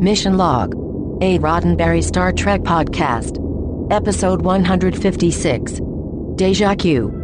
Mission 0.00 0.36
Log, 0.36 0.74
a 1.22 1.38
Roddenberry 1.38 2.02
Star 2.02 2.32
Trek 2.32 2.62
podcast. 2.62 3.38
Episode 3.92 4.42
156 4.42 5.80
Deja 6.36 6.74
Q. 6.74 7.20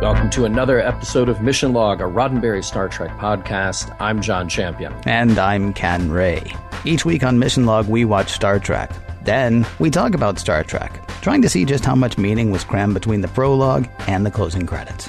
Welcome 0.00 0.30
to 0.30 0.44
another 0.44 0.80
episode 0.80 1.28
of 1.28 1.40
Mission 1.42 1.72
Log, 1.72 2.00
a 2.00 2.04
Roddenberry 2.04 2.64
Star 2.64 2.88
Trek 2.88 3.16
podcast. 3.18 3.94
I'm 4.00 4.20
John 4.20 4.48
Champion. 4.48 4.92
And 5.06 5.38
I'm 5.38 5.72
Ken 5.72 6.10
Ray. 6.10 6.42
Each 6.84 7.04
week 7.04 7.22
on 7.22 7.38
Mission 7.38 7.66
Log, 7.66 7.88
we 7.88 8.04
watch 8.04 8.32
Star 8.32 8.58
Trek. 8.58 8.90
Then 9.24 9.66
we 9.78 9.90
talk 9.90 10.14
about 10.14 10.38
Star 10.38 10.64
Trek, 10.64 11.00
trying 11.20 11.42
to 11.42 11.48
see 11.48 11.64
just 11.64 11.84
how 11.84 11.94
much 11.94 12.18
meaning 12.18 12.50
was 12.50 12.64
crammed 12.64 12.94
between 12.94 13.20
the 13.20 13.28
prologue 13.28 13.88
and 14.08 14.26
the 14.26 14.30
closing 14.30 14.66
credits. 14.66 15.08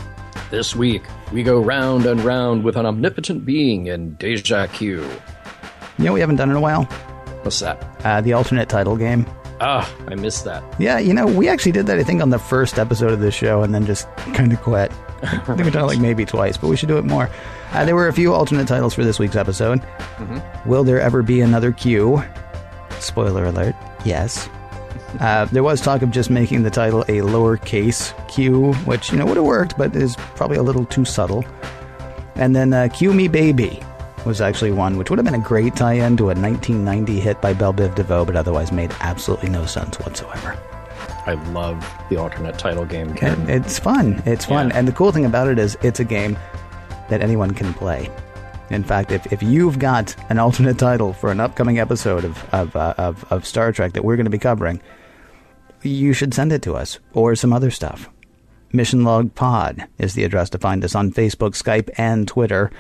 This 0.52 0.76
week, 0.76 1.04
we 1.32 1.42
go 1.42 1.60
round 1.60 2.06
and 2.06 2.22
round 2.22 2.64
with 2.64 2.76
an 2.78 2.86
omnipotent 2.86 3.44
being 3.44 3.88
in 3.88 4.14
Deja 4.16 4.68
Q. 4.68 5.02
You 5.98 6.06
know, 6.06 6.14
we 6.14 6.20
haven't 6.20 6.36
done 6.36 6.52
in 6.52 6.56
a 6.56 6.62
while. 6.62 6.84
What's 7.42 7.60
that? 7.62 7.84
Uh, 8.06 8.22
the 8.22 8.34
alternate 8.34 8.70
title 8.70 8.96
game. 8.96 9.26
Ah, 9.60 9.92
I 10.08 10.16
missed 10.16 10.44
that. 10.46 10.64
Yeah, 10.80 11.00
you 11.00 11.14
know, 11.14 11.26
we 11.26 11.48
actually 11.48 11.72
did 11.72 11.88
that, 11.88 11.98
I 11.98 12.04
think, 12.04 12.22
on 12.22 12.30
the 12.30 12.40
first 12.40 12.78
episode 12.78 13.12
of 13.12 13.20
this 13.20 13.34
show 13.34 13.64
and 13.64 13.74
then 13.74 13.86
just 13.86 14.08
kind 14.34 14.52
of 14.54 14.62
quit. 14.62 14.92
I 15.24 15.38
think 15.38 15.58
we've 15.60 15.74
done 15.74 15.84
it 15.84 15.88
like 15.88 16.00
maybe 16.00 16.26
twice, 16.26 16.58
but 16.58 16.68
we 16.68 16.76
should 16.76 16.90
do 16.90 16.98
it 16.98 17.06
more. 17.06 17.30
Uh, 17.72 17.86
there 17.86 17.96
were 17.96 18.08
a 18.08 18.14
few 18.14 18.34
alternate 18.34 18.68
titles 18.68 18.94
for 18.94 19.04
this 19.04 19.18
week's 19.20 19.36
episode. 19.36 19.82
Will 20.66 20.84
there 20.84 21.00
ever 21.00 21.24
be 21.24 21.42
another 21.42 21.72
Q? 21.72 22.22
Spoiler 23.00 23.46
alert, 23.46 23.76
yes. 24.06 24.50
Uh, 25.20 25.46
there 25.46 25.64
was 25.64 25.80
talk 25.82 26.02
of 26.02 26.12
just 26.12 26.30
making 26.30 26.64
the 26.64 26.72
title 26.72 27.02
a 27.04 27.20
lowercase 27.22 28.14
q, 28.28 28.74
which, 28.86 29.12
you 29.12 29.18
know, 29.18 29.26
would 29.26 29.38
have 29.38 29.46
worked, 29.46 29.78
but 29.78 29.96
is 29.96 30.16
probably 30.36 30.58
a 30.58 30.64
little 30.64 30.86
too 30.86 31.06
subtle. 31.06 31.46
And 32.36 32.56
then 32.56 32.74
uh, 32.74 32.88
Q 32.92 33.14
Me 33.14 33.28
Baby 33.28 33.80
was 34.26 34.42
actually 34.42 34.72
one 34.72 34.98
which 34.98 35.10
would 35.10 35.20
have 35.20 35.26
been 35.26 35.36
a 35.36 35.44
great 35.44 35.76
tie 35.76 35.94
in 35.94 36.16
to 36.18 36.24
a 36.24 36.34
1990 36.34 37.20
hit 37.20 37.42
by 37.42 37.54
Belle 37.54 37.74
Biv 37.74 37.94
DeVoe, 37.96 38.26
but 38.26 38.36
otherwise 38.36 38.72
made 38.72 38.92
absolutely 39.02 39.50
no 39.50 39.66
sense 39.66 40.00
whatsoever. 40.00 40.58
I 41.26 41.34
love 41.52 41.86
the 42.10 42.18
alternate 42.18 42.58
title 42.58 42.86
game. 42.86 43.14
Ken. 43.14 43.50
it's 43.50 43.80
fun. 43.80 44.22
It's 44.26 44.46
fun. 44.46 44.70
Yeah. 44.70 44.78
And 44.78 44.88
the 44.88 44.92
cool 44.92 45.12
thing 45.12 45.26
about 45.26 45.48
it 45.48 45.60
is 45.60 45.78
it's 45.82 46.00
a 46.00 46.04
game 46.04 46.38
that 47.10 47.22
anyone 47.22 47.52
can 47.52 47.74
play. 47.74 48.10
In 48.70 48.84
fact, 48.84 49.12
if, 49.12 49.32
if 49.32 49.44
you've 49.44 49.80
got 49.80 50.16
an 50.30 50.40
alternate 50.40 50.78
title 50.78 51.14
for 51.14 51.32
an 51.32 51.40
upcoming 51.40 51.80
episode 51.80 52.26
of, 52.26 52.54
of, 52.54 52.76
uh, 52.76 52.94
of, 52.98 53.32
of 53.32 53.46
Star 53.46 53.72
Trek 53.72 53.94
that 53.94 54.04
we're 54.04 54.16
going 54.16 54.26
to 54.26 54.32
be 54.32 54.40
covering, 54.40 54.82
you 55.82 56.14
should 56.14 56.34
send 56.34 56.52
it 56.52 56.62
to 56.64 56.76
us 56.76 57.00
or 57.14 57.36
some 57.36 57.54
other 57.54 57.72
stuff. 57.72 58.10
Mission 58.72 59.04
Log 59.04 59.36
Pod 59.36 59.86
is 60.00 60.16
the 60.16 60.24
address 60.24 60.50
to 60.52 60.58
find 60.58 60.84
us 60.84 60.96
on 60.96 61.12
Facebook, 61.12 61.52
Skype, 61.52 61.90
and 61.98 62.28
Twitter. 62.28 62.72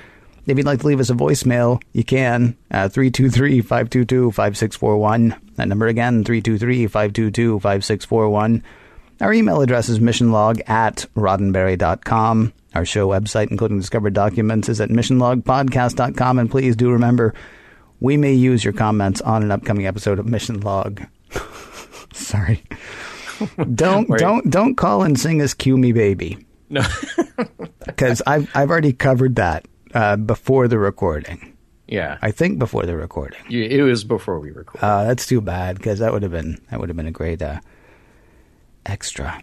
If 0.45 0.58
you'd 0.58 0.66
like 0.66 0.80
to 0.80 0.88
leave 0.88 1.00
us 1.00 1.09
a 1.09 1.14
voicemail, 1.14 1.81
you 1.94 2.04
can. 2.04 2.58
Uh, 2.72 2.89
323 2.89 3.61
522 3.61 4.31
5641. 4.31 5.36
That 5.56 5.67
number 5.67 5.88
again, 5.88 6.23
323 6.23 6.88
522 6.88 7.59
5641. 7.59 8.64
Our 9.22 9.34
email 9.34 9.61
address 9.61 9.88
is 9.88 10.00
missionlog 10.00 10.67
at 10.67 11.06
roddenberry.com. 11.16 12.54
Our 12.75 12.85
show 12.85 13.07
website, 13.07 13.52
including 13.52 13.79
discovered 13.79 14.13
documents, 14.13 14.67
is 14.69 14.81
at 14.81 14.89
missionlogpodcast.com. 14.89 16.39
And 16.39 16.49
please 16.49 16.75
do 16.75 16.89
remember, 16.91 17.33
we 17.99 18.17
may 18.17 18.33
use 18.33 18.63
your 18.63 18.73
comments 18.73 19.21
on 19.21 19.43
an 19.43 19.52
upcoming 19.52 19.85
episode 19.85 20.17
of 20.19 20.25
Mission 20.25 20.59
Log. 20.61 21.03
Sorry. 22.13 22.63
Don't 23.75 24.07
Wait. 24.09 24.19
don't 24.19 24.49
don't 24.49 24.75
call 24.75 25.02
and 25.02 25.19
sing 25.19 25.41
us 25.41 25.53
"Cue 25.55 25.75
Me, 25.75 25.91
Baby" 25.91 26.38
No. 26.69 26.81
because 27.85 28.21
I've 28.27 28.49
I've 28.55 28.69
already 28.69 28.93
covered 28.93 29.35
that 29.37 29.65
uh, 29.93 30.15
before 30.17 30.67
the 30.67 30.77
recording. 30.77 31.58
yeah. 31.87 32.19
I 32.21 32.30
think 32.31 32.59
before 32.59 32.86
the 32.86 32.95
recording. 32.95 33.39
You- 33.49 33.64
it 33.65 33.81
was 33.81 34.03
before 34.03 34.39
we 34.39 34.52
recorded. 34.52 34.86
Uh, 34.86 35.03
that's 35.05 35.25
too 35.25 35.42
bad 35.42 35.77
because 35.77 35.99
that 35.99 36.14
would 36.14 36.21
have 36.23 36.31
been 36.31 36.61
that 36.69 36.80
would 36.80 36.89
have 36.89 36.95
been 36.95 37.08
a 37.08 37.11
great 37.11 37.42
uh, 37.42 37.59
extra. 38.86 39.42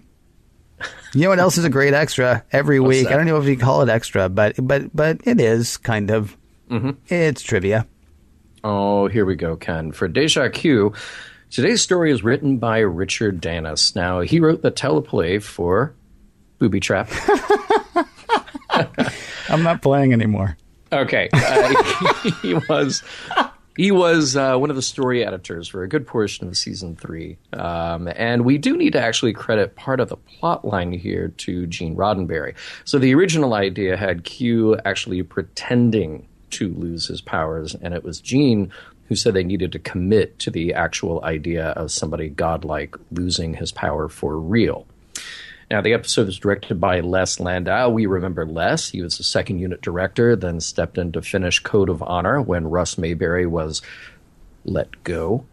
You 1.15 1.23
know 1.23 1.29
what 1.31 1.39
else 1.39 1.59
is 1.59 1.65
a 1.65 1.71
great 1.71 1.95
extra 1.95 2.45
every 2.53 2.81
week? 2.81 3.09
I 3.09 3.17
don't 3.17 3.27
know 3.27 3.39
if 3.39 3.47
you 3.47 3.57
call 3.57 3.83
it 3.83 3.89
extra, 3.89 4.29
but 4.29 4.55
but 4.59 4.95
but 4.95 5.21
it 5.25 5.41
is 5.41 5.77
kind 5.77 6.11
of. 6.11 6.37
Mm-hmm. 6.71 6.91
It's 7.13 7.43
trivia. 7.43 7.87
Oh, 8.63 9.09
here 9.09 9.25
we 9.25 9.37
go, 9.37 9.57
Ken. 9.57 9.91
For 9.93 10.07
Deja 10.07 10.49
Q, 10.51 10.93
today's 11.51 11.83
story 11.83 12.13
is 12.13 12.23
written 12.23 12.59
by 12.59 12.79
Richard 12.79 13.41
Danus. 13.41 13.97
Now, 13.97 14.21
he 14.21 14.39
wrote 14.39 14.63
the 14.63 14.71
teleplay 14.71 15.43
for 15.43 15.95
Booby 16.59 16.79
Trap. 16.79 17.11
I'm 19.49 19.63
not 19.63 19.83
playing 19.83 20.13
anymore. 20.13 20.57
Okay, 20.93 21.29
uh, 21.33 22.31
he 22.43 22.55
was 22.69 23.03
he 23.81 23.91
was 23.91 24.37
uh, 24.37 24.59
one 24.59 24.69
of 24.69 24.77
the 24.77 24.83
story 24.83 25.25
editors 25.25 25.67
for 25.67 25.83
a 25.83 25.89
good 25.89 26.07
portion 26.07 26.47
of 26.47 26.55
season 26.55 26.97
three, 26.97 27.39
um, 27.55 28.09
and 28.15 28.45
we 28.45 28.59
do 28.59 28.77
need 28.77 28.93
to 28.93 29.01
actually 29.01 29.33
credit 29.33 29.75
part 29.75 30.01
of 30.01 30.11
the 30.11 30.19
plot 30.19 30.67
line 30.67 30.93
here 30.93 31.29
to 31.39 31.67
Gene 31.67 31.97
Roddenberry. 31.97 32.55
So 32.85 32.99
the 32.99 33.15
original 33.15 33.55
idea 33.55 33.97
had 33.97 34.25
Q 34.25 34.77
actually 34.85 35.23
pretending 35.23 36.29
to 36.51 36.69
lose 36.75 37.07
his 37.07 37.23
powers, 37.23 37.75
and 37.75 37.95
it 37.95 38.05
was 38.05 38.21
Gene 38.21 38.71
who 39.09 39.17
said 39.17 39.33
they 39.33 39.45
needed 39.45 39.73
to 39.73 39.79
commit 39.79 40.39
to 40.41 40.51
the 40.51 40.75
actual 40.75 41.25
idea 41.25 41.69
of 41.69 41.91
somebody 41.91 42.29
godlike 42.29 42.97
losing 43.11 43.55
his 43.55 43.73
power 43.73 44.11
for 44.11 44.39
real. 44.39 44.87
Now, 45.71 45.81
the 45.81 45.93
episode 45.93 46.27
was 46.27 46.39
directed 46.39 46.81
by 46.81 46.99
Les 46.99 47.39
Landau. 47.39 47.91
We 47.91 48.07
remember 48.07 48.45
Les. 48.45 48.91
He 48.91 49.03
was 49.03 49.19
the 49.19 49.23
second 49.23 49.61
unit 49.61 49.81
director, 49.81 50.35
then 50.35 50.61
stepped 50.61 50.99
in 50.99 51.13
to 51.13 51.23
finish 51.23 51.61
Code 51.61 51.89
of 51.89 52.03
Honor 52.03 52.43
when 52.43 52.69
Russ 52.69 52.99
Mayberry 52.99 53.47
was 53.47 53.81
let 54.65 55.05
go. 55.05 55.45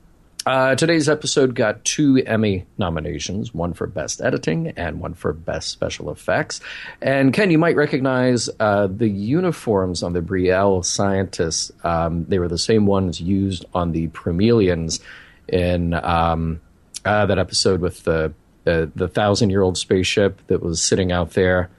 Uh, 0.47 0.73
today's 0.75 1.07
episode 1.07 1.53
got 1.53 1.83
two 1.83 2.23
Emmy 2.25 2.65
nominations 2.79 3.53
one 3.53 3.73
for 3.73 3.85
Best 3.85 4.21
Editing 4.21 4.69
and 4.77 5.01
one 5.01 5.13
for 5.13 5.33
Best 5.33 5.69
Special 5.69 6.09
Effects. 6.09 6.61
And 6.99 7.31
Ken, 7.31 7.51
you 7.51 7.59
might 7.59 7.75
recognize 7.75 8.49
uh, 8.59 8.87
the 8.87 9.09
uniforms 9.09 10.01
on 10.01 10.13
the 10.13 10.21
Bre'el 10.21 10.83
scientists. 10.83 11.71
Um, 11.83 12.25
they 12.25 12.39
were 12.39 12.47
the 12.47 12.57
same 12.57 12.87
ones 12.87 13.21
used 13.21 13.65
on 13.73 13.91
the 13.91 14.07
Promellians 14.07 14.99
in 15.47 15.93
um, 15.93 16.61
uh, 17.05 17.25
that 17.27 17.37
episode 17.37 17.81
with 17.81 18.03
the 18.03 18.33
the, 18.67 18.91
the 18.95 19.07
thousand 19.07 19.49
year 19.49 19.61
old 19.61 19.77
spaceship 19.77 20.41
that 20.47 20.61
was 20.61 20.81
sitting 20.81 21.11
out 21.11 21.31
there. 21.31 21.69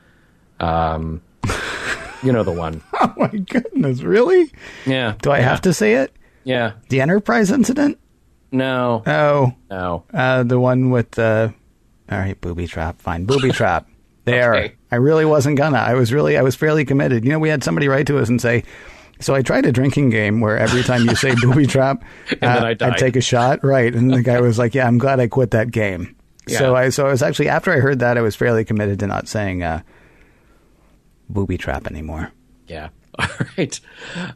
Um, 0.58 1.20
you 2.22 2.32
know 2.32 2.42
the 2.42 2.52
one. 2.52 2.82
Oh 3.00 3.12
my 3.16 3.28
goodness! 3.28 4.02
Really? 4.02 4.50
Yeah. 4.86 5.14
Do 5.22 5.30
I 5.30 5.40
have 5.40 5.60
to 5.62 5.72
say 5.74 5.94
it? 5.94 6.12
Yeah. 6.44 6.72
The 6.88 7.00
Enterprise 7.00 7.50
incident? 7.50 7.98
No. 8.50 9.02
Oh, 9.06 9.52
No. 9.70 10.04
uh, 10.14 10.42
the 10.44 10.58
one 10.58 10.90
with 10.90 11.10
the. 11.12 11.52
All 12.10 12.18
right, 12.18 12.40
booby 12.40 12.66
trap. 12.66 13.00
Fine, 13.02 13.26
booby 13.26 13.50
trap. 13.60 13.86
There. 14.24 14.54
Okay. 14.54 14.74
I 14.90 14.96
really 14.96 15.24
wasn't 15.26 15.58
gonna. 15.58 15.78
I 15.78 15.94
was 15.94 16.12
really. 16.12 16.36
I 16.38 16.42
was 16.42 16.54
fairly 16.56 16.84
committed. 16.84 17.24
You 17.24 17.32
know, 17.32 17.38
we 17.38 17.50
had 17.50 17.62
somebody 17.62 17.86
write 17.88 18.06
to 18.08 18.18
us 18.18 18.28
and 18.28 18.40
say. 18.40 18.64
So 19.20 19.34
I 19.34 19.42
tried 19.42 19.66
a 19.66 19.72
drinking 19.72 20.10
game 20.10 20.40
where 20.40 20.56
every 20.56 20.82
time 20.84 21.04
you 21.04 21.14
say 21.16 21.34
booby 21.42 21.66
trap, 21.66 22.04
And 22.30 22.40
then 22.40 22.64
I 22.64 22.74
died. 22.74 22.88
would 22.90 22.98
take 22.98 23.16
a 23.16 23.20
shot. 23.20 23.62
Right, 23.64 23.92
and 23.94 24.10
the 24.12 24.22
guy 24.22 24.40
was 24.40 24.58
like, 24.58 24.74
"Yeah, 24.74 24.86
I'm 24.86 24.96
glad 24.98 25.18
I 25.20 25.26
quit 25.28 25.50
that 25.52 25.70
game." 25.70 26.14
So 26.56 26.76
I 26.76 26.88
so 26.90 27.06
I 27.06 27.10
was 27.10 27.22
actually 27.22 27.48
after 27.48 27.72
I 27.72 27.80
heard 27.80 28.00
that 28.00 28.18
I 28.18 28.20
was 28.20 28.34
fairly 28.34 28.64
committed 28.64 29.00
to 29.00 29.06
not 29.06 29.28
saying 29.28 29.62
uh, 29.62 29.82
booby 31.28 31.58
trap 31.58 31.86
anymore. 31.86 32.32
Yeah. 32.66 32.88
All 33.18 33.26
right. 33.56 33.80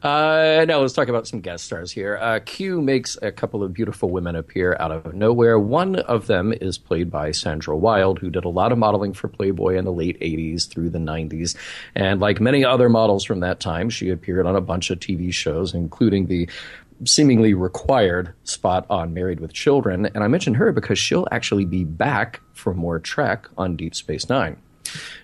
Uh, 0.02 0.64
now 0.66 0.80
let's 0.80 0.92
talk 0.92 1.06
about 1.06 1.28
some 1.28 1.40
guest 1.40 1.64
stars 1.64 1.92
here. 1.92 2.18
Uh, 2.20 2.40
Q 2.44 2.82
makes 2.82 3.16
a 3.22 3.30
couple 3.30 3.62
of 3.62 3.72
beautiful 3.72 4.10
women 4.10 4.34
appear 4.34 4.76
out 4.80 4.90
of 4.90 5.14
nowhere. 5.14 5.56
One 5.56 5.96
of 5.96 6.26
them 6.26 6.52
is 6.52 6.78
played 6.78 7.08
by 7.08 7.30
Sandra 7.30 7.76
Wilde, 7.76 8.18
who 8.18 8.28
did 8.28 8.44
a 8.44 8.48
lot 8.48 8.72
of 8.72 8.78
modeling 8.78 9.12
for 9.12 9.28
Playboy 9.28 9.76
in 9.76 9.84
the 9.84 9.92
late 9.92 10.18
80s 10.18 10.68
through 10.68 10.90
the 10.90 10.98
90s. 10.98 11.54
And 11.94 12.18
like 12.18 12.40
many 12.40 12.64
other 12.64 12.88
models 12.88 13.24
from 13.24 13.38
that 13.40 13.60
time, 13.60 13.88
she 13.88 14.10
appeared 14.10 14.46
on 14.46 14.56
a 14.56 14.60
bunch 14.60 14.90
of 14.90 14.98
TV 14.98 15.32
shows, 15.32 15.74
including 15.74 16.26
the 16.26 16.48
seemingly 17.04 17.54
required 17.54 18.32
spot 18.44 18.86
on 18.88 19.14
Married 19.14 19.40
with 19.40 19.52
Children. 19.52 20.06
And 20.06 20.22
I 20.22 20.28
mention 20.28 20.54
her 20.54 20.72
because 20.72 20.98
she'll 20.98 21.28
actually 21.30 21.64
be 21.64 21.84
back 21.84 22.40
for 22.52 22.74
more 22.74 22.98
Trek 22.98 23.46
on 23.56 23.76
Deep 23.76 23.94
Space 23.94 24.28
Nine. 24.28 24.56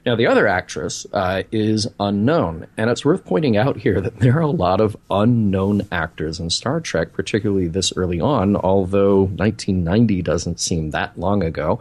Now, 0.07 0.17
the 0.17 0.27
other 0.27 0.47
actress 0.47 1.07
uh, 1.13 1.43
is 1.53 1.87
unknown, 2.01 2.67
and 2.77 2.91
it's 2.91 3.05
worth 3.05 3.25
pointing 3.25 3.57
out 3.57 3.77
here 3.77 4.01
that 4.01 4.19
there 4.21 4.37
are 4.37 4.43
a 4.43 4.47
lot 4.47 4.81
of 4.81 4.97
unknown 5.11 5.83
actors 5.93 6.41
in 6.41 6.51
Star 6.51 6.81
Trek, 6.81 7.13
particularly 7.13 7.69
this 7.69 7.93
early 7.97 8.21
on, 8.21 8.57
although 8.57 9.25
1990 9.25 10.23
doesn't 10.23 10.61
seem 10.61 10.91
that 10.91 11.19
long 11.19 11.43
ago. 11.43 11.81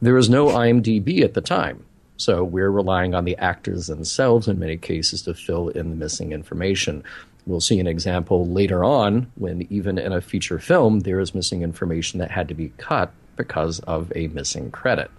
There 0.00 0.14
was 0.14 0.30
no 0.30 0.46
IMDb 0.46 1.22
at 1.22 1.34
the 1.34 1.40
time, 1.40 1.84
so 2.16 2.42
we're 2.42 2.70
relying 2.70 3.14
on 3.14 3.24
the 3.24 3.36
actors 3.36 3.86
themselves 3.86 4.48
in 4.48 4.58
many 4.58 4.76
cases 4.76 5.22
to 5.22 5.34
fill 5.34 5.68
in 5.68 5.90
the 5.90 5.96
missing 5.96 6.32
information. 6.32 7.04
We'll 7.46 7.60
see 7.60 7.80
an 7.80 7.86
example 7.86 8.46
later 8.46 8.84
on 8.84 9.30
when, 9.34 9.66
even 9.70 9.98
in 9.98 10.12
a 10.12 10.20
feature 10.20 10.58
film, 10.60 11.00
there 11.00 11.18
is 11.20 11.34
missing 11.34 11.62
information 11.62 12.20
that 12.20 12.30
had 12.30 12.46
to 12.48 12.54
be 12.54 12.68
cut 12.76 13.12
because 13.36 13.80
of 13.80 14.12
a 14.14 14.28
missing 14.28 14.70
credit. 14.70 15.10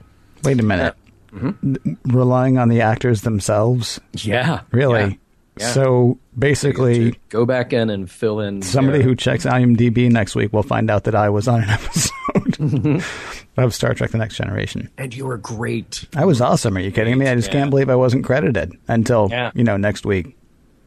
Wait 0.43 0.59
a 0.59 0.63
minute. 0.63 0.95
Mm-hmm. 1.33 1.93
relying 2.15 2.57
on 2.59 2.69
the 2.69 2.81
actors 2.81 3.21
themselves. 3.21 3.99
Yeah, 4.13 4.61
Really. 4.71 4.99
yeah, 5.01 5.13
yeah. 5.57 5.71
So 5.71 6.19
basically, 6.37 7.15
go 7.29 7.43
back 7.45 7.73
in 7.73 7.89
and 7.89 8.09
fill 8.09 8.39
in 8.39 8.61
somebody 8.61 8.99
their- 8.99 9.07
who 9.07 9.15
checks 9.15 9.43
IMDb 9.45 10.11
next 10.11 10.35
week 10.35 10.53
will 10.53 10.61
find 10.63 10.91
out 10.91 11.05
that 11.05 11.15
I 11.15 11.29
was 11.29 11.47
on 11.47 11.63
an 11.63 11.69
episode 11.71 12.11
mm-hmm. 12.35 13.59
of 13.59 13.73
Star 13.73 13.95
Trek: 13.95 14.11
The 14.11 14.19
Next 14.19 14.37
Generation. 14.37 14.89
and 14.97 15.15
you 15.15 15.25
were 15.25 15.37
great. 15.39 16.05
I 16.15 16.23
was 16.25 16.39
awesome. 16.39 16.77
Are 16.77 16.81
you 16.81 16.91
kidding 16.91 17.17
me? 17.17 17.27
I 17.27 17.33
just 17.35 17.47
Yeah. 17.47 17.53
can't 17.61 17.69
believe 17.71 17.89
I 17.89 17.95
wasn't 17.95 18.23
credited 18.23 18.77
until 18.87 19.27
Yeah. 19.31 19.49
you 19.55 19.63
know 19.63 19.75
next 19.77 20.05
week 20.05 20.37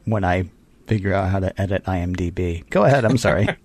when 0.04 0.22
I 0.24 0.44
figure 0.86 1.12
out 1.12 1.28
how 1.30 1.40
to 1.40 1.60
edit 1.60 1.84
IMDb. 1.84 2.68
Go 2.70 2.84
ahead. 2.84 3.04
I'm 3.04 3.18
sorry. 3.18 3.48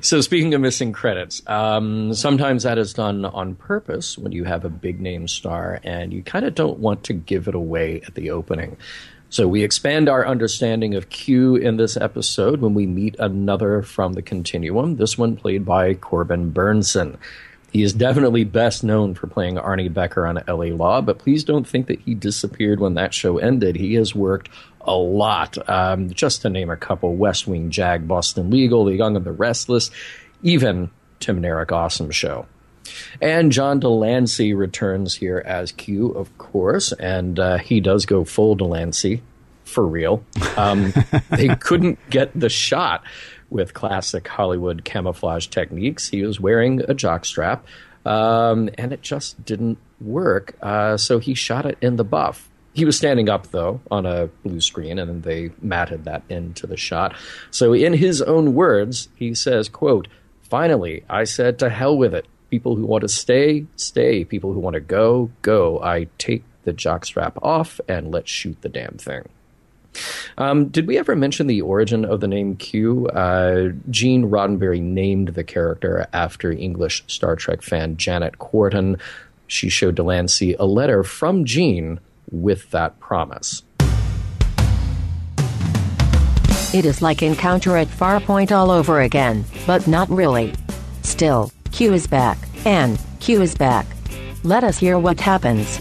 So 0.00 0.20
speaking 0.20 0.52
of 0.54 0.60
missing 0.60 0.92
credits, 0.92 1.40
um, 1.46 2.12
sometimes 2.12 2.64
that 2.64 2.76
is 2.76 2.92
done 2.92 3.24
on 3.24 3.54
purpose 3.54 4.18
when 4.18 4.32
you 4.32 4.42
have 4.44 4.64
a 4.64 4.68
big 4.68 5.00
name 5.00 5.28
star 5.28 5.80
and 5.84 6.12
you 6.12 6.24
kind 6.24 6.44
of 6.44 6.56
don't 6.56 6.80
want 6.80 7.04
to 7.04 7.12
give 7.12 7.46
it 7.46 7.54
away 7.54 8.02
at 8.04 8.16
the 8.16 8.30
opening. 8.30 8.76
So 9.30 9.48
we 9.48 9.62
expand 9.62 10.08
our 10.08 10.26
understanding 10.26 10.94
of 10.94 11.08
Q 11.08 11.56
in 11.56 11.76
this 11.76 11.96
episode 11.96 12.60
when 12.60 12.74
we 12.74 12.86
meet 12.86 13.16
another 13.18 13.82
from 13.82 14.12
the 14.12 14.22
Continuum. 14.22 14.96
This 14.96 15.16
one 15.16 15.36
played 15.36 15.64
by 15.64 15.94
Corbin 15.94 16.52
Bernsen. 16.52 17.16
He 17.74 17.82
is 17.82 17.92
definitely 17.92 18.44
best 18.44 18.84
known 18.84 19.14
for 19.14 19.26
playing 19.26 19.56
Arnie 19.56 19.92
Becker 19.92 20.28
on 20.28 20.40
LA 20.46 20.66
Law, 20.66 21.00
but 21.00 21.18
please 21.18 21.42
don't 21.42 21.66
think 21.66 21.88
that 21.88 21.98
he 21.98 22.14
disappeared 22.14 22.78
when 22.78 22.94
that 22.94 23.12
show 23.12 23.38
ended. 23.38 23.74
He 23.74 23.94
has 23.94 24.14
worked 24.14 24.48
a 24.82 24.94
lot. 24.94 25.58
Um, 25.68 26.08
just 26.10 26.42
to 26.42 26.50
name 26.50 26.70
a 26.70 26.76
couple 26.76 27.16
West 27.16 27.48
Wing 27.48 27.70
Jag, 27.70 28.06
Boston 28.06 28.48
Legal, 28.48 28.84
The 28.84 28.94
Young 28.94 29.16
and 29.16 29.24
the 29.24 29.32
Restless, 29.32 29.90
even 30.44 30.88
Tim 31.18 31.38
and 31.38 31.46
Eric 31.46 31.72
Awesome 31.72 32.12
Show. 32.12 32.46
And 33.20 33.50
John 33.50 33.80
de 33.80 33.88
Lancie 33.88 34.54
returns 34.54 35.16
here 35.16 35.42
as 35.44 35.72
Q, 35.72 36.10
of 36.10 36.38
course, 36.38 36.92
and 36.92 37.40
uh, 37.40 37.58
he 37.58 37.80
does 37.80 38.06
go 38.06 38.22
full 38.22 38.54
de 38.54 38.64
Lancie 38.64 39.20
for 39.64 39.84
real. 39.84 40.24
Um, 40.56 40.92
they 41.30 41.48
couldn't 41.56 41.98
get 42.08 42.30
the 42.38 42.48
shot 42.48 43.02
with 43.50 43.74
classic 43.74 44.26
Hollywood 44.28 44.84
camouflage 44.84 45.46
techniques. 45.48 46.08
He 46.08 46.22
was 46.22 46.40
wearing 46.40 46.80
a 46.82 46.94
jockstrap, 46.94 47.60
um, 48.04 48.70
and 48.78 48.92
it 48.92 49.02
just 49.02 49.44
didn't 49.44 49.78
work. 50.00 50.56
Uh, 50.62 50.96
so 50.96 51.18
he 51.18 51.34
shot 51.34 51.66
it 51.66 51.78
in 51.80 51.96
the 51.96 52.04
buff. 52.04 52.50
He 52.72 52.84
was 52.84 52.96
standing 52.96 53.28
up 53.28 53.48
though 53.48 53.80
on 53.90 54.04
a 54.04 54.26
blue 54.26 54.60
screen, 54.60 54.98
and 54.98 55.22
they 55.22 55.52
matted 55.62 56.04
that 56.04 56.22
into 56.28 56.66
the 56.66 56.76
shot. 56.76 57.14
So, 57.50 57.72
in 57.72 57.92
his 57.92 58.20
own 58.20 58.54
words, 58.54 59.08
he 59.14 59.34
says, 59.34 59.68
"quote 59.68 60.08
Finally, 60.42 61.04
I 61.08 61.24
said 61.24 61.58
to 61.60 61.70
hell 61.70 61.96
with 61.96 62.14
it. 62.14 62.26
People 62.50 62.76
who 62.76 62.84
want 62.84 63.02
to 63.02 63.08
stay, 63.08 63.66
stay. 63.76 64.24
People 64.24 64.52
who 64.52 64.60
want 64.60 64.74
to 64.74 64.80
go, 64.80 65.30
go. 65.42 65.80
I 65.82 66.08
take 66.18 66.44
the 66.64 66.72
jockstrap 66.72 67.32
off 67.42 67.80
and 67.88 68.10
let's 68.10 68.30
shoot 68.30 68.60
the 68.62 68.68
damn 68.68 68.98
thing." 68.98 69.28
Um, 70.38 70.68
did 70.68 70.86
we 70.86 70.98
ever 70.98 71.14
mention 71.16 71.46
the 71.46 71.62
origin 71.62 72.04
of 72.04 72.20
the 72.20 72.28
name 72.28 72.56
Q? 72.56 73.06
Uh, 73.08 73.70
Gene 73.90 74.30
Roddenberry 74.30 74.80
named 74.80 75.28
the 75.28 75.44
character 75.44 76.06
after 76.12 76.50
English 76.50 77.04
Star 77.06 77.36
Trek 77.36 77.62
fan 77.62 77.96
Janet 77.96 78.38
Quarton. 78.38 78.98
She 79.46 79.68
showed 79.68 79.94
de 79.94 80.02
Lancie 80.02 80.54
a 80.54 80.64
letter 80.64 81.02
from 81.04 81.44
Gene 81.44 82.00
with 82.30 82.70
that 82.70 82.98
promise. 83.00 83.62
It 86.74 86.84
is 86.84 87.00
like 87.00 87.22
Encounter 87.22 87.76
at 87.76 87.86
Farpoint 87.86 88.50
all 88.50 88.70
over 88.72 89.00
again, 89.00 89.44
but 89.64 89.86
not 89.86 90.08
really. 90.10 90.52
Still, 91.02 91.52
Q 91.70 91.92
is 91.92 92.08
back, 92.08 92.36
and 92.64 92.98
Q 93.20 93.42
is 93.42 93.54
back. 93.54 93.86
Let 94.42 94.64
us 94.64 94.78
hear 94.78 94.98
what 94.98 95.20
happens. 95.20 95.78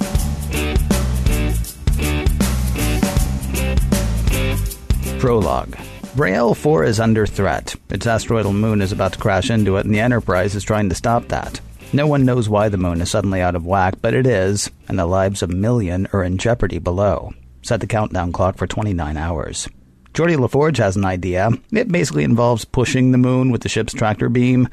Prologue. 5.23 5.77
Bre'el 6.17 6.53
4 6.53 6.83
is 6.83 6.99
under 6.99 7.25
threat. 7.25 7.77
Its 7.89 8.05
asteroidal 8.05 8.51
moon 8.51 8.81
is 8.81 8.91
about 8.91 9.13
to 9.13 9.19
crash 9.19 9.49
into 9.49 9.77
it, 9.77 9.85
and 9.85 9.95
the 9.95 10.01
Enterprise 10.01 10.53
is 10.53 10.65
trying 10.65 10.89
to 10.89 10.95
stop 10.95 11.29
that. 11.29 11.61
No 11.93 12.07
one 12.07 12.25
knows 12.25 12.49
why 12.49 12.67
the 12.67 12.77
moon 12.77 12.99
is 12.99 13.11
suddenly 13.11 13.39
out 13.39 13.55
of 13.55 13.65
whack, 13.65 13.93
but 14.01 14.13
it 14.13 14.27
is, 14.27 14.69
and 14.89 14.99
the 14.99 15.05
lives 15.05 15.41
of 15.41 15.49
a 15.49 15.55
million 15.55 16.09
are 16.11 16.25
in 16.25 16.37
jeopardy 16.37 16.77
below. 16.77 17.31
Set 17.61 17.79
the 17.79 17.87
countdown 17.87 18.33
clock 18.33 18.57
for 18.57 18.67
29 18.67 19.15
hours. 19.15 19.69
Geordi 20.13 20.37
La 20.37 20.47
Forge 20.47 20.79
has 20.79 20.97
an 20.97 21.05
idea. 21.05 21.51
It 21.71 21.89
basically 21.89 22.25
involves 22.25 22.65
pushing 22.65 23.13
the 23.13 23.17
moon 23.17 23.49
with 23.49 23.61
the 23.61 23.69
ship's 23.69 23.93
tractor 23.93 24.27
beam, 24.27 24.67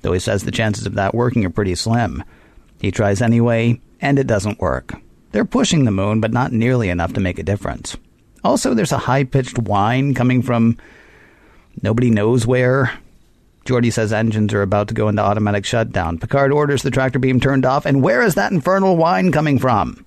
though 0.00 0.14
he 0.14 0.20
says 0.20 0.44
the 0.44 0.50
chances 0.50 0.86
of 0.86 0.94
that 0.94 1.14
working 1.14 1.44
are 1.44 1.50
pretty 1.50 1.74
slim. 1.74 2.24
He 2.80 2.90
tries 2.90 3.20
anyway, 3.20 3.78
and 4.00 4.18
it 4.18 4.26
doesn't 4.26 4.58
work. 4.58 4.94
They're 5.32 5.44
pushing 5.44 5.84
the 5.84 5.90
moon, 5.90 6.22
but 6.22 6.32
not 6.32 6.50
nearly 6.50 6.88
enough 6.88 7.12
to 7.12 7.20
make 7.20 7.38
a 7.38 7.42
difference. 7.42 7.94
Also, 8.44 8.74
there's 8.74 8.92
a 8.92 8.98
high 8.98 9.24
pitched 9.24 9.58
whine 9.58 10.14
coming 10.14 10.42
from 10.42 10.78
nobody 11.82 12.10
knows 12.10 12.46
where. 12.46 12.98
Geordi 13.64 13.92
says 13.92 14.12
engines 14.12 14.52
are 14.52 14.62
about 14.62 14.88
to 14.88 14.94
go 14.94 15.08
into 15.08 15.22
automatic 15.22 15.64
shutdown. 15.64 16.18
Picard 16.18 16.52
orders 16.52 16.82
the 16.82 16.90
tractor 16.90 17.20
beam 17.20 17.38
turned 17.38 17.64
off, 17.64 17.86
and 17.86 18.02
where 18.02 18.22
is 18.22 18.34
that 18.34 18.50
infernal 18.50 18.96
whine 18.96 19.30
coming 19.30 19.58
from? 19.58 20.04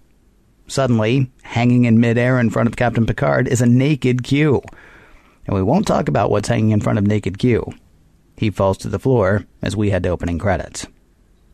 Suddenly, 0.67 1.31
hanging 1.43 1.85
in 1.85 1.99
midair 1.99 2.39
in 2.39 2.49
front 2.49 2.67
of 2.67 2.75
Captain 2.75 3.05
Picard 3.05 3.47
is 3.47 3.61
a 3.61 3.65
naked 3.65 4.23
Q. 4.23 4.61
And 5.45 5.55
we 5.55 5.61
won't 5.61 5.87
talk 5.87 6.09
about 6.09 6.31
what's 6.31 6.49
hanging 6.49 6.71
in 6.71 6.81
front 6.81 6.99
of 6.99 7.07
naked 7.07 7.37
Q. 7.37 7.71
He 8.35 8.49
falls 8.49 8.77
to 8.79 8.89
the 8.89 8.99
floor 8.99 9.45
as 9.61 9.75
we 9.75 9.91
head 9.91 10.03
to 10.03 10.09
opening 10.09 10.39
credits. 10.39 10.87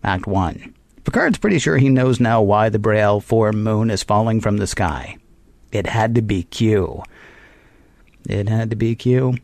Act 0.03 0.25
1. 0.25 0.73
Picard's 1.03 1.37
pretty 1.37 1.59
sure 1.59 1.77
he 1.77 1.89
knows 1.89 2.19
now 2.19 2.41
why 2.41 2.69
the 2.69 2.79
Bre'el 2.79 3.21
4 3.21 3.51
moon 3.51 3.91
is 3.91 4.01
falling 4.01 4.39
from 4.39 4.57
the 4.57 4.67
sky. 4.67 5.17
It 5.71 5.87
had 5.87 6.15
to 6.15 6.21
be 6.21 6.43
Q. 6.43 7.03
It 8.27 8.49
had 8.49 8.69
to 8.69 8.75
be 8.75 8.95
Q. 8.95 9.35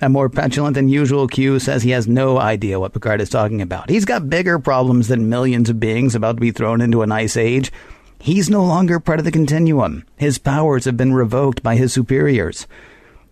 A 0.00 0.08
more 0.08 0.28
petulant 0.28 0.74
than 0.74 0.88
usual 0.88 1.28
Q 1.28 1.58
says 1.58 1.82
he 1.82 1.90
has 1.90 2.08
no 2.08 2.38
idea 2.38 2.80
what 2.80 2.92
Picard 2.92 3.20
is 3.20 3.30
talking 3.30 3.62
about. 3.62 3.88
He's 3.88 4.04
got 4.04 4.28
bigger 4.28 4.58
problems 4.58 5.08
than 5.08 5.28
millions 5.28 5.70
of 5.70 5.80
beings 5.80 6.14
about 6.14 6.36
to 6.36 6.40
be 6.40 6.50
thrown 6.50 6.80
into 6.80 7.02
an 7.02 7.12
ice 7.12 7.36
age. 7.36 7.72
He's 8.20 8.50
no 8.50 8.64
longer 8.64 8.98
part 9.00 9.18
of 9.18 9.24
the 9.24 9.30
continuum. 9.30 10.04
His 10.16 10.38
powers 10.38 10.86
have 10.86 10.96
been 10.96 11.14
revoked 11.14 11.62
by 11.62 11.76
his 11.76 11.92
superiors. 11.92 12.66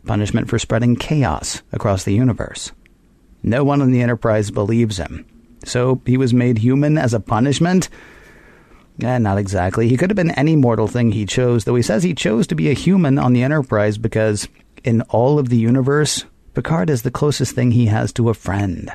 Punishment 0.07 0.49
for 0.49 0.59
spreading 0.59 0.97
chaos 0.97 1.63
across 1.73 2.05
the 2.05 2.15
universe. 2.15 2.73
No 3.43 3.65
one 3.65 3.83
on 3.83 3.91
the 3.91 4.03
Enterprise 4.03 4.51
believes 4.51 4.99
him. 4.99 5.27
So 5.65 6.01
he 6.07 6.17
was 6.17 6.35
made 6.35 6.59
human 6.59 6.99
as 6.99 7.15
a 7.15 7.21
punishment? 7.21 7.89
Eh, 9.01 9.19
not 9.19 9.39
exactly. 9.39 9.89
He 9.89 9.97
could 9.97 10.11
have 10.11 10.17
been 10.17 10.33
any 10.33 10.57
mortal 10.57 10.87
thing 10.87 11.13
he 11.13 11.25
chose, 11.25 11.65
though 11.65 11.75
he 11.75 11.83
says 11.83 12.03
he 12.03 12.15
chose 12.15 12.47
to 12.49 12.55
be 12.55 12.69
a 12.69 12.75
human 12.75 13.19
on 13.19 13.33
the 13.33 13.43
Enterprise 13.43 13.99
because, 13.99 14.49
in 14.85 15.03
all 15.03 15.39
of 15.39 15.49
the 15.49 15.57
universe, 15.57 16.25
Picard 16.55 16.91
is 16.91 17.03
the 17.03 17.11
closest 17.11 17.55
thing 17.55 17.71
he 17.71 17.87
has 17.87 18.13
to 18.13 18.29
a 18.29 18.35
friend. 18.35 18.93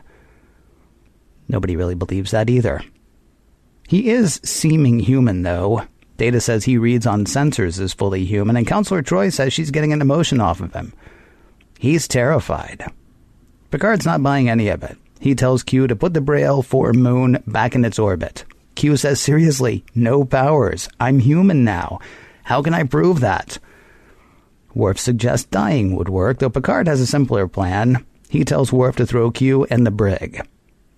Nobody 1.47 1.75
really 1.75 1.95
believes 1.95 2.31
that 2.31 2.49
either. 2.49 2.81
He 3.87 4.09
is 4.09 4.39
seeming 4.43 4.99
human, 4.99 5.43
though. 5.43 5.83
Data 6.17 6.41
says 6.41 6.65
he 6.65 6.77
reads 6.77 7.07
on 7.07 7.25
sensors 7.25 7.79
as 7.79 7.93
fully 7.93 8.25
human, 8.25 8.57
and 8.57 8.67
Counselor 8.67 9.01
Troi 9.01 9.31
says 9.31 9.53
she's 9.53 9.71
getting 9.71 9.93
an 9.93 10.01
emotion 10.01 10.41
off 10.41 10.61
of 10.61 10.73
him. 10.73 10.93
He's 11.79 12.07
terrified. 12.07 12.85
Picard's 13.71 14.05
not 14.05 14.23
buying 14.23 14.49
any 14.49 14.67
of 14.69 14.83
it. 14.83 14.97
He 15.19 15.35
tells 15.35 15.63
Q 15.63 15.87
to 15.87 15.95
put 15.95 16.13
the 16.13 16.21
Bre'el 16.21 16.63
4 16.63 16.93
moon 16.93 17.43
back 17.47 17.75
in 17.75 17.85
its 17.85 17.99
orbit. 17.99 18.45
Q 18.77 18.95
says, 18.95 19.19
seriously, 19.19 19.83
no 19.95 20.23
powers. 20.23 20.87
I'm 20.99 21.17
human 21.17 21.63
now. 21.63 21.99
How 22.43 22.61
can 22.61 22.75
I 22.75 22.83
prove 22.83 23.21
that? 23.21 23.57
Worf 24.75 24.99
suggests 24.99 25.47
dying 25.47 25.95
would 25.95 26.09
work, 26.09 26.37
though 26.37 26.51
Picard 26.51 26.87
has 26.87 27.01
a 27.01 27.07
simpler 27.07 27.47
plan. 27.47 28.05
He 28.29 28.45
tells 28.45 28.71
Worf 28.71 28.95
to 28.97 29.07
throw 29.07 29.31
Q 29.31 29.65
in 29.65 29.83
the 29.83 29.89
brig. 29.89 30.47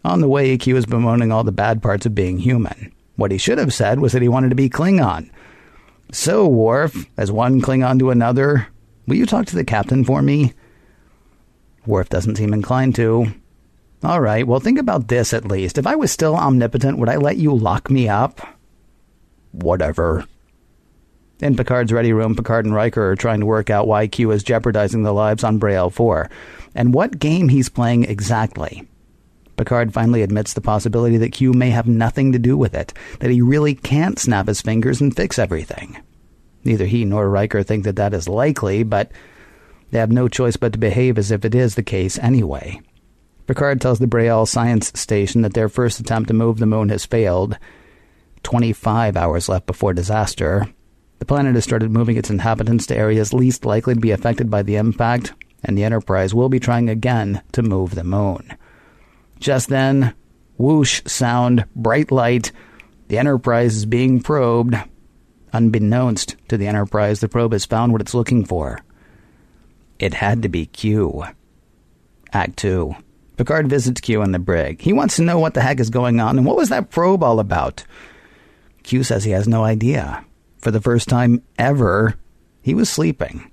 On 0.04 0.20
the 0.20 0.28
way, 0.28 0.58
Q 0.58 0.76
is 0.76 0.86
bemoaning 0.86 1.32
all 1.32 1.46
the 1.46 1.54
bad 1.54 1.82
parts 1.82 2.06
of 2.06 2.14
being 2.14 2.38
human. 2.38 2.92
What 3.16 3.32
he 3.32 3.38
should 3.38 3.58
have 3.58 3.74
said 3.74 4.02
was 4.02 4.12
that 4.12 4.22
he 4.22 4.28
wanted 4.28 4.50
to 4.50 4.56
be 4.56 4.70
Klingon. 4.70 5.32
So, 6.12 6.46
Worf, 6.48 7.06
as 7.16 7.32
one 7.32 7.62
Klingon 7.62 7.98
to 8.00 8.10
another, 8.10 8.68
will 9.08 9.16
you 9.16 9.26
talk 9.26 9.46
to 9.46 9.56
the 9.56 9.64
captain 9.64 10.04
for 10.04 10.22
me? 10.22 10.54
Worf 11.86 12.10
doesn't 12.10 12.36
seem 12.36 12.54
inclined 12.54 12.96
to. 12.96 13.34
All 14.02 14.22
right, 14.22 14.48
well, 14.48 14.62
think 14.62 14.80
about 14.80 15.10
this 15.10 15.34
at 15.34 15.46
least. 15.46 15.78
If 15.78 15.86
I 15.86 15.96
was 15.96 16.12
still 16.12 16.36
omnipotent, 16.36 16.98
would 16.98 17.10
I 17.10 17.18
let 17.18 17.38
you 17.38 17.54
lock 17.54 17.90
me 17.90 18.08
up? 18.08 18.40
Whatever. 19.52 20.26
In 21.42 21.58
Picard's 21.58 21.92
ready 21.92 22.14
room, 22.14 22.36
Picard 22.36 22.66
and 22.66 22.74
Riker 22.74 23.12
are 23.12 23.16
trying 23.16 23.42
to 23.42 23.46
work 23.46 23.70
out 23.70 23.88
why 23.88 24.08
Q 24.08 24.32
is 24.32 24.44
jeopardizing 24.44 25.04
the 25.04 25.14
lives 25.14 25.44
on 25.44 25.60
Bre'el 25.60 25.92
4, 25.92 26.30
and 26.76 26.94
what 26.94 27.20
game 27.20 27.50
he's 27.50 27.68
playing 27.68 28.06
exactly. 28.06 28.88
Picard 29.58 29.94
finally 29.94 30.22
admits 30.22 30.54
the 30.54 30.62
possibility 30.62 31.18
that 31.18 31.34
Q 31.34 31.52
may 31.52 31.70
have 31.70 31.88
nothing 31.88 32.32
to 32.32 32.40
do 32.40 32.58
with 32.58 32.74
it, 32.74 32.94
that 33.20 33.32
he 33.32 33.42
really 33.42 33.76
can't 33.76 34.18
snap 34.18 34.48
his 34.48 34.62
fingers 34.62 35.02
and 35.02 35.14
fix 35.14 35.38
everything. 35.38 35.98
Neither 36.64 36.86
he 36.86 37.04
nor 37.04 37.30
Riker 37.30 37.64
think 37.64 37.84
that 37.84 37.98
that 37.98 38.14
is 38.14 38.30
likely, 38.30 38.84
but 38.84 39.12
they 39.92 40.00
have 40.00 40.12
no 40.12 40.30
choice 40.30 40.56
but 40.56 40.72
to 40.74 40.80
behave 40.80 41.18
as 41.18 41.32
if 41.32 41.44
it 41.44 41.56
is 41.56 41.76
the 41.76 41.84
case 41.84 42.18
anyway. 42.20 42.80
Picard 43.50 43.82
tells 43.82 43.98
the 43.98 44.06
Bre'el 44.06 44.48
science 44.48 44.92
station 44.94 45.42
that 45.42 45.56
their 45.56 45.70
first 45.70 46.00
attempt 46.00 46.28
to 46.28 46.36
move 46.36 46.60
the 46.60 46.68
moon 46.68 46.90
has 46.90 47.08
failed. 47.08 47.58
25 48.44 49.18
hours 49.18 49.50
left 49.50 49.66
before 49.66 49.92
disaster. 49.92 50.68
The 51.18 51.26
planet 51.26 51.56
has 51.56 51.64
started 51.64 51.90
moving 51.90 52.16
its 52.16 52.30
inhabitants 52.30 52.86
to 52.86 52.96
areas 52.96 53.34
least 53.34 53.66
likely 53.66 53.96
to 53.96 54.00
be 54.00 54.12
affected 54.12 54.52
by 54.52 54.62
the 54.62 54.76
impact, 54.76 55.34
and 55.64 55.76
the 55.76 55.84
Enterprise 55.84 56.32
will 56.32 56.48
be 56.48 56.60
trying 56.60 56.90
again 56.90 57.42
to 57.54 57.64
move 57.64 57.96
the 57.96 58.04
moon. 58.04 58.56
Just 59.40 59.70
then, 59.70 60.14
whoosh 60.60 61.02
sound, 61.08 61.66
bright 61.76 62.12
light. 62.12 62.52
The 63.08 63.18
Enterprise 63.18 63.76
is 63.78 63.88
being 63.88 64.22
probed. 64.22 64.76
Unbeknownst 65.54 66.36
to 66.50 66.58
the 66.58 66.68
Enterprise, 66.68 67.20
the 67.20 67.28
probe 67.28 67.54
has 67.54 67.66
found 67.66 67.94
what 67.94 68.02
it's 68.02 68.14
looking 68.14 68.46
for. 68.46 68.78
It 69.98 70.14
had 70.14 70.44
to 70.44 70.50
be 70.50 70.68
Q. 70.68 71.24
Act 72.32 72.56
2. 72.58 72.96
Picard 73.40 73.70
visits 73.70 74.02
Q 74.02 74.22
in 74.22 74.34
the 74.34 74.38
brig. 74.38 74.82
He 74.82 74.92
wants 74.92 75.16
to 75.16 75.22
know 75.22 75.40
what 75.40 75.54
the 75.54 75.62
heck 75.62 75.80
is 75.80 75.90
going 75.90 76.20
on 76.20 76.38
and 76.38 76.46
what 76.46 76.58
was 76.58 76.68
that 76.68 76.90
probe 76.90 77.24
all 77.24 77.40
about. 77.40 77.86
Q 78.84 79.02
says 79.02 79.24
he 79.24 79.32
has 79.32 79.48
no 79.48 79.64
idea. 79.64 80.26
For 80.58 80.72
the 80.72 80.82
first 80.82 81.08
time 81.08 81.42
ever, 81.58 82.16
he 82.62 82.74
was 82.74 82.90
sleeping. 82.90 83.50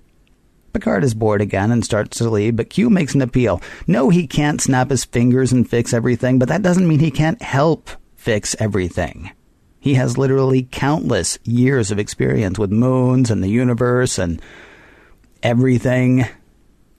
Picard 0.72 1.04
is 1.04 1.14
bored 1.14 1.40
again 1.40 1.70
and 1.70 1.84
starts 1.84 2.18
to 2.18 2.28
leave, 2.28 2.56
but 2.56 2.68
Q 2.68 2.90
makes 2.90 3.14
an 3.14 3.22
appeal. 3.22 3.62
No, 3.86 4.10
he 4.10 4.26
can't 4.26 4.60
snap 4.60 4.90
his 4.90 5.04
fingers 5.04 5.52
and 5.52 5.70
fix 5.70 5.94
everything, 5.94 6.40
but 6.40 6.48
that 6.48 6.62
doesn't 6.62 6.88
mean 6.88 6.98
he 6.98 7.12
can't 7.12 7.40
help 7.40 7.88
fix 8.16 8.56
everything. 8.58 9.30
He 9.78 9.94
has 9.94 10.18
literally 10.18 10.66
countless 10.72 11.38
years 11.44 11.92
of 11.92 12.00
experience 12.00 12.58
with 12.58 12.72
moons 12.72 13.30
and 13.30 13.40
the 13.40 13.48
universe 13.48 14.18
and 14.18 14.42
everything. 15.44 16.26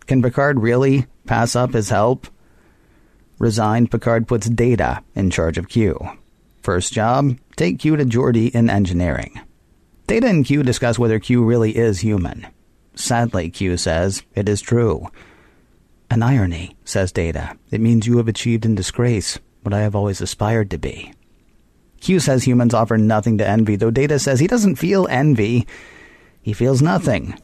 Can 0.05 0.21
Picard 0.21 0.61
really 0.61 1.05
pass 1.25 1.53
up 1.53 1.73
his 1.73 1.89
help? 1.89 2.27
Resigned, 3.39 3.91
Picard 3.91 4.27
puts 4.27 4.49
Data 4.49 5.03
in 5.15 5.29
charge 5.29 5.57
of 5.57 5.69
Q. 5.69 5.99
First 6.61 6.93
job, 6.93 7.37
take 7.55 7.79
Q 7.79 7.95
to 7.95 8.05
Geordi 8.05 8.49
in 8.53 8.69
engineering. 8.69 9.39
Data 10.07 10.27
and 10.27 10.45
Q 10.45 10.63
discuss 10.63 10.97
whether 10.97 11.19
Q 11.19 11.43
really 11.43 11.75
is 11.75 11.99
human. 11.99 12.47
Sadly, 12.95 13.49
Q 13.49 13.77
says, 13.77 14.23
it 14.33 14.49
is 14.49 14.61
true. 14.61 15.07
An 16.09 16.23
irony, 16.23 16.75
says 16.83 17.11
Data. 17.11 17.57
It 17.69 17.81
means 17.81 18.07
you 18.07 18.17
have 18.17 18.27
achieved 18.27 18.65
in 18.65 18.75
disgrace 18.75 19.37
what 19.61 19.73
I 19.73 19.81
have 19.81 19.95
always 19.95 20.21
aspired 20.21 20.71
to 20.71 20.77
be. 20.77 21.13
Q 21.99 22.19
says 22.19 22.45
humans 22.45 22.73
offer 22.73 22.97
nothing 22.97 23.37
to 23.37 23.47
envy, 23.47 23.75
though 23.75 23.91
Data 23.91 24.17
says 24.17 24.39
he 24.39 24.47
doesn't 24.47 24.77
feel 24.77 25.07
envy. 25.09 25.67
He 26.41 26.53
feels 26.53 26.81
nothing. 26.81 27.37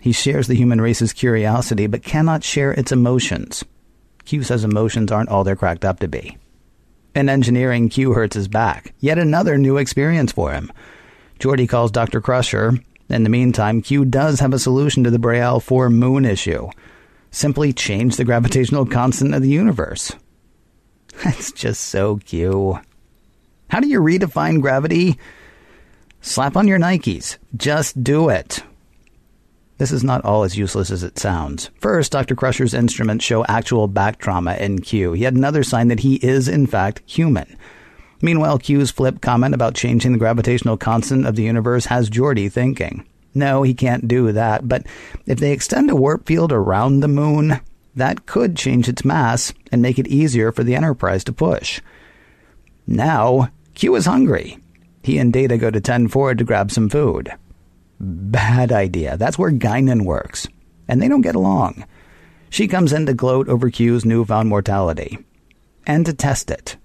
He 0.00 0.12
shares 0.12 0.46
the 0.46 0.54
human 0.54 0.80
race's 0.80 1.12
curiosity, 1.12 1.86
but 1.86 2.02
cannot 2.02 2.42
share 2.42 2.72
its 2.72 2.92
emotions. 2.92 3.64
Q 4.26 4.42
says 4.42 4.64
emotions 4.64 5.10
aren't 5.10 5.30
all 5.30 5.44
they're 5.44 5.56
cracked 5.56 5.84
up 5.84 6.00
to 6.00 6.08
be. 6.08 6.36
In 7.14 7.30
engineering, 7.30 7.88
Q 7.88 8.12
hurts 8.12 8.36
his 8.36 8.48
back. 8.48 8.92
Yet 9.00 9.18
another 9.18 9.56
new 9.56 9.78
experience 9.78 10.32
for 10.32 10.52
him. 10.52 10.70
Geordi 11.38 11.68
calls 11.68 11.90
Dr. 11.90 12.20
Crusher, 12.20 12.78
in 13.08 13.22
the 13.22 13.30
meantime, 13.30 13.82
Q 13.82 14.04
does 14.04 14.40
have 14.40 14.52
a 14.52 14.58
solution 14.58 15.04
to 15.04 15.10
the 15.10 15.18
Bre'el 15.18 15.62
4 15.62 15.90
moon 15.90 16.24
issue. 16.24 16.68
Simply 17.30 17.72
change 17.72 18.16
the 18.16 18.24
gravitational 18.24 18.84
constant 18.86 19.34
of 19.34 19.42
the 19.42 19.48
universe. 19.48 20.12
That's 21.24 21.52
just 21.52 21.82
so 21.82 22.16
Q. 22.16 22.80
How 23.70 23.80
do 23.80 23.88
you 23.88 24.00
redefine 24.00 24.60
gravity? 24.60 25.18
Slap 26.20 26.56
on 26.56 26.66
your 26.66 26.78
Nikes. 26.78 27.38
Just 27.56 28.02
do 28.02 28.28
it. 28.28 28.62
This 29.78 29.92
is 29.92 30.02
not 30.02 30.24
all 30.24 30.42
as 30.42 30.56
useless 30.56 30.90
as 30.90 31.02
it 31.02 31.18
sounds. 31.18 31.70
First, 31.80 32.12
Dr. 32.12 32.34
Crusher's 32.34 32.72
instruments 32.72 33.24
show 33.24 33.44
actual 33.44 33.88
back 33.88 34.18
trauma 34.18 34.54
in 34.54 34.80
Q. 34.80 35.12
Yet 35.12 35.34
another 35.34 35.62
sign 35.62 35.88
that 35.88 36.00
he 36.00 36.14
is, 36.16 36.48
in 36.48 36.66
fact, 36.66 37.02
human. 37.04 37.56
Meanwhile, 38.22 38.58
Q's 38.58 38.90
flip 38.90 39.20
comment 39.20 39.54
about 39.54 39.74
changing 39.74 40.12
the 40.12 40.18
gravitational 40.18 40.78
constant 40.78 41.26
of 41.26 41.36
the 41.36 41.42
universe 41.42 41.86
has 41.86 42.08
Geordi 42.08 42.50
thinking. 42.50 43.06
No, 43.34 43.62
he 43.62 43.74
can't 43.74 44.08
do 44.08 44.32
that, 44.32 44.66
but 44.66 44.86
if 45.26 45.38
they 45.38 45.52
extend 45.52 45.90
a 45.90 45.96
warp 45.96 46.26
field 46.26 46.52
around 46.52 47.00
the 47.00 47.08
moon, 47.08 47.60
that 47.94 48.24
could 48.24 48.56
change 48.56 48.88
its 48.88 49.04
mass 49.04 49.52
and 49.70 49.82
make 49.82 49.98
it 49.98 50.06
easier 50.06 50.52
for 50.52 50.64
the 50.64 50.74
Enterprise 50.74 51.22
to 51.24 51.34
push. 51.34 51.82
Now, 52.86 53.50
Q 53.74 53.94
is 53.96 54.06
hungry. 54.06 54.58
He 55.02 55.18
and 55.18 55.32
Data 55.32 55.58
go 55.58 55.70
to 55.70 55.80
10 55.80 56.08
forward 56.08 56.38
to 56.38 56.44
grab 56.44 56.70
some 56.70 56.88
food. 56.88 57.30
Bad 57.98 58.72
idea. 58.72 59.16
That's 59.16 59.38
where 59.38 59.50
Guinan 59.50 60.04
works. 60.04 60.46
And 60.88 61.00
they 61.00 61.08
don't 61.08 61.22
get 61.22 61.34
along. 61.34 61.84
She 62.50 62.68
comes 62.68 62.92
in 62.92 63.06
to 63.06 63.14
gloat 63.14 63.48
over 63.48 63.70
Q's 63.70 64.04
newfound 64.04 64.48
mortality. 64.48 65.18
And 65.86 66.04
to 66.06 66.12
test 66.12 66.50
it 66.50 66.76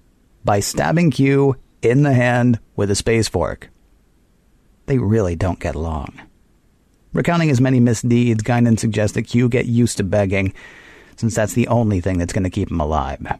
by 0.44 0.60
stabbing 0.60 1.10
Q 1.10 1.56
in 1.82 2.02
the 2.02 2.14
hand 2.14 2.58
with 2.76 2.90
a 2.90 2.94
space 2.94 3.28
fork. 3.28 3.68
They 4.86 4.98
really 4.98 5.36
don't 5.36 5.60
get 5.60 5.74
along. 5.74 6.20
Recounting 7.12 7.48
his 7.48 7.60
many 7.60 7.78
misdeeds, 7.78 8.42
Guinan 8.42 8.78
suggests 8.78 9.14
that 9.14 9.22
Q 9.22 9.48
get 9.48 9.66
used 9.66 9.98
to 9.98 10.04
begging, 10.04 10.54
since 11.16 11.34
that's 11.34 11.52
the 11.52 11.68
only 11.68 12.00
thing 12.00 12.18
that's 12.18 12.32
going 12.32 12.44
to 12.44 12.50
keep 12.50 12.70
him 12.70 12.80
alive. 12.80 13.38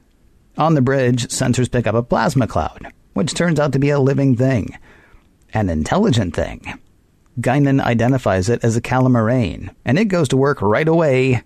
On 0.59 0.75
the 0.75 0.83
bridge, 0.83 1.29
sensors 1.29 1.71
pick 1.71 1.87
up 1.87 1.95
a 1.95 2.03
plasma 2.03 2.47
cloud, 2.47 2.93
which 3.15 3.35
turns 3.35 3.59
out 3.59 3.73
to 3.73 3.79
be 3.79 3.91
a 3.91 3.99
living 3.99 4.37
thing. 4.37 4.77
An 5.55 5.71
intelligent 5.71 6.35
thing. 6.37 6.79
Guinan 7.41 7.81
identifies 7.81 8.49
it 8.49 8.63
as 8.63 8.77
a 8.77 8.83
calamarain, 8.83 9.75
and 9.85 9.99
it 9.99 10.07
goes 10.07 10.29
to 10.29 10.37
work 10.37 10.61
right 10.61 10.87
away, 10.87 11.43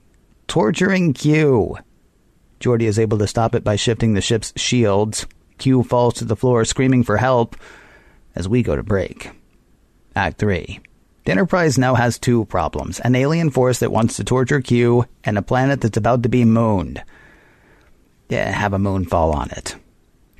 torturing 0.49 1.13
Q. 1.13 1.77
Geordi 2.61 2.83
is 2.83 2.99
able 2.99 3.19
to 3.19 3.27
stop 3.27 3.55
it 3.55 3.63
by 3.63 3.77
shifting 3.77 4.15
the 4.15 4.21
ship's 4.21 4.53
shields, 4.57 5.27
Q 5.59 5.83
falls 5.83 6.15
to 6.15 6.25
the 6.25 6.37
floor 6.37 6.65
screaming 6.65 7.03
for 7.03 7.17
help 7.17 7.57
as 8.35 8.49
we 8.49 8.63
go 8.63 8.77
to 8.77 8.83
break. 8.83 9.31
Act 10.15 10.39
3. 10.39 10.81
The 11.25 11.33
Enterprise 11.33 11.79
now 11.79 11.95
has 11.95 12.19
two 12.19 12.45
problems 12.47 13.01
an 13.01 13.15
alien 13.15 13.51
force 13.51 13.81
that 13.81 13.93
wants 13.93 14.17
to 14.17 14.25
torture 14.25 14.61
Q, 14.61 15.07
and 15.25 15.39
a 15.39 15.43
planet 15.43 15.81
that's 15.81 15.97
about 15.97 16.23
to 16.23 16.29
be 16.29 16.45
mooned. 16.45 17.03
Yeah, 18.29 18.51
have 18.51 18.73
a 18.73 18.79
moon 18.79 19.07
fall 19.07 19.33
on 19.33 19.51
it. 19.51 19.77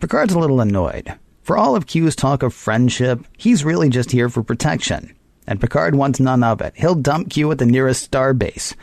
Picard's 0.01 0.35
a 0.35 0.39
little 0.39 0.61
annoyed. 0.61 1.15
For 1.43 1.57
all 1.57 1.77
of 1.77 1.87
Q's 1.87 2.17
talk 2.17 2.43
of 2.43 2.53
friendship, 2.53 3.25
he's 3.37 3.65
really 3.65 3.89
just 3.89 4.11
here 4.11 4.29
for 4.29 4.43
protection. 4.43 5.16
And 5.47 5.61
Picard 5.61 5.95
wants 5.95 6.21
none 6.21 6.43
of 6.43 6.61
it. 6.61 6.75
He'll 6.77 6.95
dump 6.95 7.31
Q 7.31 7.53
at 7.53 7.59
the 7.59 7.67
nearest 7.67 8.03
star 8.03 8.35
base. 8.35 8.75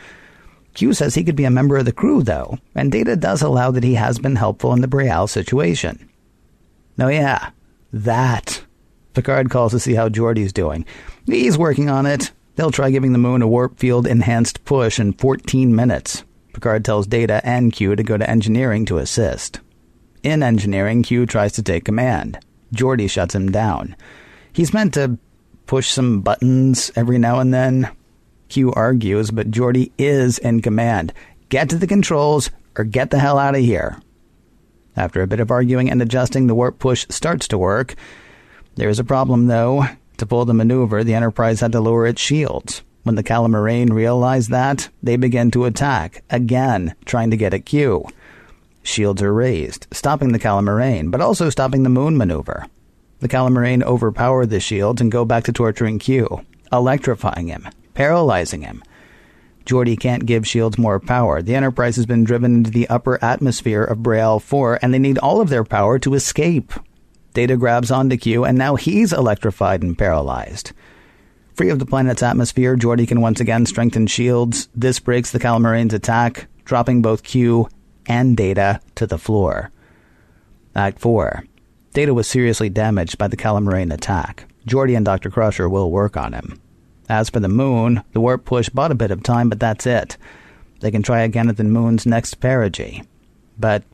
Q 0.74 0.92
says 0.92 1.14
he 1.14 1.24
could 1.24 1.36
be 1.36 1.44
a 1.44 1.50
member 1.50 1.76
of 1.76 1.84
the 1.84 1.92
crew, 1.92 2.22
though, 2.22 2.58
and 2.74 2.90
Data 2.90 3.16
does 3.16 3.42
allow 3.42 3.70
that 3.70 3.84
he 3.84 3.94
has 3.94 4.18
been 4.18 4.36
helpful 4.36 4.72
in 4.72 4.80
the 4.80 4.88
Bre'el 4.88 5.28
situation. 5.28 6.08
No, 6.96 7.08
yeah, 7.08 7.50
that. 7.92 8.64
Picard 9.14 9.50
calls 9.50 9.72
to 9.72 9.78
see 9.78 9.94
how 9.94 10.08
Geordi's 10.08 10.52
doing. 10.52 10.84
He's 11.26 11.56
working 11.56 11.88
on 11.88 12.06
it. 12.06 12.32
They'll 12.56 12.70
try 12.70 12.90
giving 12.90 13.12
the 13.12 13.18
moon 13.18 13.42
a 13.42 13.48
warp 13.48 13.78
field 13.78 14.06
enhanced 14.06 14.64
push 14.64 14.98
in 14.98 15.12
14 15.12 15.74
minutes. 15.74 16.24
Picard 16.52 16.84
tells 16.84 17.06
Data 17.06 17.40
and 17.44 17.72
Q 17.72 17.96
to 17.96 18.02
go 18.02 18.16
to 18.16 18.28
engineering 18.28 18.84
to 18.86 18.98
assist. 18.98 19.60
In 20.22 20.42
engineering, 20.42 21.02
Q 21.02 21.26
tries 21.26 21.52
to 21.52 21.62
take 21.62 21.84
command. 21.84 22.38
Geordi 22.74 23.10
shuts 23.10 23.34
him 23.34 23.52
down. 23.52 23.94
He's 24.52 24.72
meant 24.72 24.94
to 24.94 25.18
push 25.66 25.90
some 25.90 26.20
buttons 26.20 26.90
every 26.96 27.18
now 27.18 27.40
and 27.40 27.52
then. 27.52 27.90
Q 28.48 28.72
argues, 28.72 29.30
but 29.30 29.50
Geordi 29.50 29.90
is 29.98 30.38
in 30.38 30.62
command. 30.62 31.12
Get 31.48 31.68
to 31.70 31.78
the 31.78 31.86
controls 31.86 32.50
or 32.76 32.84
get 32.84 33.10
the 33.10 33.18
hell 33.18 33.38
out 33.38 33.54
of 33.54 33.60
here. 33.60 34.00
After 34.96 35.22
a 35.22 35.26
bit 35.26 35.40
of 35.40 35.50
arguing 35.50 35.90
and 35.90 36.00
adjusting, 36.00 36.46
the 36.46 36.54
warp 36.54 36.78
push 36.78 37.06
starts 37.08 37.48
to 37.48 37.58
work. 37.58 37.94
There 38.76 38.88
is 38.88 38.98
a 38.98 39.04
problem, 39.04 39.46
though. 39.46 39.84
To 40.18 40.26
pull 40.26 40.44
the 40.44 40.54
maneuver, 40.54 41.02
the 41.02 41.14
Enterprise 41.14 41.60
had 41.60 41.72
to 41.72 41.80
lower 41.80 42.06
its 42.06 42.20
shields. 42.20 42.82
When 43.02 43.16
the 43.16 43.22
Calamarain 43.22 43.92
realized 43.92 44.50
that, 44.50 44.88
they 45.02 45.16
began 45.16 45.50
to 45.50 45.64
attack, 45.64 46.22
again, 46.30 46.94
trying 47.04 47.30
to 47.30 47.36
get 47.36 47.52
at 47.52 47.66
Q. 47.66 48.06
Shields 48.82 49.20
are 49.22 49.32
raised, 49.32 49.86
stopping 49.92 50.32
the 50.32 50.38
Calamarain, 50.38 51.10
but 51.10 51.20
also 51.20 51.50
stopping 51.50 51.82
the 51.82 51.88
moon 51.90 52.16
maneuver. 52.16 52.66
The 53.24 53.30
Calamarain 53.30 53.82
overpower 53.82 54.44
the 54.44 54.60
shields 54.60 55.00
and 55.00 55.10
go 55.10 55.24
back 55.24 55.44
to 55.44 55.52
torturing 55.52 55.98
Q, 55.98 56.44
electrifying 56.70 57.46
him, 57.46 57.66
paralyzing 57.94 58.60
him, 58.60 58.82
Geordi 59.64 59.98
can't 59.98 60.26
give 60.26 60.46
Shields 60.46 60.76
more 60.76 61.00
power. 61.00 61.40
The 61.40 61.54
Enterprise 61.54 61.96
has 61.96 62.04
been 62.04 62.24
driven 62.24 62.54
into 62.54 62.70
the 62.70 62.86
upper 62.90 63.18
atmosphere 63.24 63.82
of 63.82 64.02
Bre'el 64.02 64.42
4, 64.42 64.78
and 64.82 64.92
they 64.92 64.98
need 64.98 65.16
all 65.16 65.40
of 65.40 65.48
their 65.48 65.64
power 65.64 65.98
to 66.00 66.12
escape. 66.12 66.74
Data 67.32 67.56
grabs 67.56 67.90
onto 67.90 68.18
Q, 68.18 68.44
and 68.44 68.58
now 68.58 68.76
he's 68.76 69.10
electrified 69.10 69.82
and 69.82 69.96
paralyzed. 69.96 70.72
Free 71.54 71.70
of 71.70 71.78
the 71.78 71.86
planet's 71.86 72.22
atmosphere, 72.22 72.76
Geordi 72.76 73.08
can 73.08 73.22
once 73.22 73.40
again 73.40 73.64
strengthen 73.64 74.06
shields. 74.06 74.68
This 74.74 75.00
breaks 75.00 75.30
the 75.30 75.40
Calamarain's 75.40 75.94
attack, 75.94 76.46
dropping 76.66 77.00
both 77.00 77.22
Q 77.22 77.70
and 78.04 78.36
Data 78.36 78.82
to 78.96 79.06
the 79.06 79.16
floor. 79.16 79.70
Act 80.76 80.98
4. 80.98 81.44
Data 81.94 82.12
was 82.12 82.26
seriously 82.26 82.68
damaged 82.68 83.18
by 83.18 83.28
the 83.28 83.36
Calamarain 83.36 83.92
attack. 83.92 84.44
Geordi 84.66 84.96
and 84.96 85.04
Dr. 85.04 85.30
Crusher 85.30 85.68
will 85.68 85.92
work 85.92 86.16
on 86.16 86.32
him. 86.32 86.60
As 87.08 87.30
for 87.30 87.38
the 87.38 87.48
moon, 87.48 88.02
the 88.12 88.20
warp 88.20 88.44
push 88.44 88.68
bought 88.68 88.90
a 88.90 88.96
bit 88.96 89.12
of 89.12 89.22
time, 89.22 89.48
but 89.48 89.60
that's 89.60 89.86
it. 89.86 90.16
They 90.80 90.90
can 90.90 91.04
try 91.04 91.20
again 91.20 91.48
at 91.48 91.56
the 91.56 91.64
moon's 91.64 92.04
next 92.04 92.40
perigee. 92.40 93.04
But 93.58 93.84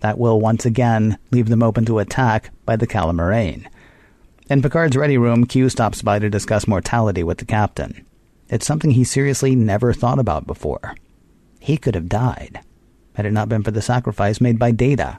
that 0.00 0.18
will 0.18 0.40
once 0.40 0.64
again 0.64 1.18
leave 1.30 1.50
them 1.50 1.62
open 1.62 1.84
to 1.84 1.98
attack 1.98 2.50
by 2.64 2.76
the 2.76 2.86
Calamarain. 2.86 3.66
In 4.48 4.62
Picard's 4.62 4.96
ready 4.96 5.18
room, 5.18 5.44
Q 5.44 5.68
stops 5.68 6.00
by 6.00 6.18
to 6.18 6.30
discuss 6.30 6.66
mortality 6.66 7.22
with 7.22 7.38
the 7.38 7.44
captain. 7.44 8.06
It's 8.48 8.66
something 8.66 8.92
he 8.92 9.04
seriously 9.04 9.54
never 9.54 9.92
thought 9.92 10.18
about 10.18 10.46
before. 10.46 10.94
He 11.60 11.76
could 11.76 11.94
have 11.94 12.08
died 12.08 12.60
had 13.14 13.26
it 13.26 13.32
not 13.32 13.50
been 13.50 13.62
for 13.62 13.70
the 13.70 13.82
sacrifice 13.82 14.40
made 14.40 14.58
by 14.58 14.70
Data. 14.70 15.18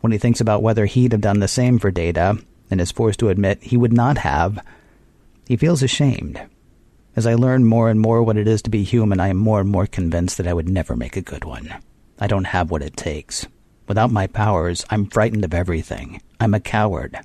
When 0.00 0.12
he 0.12 0.18
thinks 0.18 0.40
about 0.40 0.62
whether 0.62 0.86
he'd 0.86 1.12
have 1.12 1.20
done 1.20 1.40
the 1.40 1.48
same 1.48 1.78
for 1.78 1.90
Data, 1.90 2.38
and 2.70 2.80
is 2.80 2.92
forced 2.92 3.18
to 3.20 3.28
admit 3.28 3.62
he 3.62 3.76
would 3.76 3.92
not 3.92 4.18
have, 4.18 4.58
he 5.46 5.56
feels 5.56 5.82
ashamed. 5.82 6.40
As 7.16 7.26
I 7.26 7.34
learn 7.34 7.64
more 7.64 7.90
and 7.90 7.98
more 7.98 8.22
what 8.22 8.36
it 8.36 8.46
is 8.46 8.62
to 8.62 8.70
be 8.70 8.84
human, 8.84 9.18
I 9.18 9.28
am 9.28 9.38
more 9.38 9.60
and 9.60 9.68
more 9.68 9.86
convinced 9.86 10.36
that 10.36 10.46
I 10.46 10.52
would 10.52 10.68
never 10.68 10.94
make 10.94 11.16
a 11.16 11.22
good 11.22 11.44
one. 11.44 11.74
I 12.20 12.26
don't 12.26 12.44
have 12.44 12.70
what 12.70 12.82
it 12.82 12.96
takes. 12.96 13.46
Without 13.88 14.12
my 14.12 14.26
powers, 14.26 14.84
I'm 14.90 15.06
frightened 15.06 15.44
of 15.44 15.54
everything. 15.54 16.20
I'm 16.38 16.54
a 16.54 16.60
coward. 16.60 17.18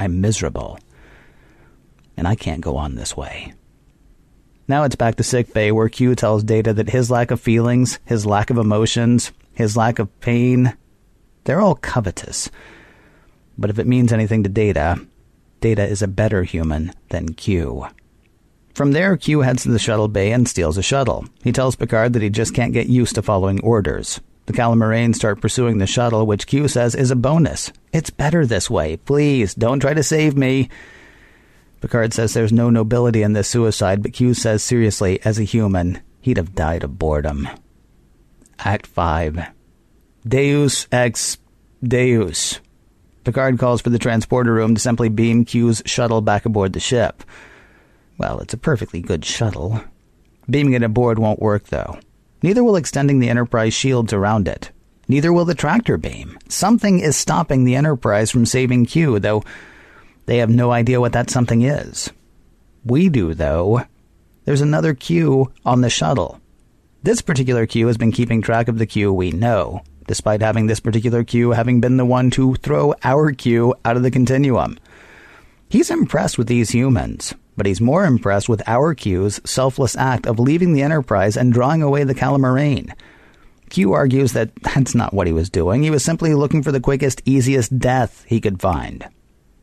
I'm 0.00 0.20
miserable. 0.20 0.78
And 2.16 2.26
I 2.26 2.34
can't 2.34 2.62
go 2.62 2.76
on 2.76 2.94
this 2.94 3.16
way. 3.16 3.52
Now 4.66 4.82
it's 4.82 4.96
back 4.96 5.16
to 5.16 5.22
sick 5.22 5.52
bay 5.52 5.70
where 5.70 5.88
Q 5.88 6.14
tells 6.14 6.42
Data 6.42 6.72
that 6.72 6.90
his 6.90 7.10
lack 7.10 7.30
of 7.30 7.40
feelings, 7.40 8.00
his 8.04 8.26
lack 8.26 8.50
of 8.50 8.58
emotions, 8.58 9.30
his 9.52 9.76
lack 9.76 9.98
of 9.98 10.20
pain, 10.20 10.76
they're 11.46 11.60
all 11.60 11.76
covetous. 11.76 12.50
But 13.56 13.70
if 13.70 13.78
it 13.78 13.86
means 13.86 14.12
anything 14.12 14.42
to 14.42 14.50
Data, 14.50 15.00
Data 15.60 15.86
is 15.86 16.02
a 16.02 16.08
better 16.08 16.42
human 16.42 16.92
than 17.08 17.32
Q. 17.32 17.86
From 18.74 18.92
there, 18.92 19.16
Q 19.16 19.40
heads 19.40 19.62
to 19.62 19.70
the 19.70 19.78
shuttle 19.78 20.08
bay 20.08 20.32
and 20.32 20.46
steals 20.46 20.76
a 20.76 20.82
shuttle. 20.82 21.24
He 21.42 21.52
tells 21.52 21.76
Picard 21.76 22.12
that 22.12 22.22
he 22.22 22.28
just 22.28 22.52
can't 22.52 22.74
get 22.74 22.88
used 22.88 23.14
to 23.14 23.22
following 23.22 23.60
orders. 23.62 24.20
The 24.44 24.52
Calamarain 24.52 25.14
start 25.14 25.40
pursuing 25.40 25.78
the 25.78 25.86
shuttle, 25.86 26.26
which 26.26 26.46
Q 26.46 26.68
says 26.68 26.94
is 26.94 27.10
a 27.10 27.16
bonus. 27.16 27.72
It's 27.92 28.10
better 28.10 28.44
this 28.44 28.68
way. 28.68 28.98
Please, 28.98 29.54
don't 29.54 29.80
try 29.80 29.94
to 29.94 30.02
save 30.02 30.36
me. 30.36 30.68
Picard 31.80 32.12
says 32.12 32.34
there's 32.34 32.52
no 32.52 32.70
nobility 32.70 33.22
in 33.22 33.32
this 33.32 33.48
suicide, 33.48 34.02
but 34.02 34.12
Q 34.12 34.34
says 34.34 34.62
seriously, 34.62 35.20
as 35.24 35.38
a 35.38 35.44
human, 35.44 36.02
he'd 36.20 36.36
have 36.36 36.54
died 36.54 36.84
of 36.84 36.98
boredom. 36.98 37.48
Act 38.58 38.86
5 38.86 39.55
Deus 40.26 40.88
ex 40.90 41.38
Deus. 41.84 42.58
Picard 43.22 43.58
calls 43.60 43.80
for 43.80 43.90
the 43.90 43.98
transporter 43.98 44.52
room 44.52 44.74
to 44.74 44.80
simply 44.80 45.08
beam 45.08 45.44
Q's 45.44 45.82
shuttle 45.86 46.20
back 46.20 46.44
aboard 46.44 46.72
the 46.72 46.80
ship. 46.80 47.22
Well, 48.18 48.40
it's 48.40 48.54
a 48.54 48.58
perfectly 48.58 49.00
good 49.00 49.24
shuttle. 49.24 49.80
Beaming 50.50 50.72
it 50.72 50.82
aboard 50.82 51.20
won't 51.20 51.40
work, 51.40 51.68
though. 51.68 52.00
Neither 52.42 52.64
will 52.64 52.74
extending 52.74 53.20
the 53.20 53.28
Enterprise 53.28 53.72
shields 53.72 54.12
around 54.12 54.48
it. 54.48 54.72
Neither 55.06 55.32
will 55.32 55.44
the 55.44 55.54
tractor 55.54 55.96
beam. 55.96 56.38
Something 56.48 56.98
is 56.98 57.16
stopping 57.16 57.62
the 57.62 57.76
Enterprise 57.76 58.30
from 58.30 58.46
saving 58.46 58.86
Q, 58.86 59.20
though 59.20 59.44
they 60.26 60.38
have 60.38 60.50
no 60.50 60.72
idea 60.72 61.00
what 61.00 61.12
that 61.12 61.30
something 61.30 61.62
is. 61.62 62.10
We 62.84 63.08
do, 63.08 63.32
though. 63.32 63.82
There's 64.44 64.60
another 64.60 64.92
Q 64.94 65.52
on 65.64 65.82
the 65.82 65.90
shuttle. 65.90 66.40
This 67.04 67.20
particular 67.20 67.66
Q 67.66 67.86
has 67.86 67.96
been 67.96 68.10
keeping 68.10 68.42
track 68.42 68.66
of 68.66 68.78
the 68.78 68.86
Q 68.86 69.12
we 69.12 69.30
know, 69.30 69.82
despite 70.06 70.40
having 70.40 70.66
this 70.66 70.80
particular 70.80 71.24
Q 71.24 71.50
having 71.50 71.80
been 71.80 71.96
the 71.96 72.04
one 72.04 72.30
to 72.32 72.54
throw 72.56 72.94
our 73.04 73.32
Q 73.32 73.74
out 73.84 73.96
of 73.96 74.02
the 74.02 74.10
continuum. 74.10 74.78
He's 75.68 75.90
impressed 75.90 76.38
with 76.38 76.46
these 76.46 76.70
humans, 76.70 77.34
but 77.56 77.66
he's 77.66 77.80
more 77.80 78.04
impressed 78.04 78.48
with 78.48 78.62
our 78.68 78.94
Q's 78.94 79.40
selfless 79.44 79.96
act 79.96 80.26
of 80.26 80.38
leaving 80.38 80.72
the 80.72 80.82
Enterprise 80.82 81.36
and 81.36 81.52
drawing 81.52 81.82
away 81.82 82.04
the 82.04 82.14
Calamarain. 82.14 82.92
Q 83.70 83.92
argues 83.92 84.32
that 84.32 84.54
that's 84.62 84.94
not 84.94 85.12
what 85.12 85.26
he 85.26 85.32
was 85.32 85.50
doing. 85.50 85.82
He 85.82 85.90
was 85.90 86.04
simply 86.04 86.34
looking 86.34 86.62
for 86.62 86.70
the 86.70 86.80
quickest, 86.80 87.20
easiest 87.24 87.78
death 87.78 88.24
he 88.28 88.40
could 88.40 88.60
find. 88.60 89.08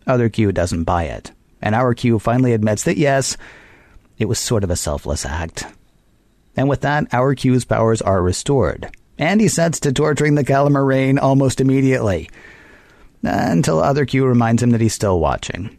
Other 0.05 0.27
Q 0.27 0.51
doesn't 0.51 0.83
buy 0.83 1.05
it, 1.05 1.31
and 1.61 1.73
our 1.73 1.93
Q 1.93 2.19
finally 2.19 2.53
admits 2.53 2.83
that 2.83 2.97
yes, 2.97 3.37
it 4.17 4.25
was 4.25 4.39
sort 4.39 4.63
of 4.63 4.69
a 4.69 4.75
selfless 4.75 5.25
act. 5.25 5.65
And 6.55 6.69
with 6.69 6.81
that, 6.81 7.07
our 7.13 7.33
Q's 7.33 7.65
powers 7.65 8.01
are 8.01 8.21
restored, 8.21 8.91
and 9.17 9.39
he 9.39 9.47
sets 9.47 9.79
to 9.81 9.93
torturing 9.93 10.35
the 10.35 10.43
Calamarain 10.43 11.19
almost 11.19 11.61
immediately, 11.61 12.29
until 13.23 13.79
other 13.79 14.05
Q 14.05 14.25
reminds 14.25 14.61
him 14.61 14.71
that 14.71 14.81
he's 14.81 14.93
still 14.93 15.19
watching. 15.19 15.77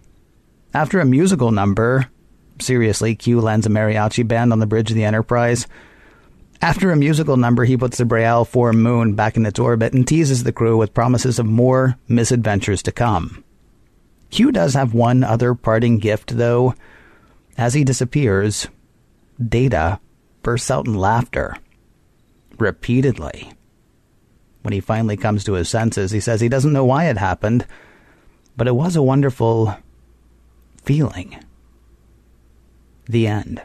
After 0.73 1.01
a 1.01 1.05
musical 1.05 1.53
number, 1.53 2.09
seriously, 2.61 3.14
Q 3.14 3.40
lands 3.40 3.66
a 3.66 3.70
mariachi 3.70 4.27
band 4.27 4.53
on 4.53 4.59
the 4.59 4.66
bridge 4.66 4.90
of 4.90 4.97
the 4.97 5.05
Enterprise. 5.05 5.66
After 6.62 6.90
a 6.90 6.97
musical 6.97 7.37
number, 7.37 7.64
he 7.64 7.77
puts 7.77 7.99
the 7.99 8.05
Bre'el 8.05 8.47
4 8.47 8.73
moon 8.73 9.14
back 9.14 9.37
in 9.37 9.44
its 9.44 9.59
orbit 9.59 9.92
and 9.92 10.07
teases 10.07 10.44
the 10.44 10.53
crew 10.53 10.77
with 10.77 10.94
promises 10.94 11.38
of 11.38 11.47
more 11.47 11.99
misadventures 12.09 12.83
to 12.85 12.92
come. 12.92 13.44
Q 14.31 14.51
does 14.51 14.75
have 14.75 14.94
one 14.94 15.23
other 15.23 15.55
parting 15.55 15.99
gift, 15.99 16.37
though. 16.37 16.75
As 17.57 17.75
he 17.75 17.85
disappears, 17.85 18.66
Data 19.47 20.01
bursts 20.42 20.70
out 20.70 20.87
in 20.87 20.94
laughter. 20.94 21.57
Repeatedly. 22.59 23.53
When 24.62 24.73
he 24.73 24.81
finally 24.81 25.17
comes 25.17 25.45
to 25.45 25.55
his 25.55 25.69
senses, 25.69 26.11
he 26.11 26.21
says 26.21 26.40
he 26.40 26.49
doesn't 26.49 26.73
know 26.73 26.85
why 26.85 27.05
it 27.05 27.19
happened, 27.19 27.67
but 28.57 28.67
it 28.67 28.75
was 28.75 28.97
a 28.97 29.03
wonderful 29.03 29.77
feeling. 30.83 31.37
The 33.07 33.27
end. 33.27 33.62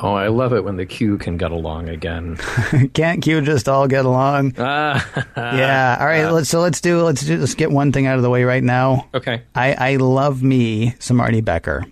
Oh, 0.00 0.14
I 0.14 0.28
love 0.28 0.52
it 0.52 0.64
when 0.64 0.76
the 0.76 0.86
Q 0.86 1.16
can 1.18 1.36
get 1.36 1.52
along 1.52 1.88
again. 1.88 2.36
Can't 2.94 3.22
Q 3.22 3.40
just 3.42 3.68
all 3.68 3.86
get 3.86 4.04
along? 4.04 4.54
Ah, 4.58 5.24
yeah. 5.36 5.96
All 6.00 6.06
right. 6.06 6.26
Let's 6.28 6.48
so 6.48 6.60
let's 6.60 6.80
do 6.80 7.02
let's 7.02 7.24
do 7.24 7.38
let's 7.38 7.54
get 7.54 7.70
one 7.70 7.92
thing 7.92 8.06
out 8.06 8.16
of 8.16 8.22
the 8.22 8.30
way 8.30 8.42
right 8.42 8.64
now. 8.64 9.08
okay. 9.14 9.42
I 9.54 9.74
I 9.74 9.96
love 9.96 10.42
me 10.42 10.96
some 10.98 11.18
Arnie 11.18 11.44
Becker. 11.44 11.84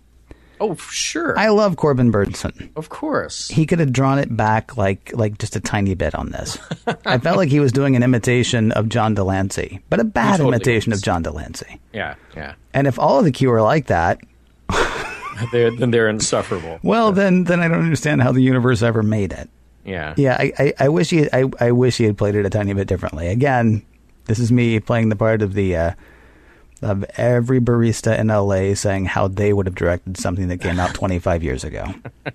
Oh, 0.60 0.74
sure. 0.76 1.38
I 1.38 1.48
love 1.48 1.76
Corbin 1.76 2.12
Bernsen. 2.12 2.70
of 2.76 2.88
course. 2.90 3.48
He 3.48 3.64
could 3.66 3.78
have 3.80 3.92
drawn 3.92 4.18
it 4.18 4.36
back 4.36 4.76
like 4.76 5.10
like 5.14 5.38
just 5.38 5.56
a 5.56 5.60
tiny 5.60 5.94
bit 5.94 6.14
on 6.14 6.30
this. 6.30 6.58
I 7.06 7.18
felt 7.18 7.36
like 7.38 7.48
he 7.48 7.60
was 7.60 7.72
doing 7.72 7.96
an 7.96 8.02
imitation 8.02 8.70
of 8.72 8.88
John 8.88 9.14
de 9.14 9.24
Lancie, 9.24 9.80
but 9.88 10.00
a 10.00 10.04
bad 10.04 10.36
totally 10.36 10.48
imitation 10.56 10.90
was. 10.90 11.00
of 11.00 11.04
John 11.04 11.22
de 11.22 11.30
Lancie. 11.30 11.80
Yeah, 11.92 12.14
yeah. 12.36 12.54
And 12.74 12.86
if 12.86 12.98
all 12.98 13.18
of 13.18 13.24
the 13.24 13.32
Q 13.32 13.50
are 13.52 13.62
like 13.62 13.86
that, 13.86 14.20
They're, 15.52 15.70
then 15.74 15.90
they're 15.90 16.08
insufferable. 16.08 16.78
well, 16.82 17.12
then 17.12 17.44
then 17.44 17.60
I 17.60 17.68
don't 17.68 17.82
understand 17.82 18.20
how 18.22 18.30
the 18.32 18.42
universe 18.42 18.82
ever 18.82 19.02
made 19.02 19.32
it. 19.32 19.48
Yeah. 19.86 20.12
Yeah, 20.18 20.36
I, 20.38 20.52
I, 20.58 20.72
I 20.80 20.88
wish 20.90 21.08
he 21.10 21.26
I, 21.32 21.44
I 21.58 21.70
wish 21.72 21.96
he 21.96 22.04
had 22.04 22.18
played 22.18 22.34
it 22.34 22.44
a 22.44 22.50
tiny 22.50 22.74
bit 22.74 22.86
differently. 22.86 23.28
Again, 23.28 23.82
this 24.26 24.38
is 24.38 24.52
me 24.52 24.78
playing 24.80 25.08
the 25.08 25.16
part 25.16 25.40
of 25.40 25.54
the 25.54 25.74
uh, 25.76 25.92
of 26.82 27.04
every 27.16 27.60
barista 27.60 28.18
in 28.18 28.28
LA 28.28 28.74
saying 28.74 29.04
how 29.04 29.28
they 29.28 29.52
would 29.52 29.66
have 29.66 29.74
directed 29.74 30.16
something 30.16 30.48
that 30.48 30.60
came 30.60 30.80
out 30.80 30.94
25 30.94 31.42
years 31.42 31.64
ago. 31.64 31.84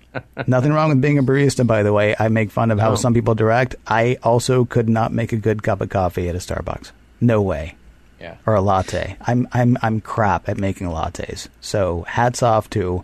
Nothing 0.46 0.72
wrong 0.72 0.90
with 0.90 1.00
being 1.00 1.18
a 1.18 1.22
barista, 1.22 1.66
by 1.66 1.82
the 1.82 1.92
way. 1.92 2.14
I 2.18 2.28
make 2.28 2.50
fun 2.50 2.70
of 2.70 2.78
how 2.78 2.94
some 2.94 3.14
people 3.14 3.34
direct. 3.34 3.74
I 3.86 4.18
also 4.22 4.64
could 4.64 4.88
not 4.88 5.12
make 5.12 5.32
a 5.32 5.36
good 5.36 5.62
cup 5.62 5.80
of 5.80 5.88
coffee 5.88 6.28
at 6.28 6.34
a 6.34 6.38
Starbucks. 6.38 6.92
No 7.20 7.42
way. 7.42 7.76
Yeah. 8.20 8.36
Or 8.46 8.54
a 8.54 8.60
latte. 8.60 9.16
I'm 9.26 9.46
I'm 9.52 9.76
I'm 9.82 10.00
crap 10.00 10.48
at 10.48 10.56
making 10.56 10.86
lattes. 10.88 11.48
So 11.60 12.02
hats 12.02 12.42
off 12.42 12.70
to 12.70 13.02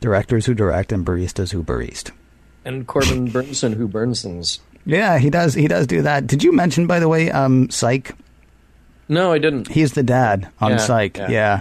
directors 0.00 0.46
who 0.46 0.54
direct 0.54 0.92
and 0.92 1.06
baristas 1.06 1.52
who 1.52 1.62
barista. 1.62 2.10
And 2.64 2.86
Corbin 2.86 3.30
Bernsen, 3.30 3.74
who 3.74 3.88
Bernsens. 3.88 4.60
Yeah, 4.86 5.18
he 5.18 5.30
does. 5.30 5.54
He 5.54 5.68
does 5.68 5.86
do 5.86 6.02
that. 6.02 6.26
Did 6.26 6.42
you 6.42 6.52
mention, 6.52 6.86
by 6.86 6.98
the 6.98 7.08
way, 7.08 7.30
um, 7.30 7.70
Psych? 7.70 8.14
No, 9.08 9.32
I 9.32 9.38
didn't. 9.38 9.68
He's 9.68 9.92
the 9.92 10.02
dad 10.02 10.48
on 10.60 10.72
Yeah, 10.72 10.76
Psych. 10.78 11.16
yeah. 11.18 11.30
Yeah. 11.30 11.60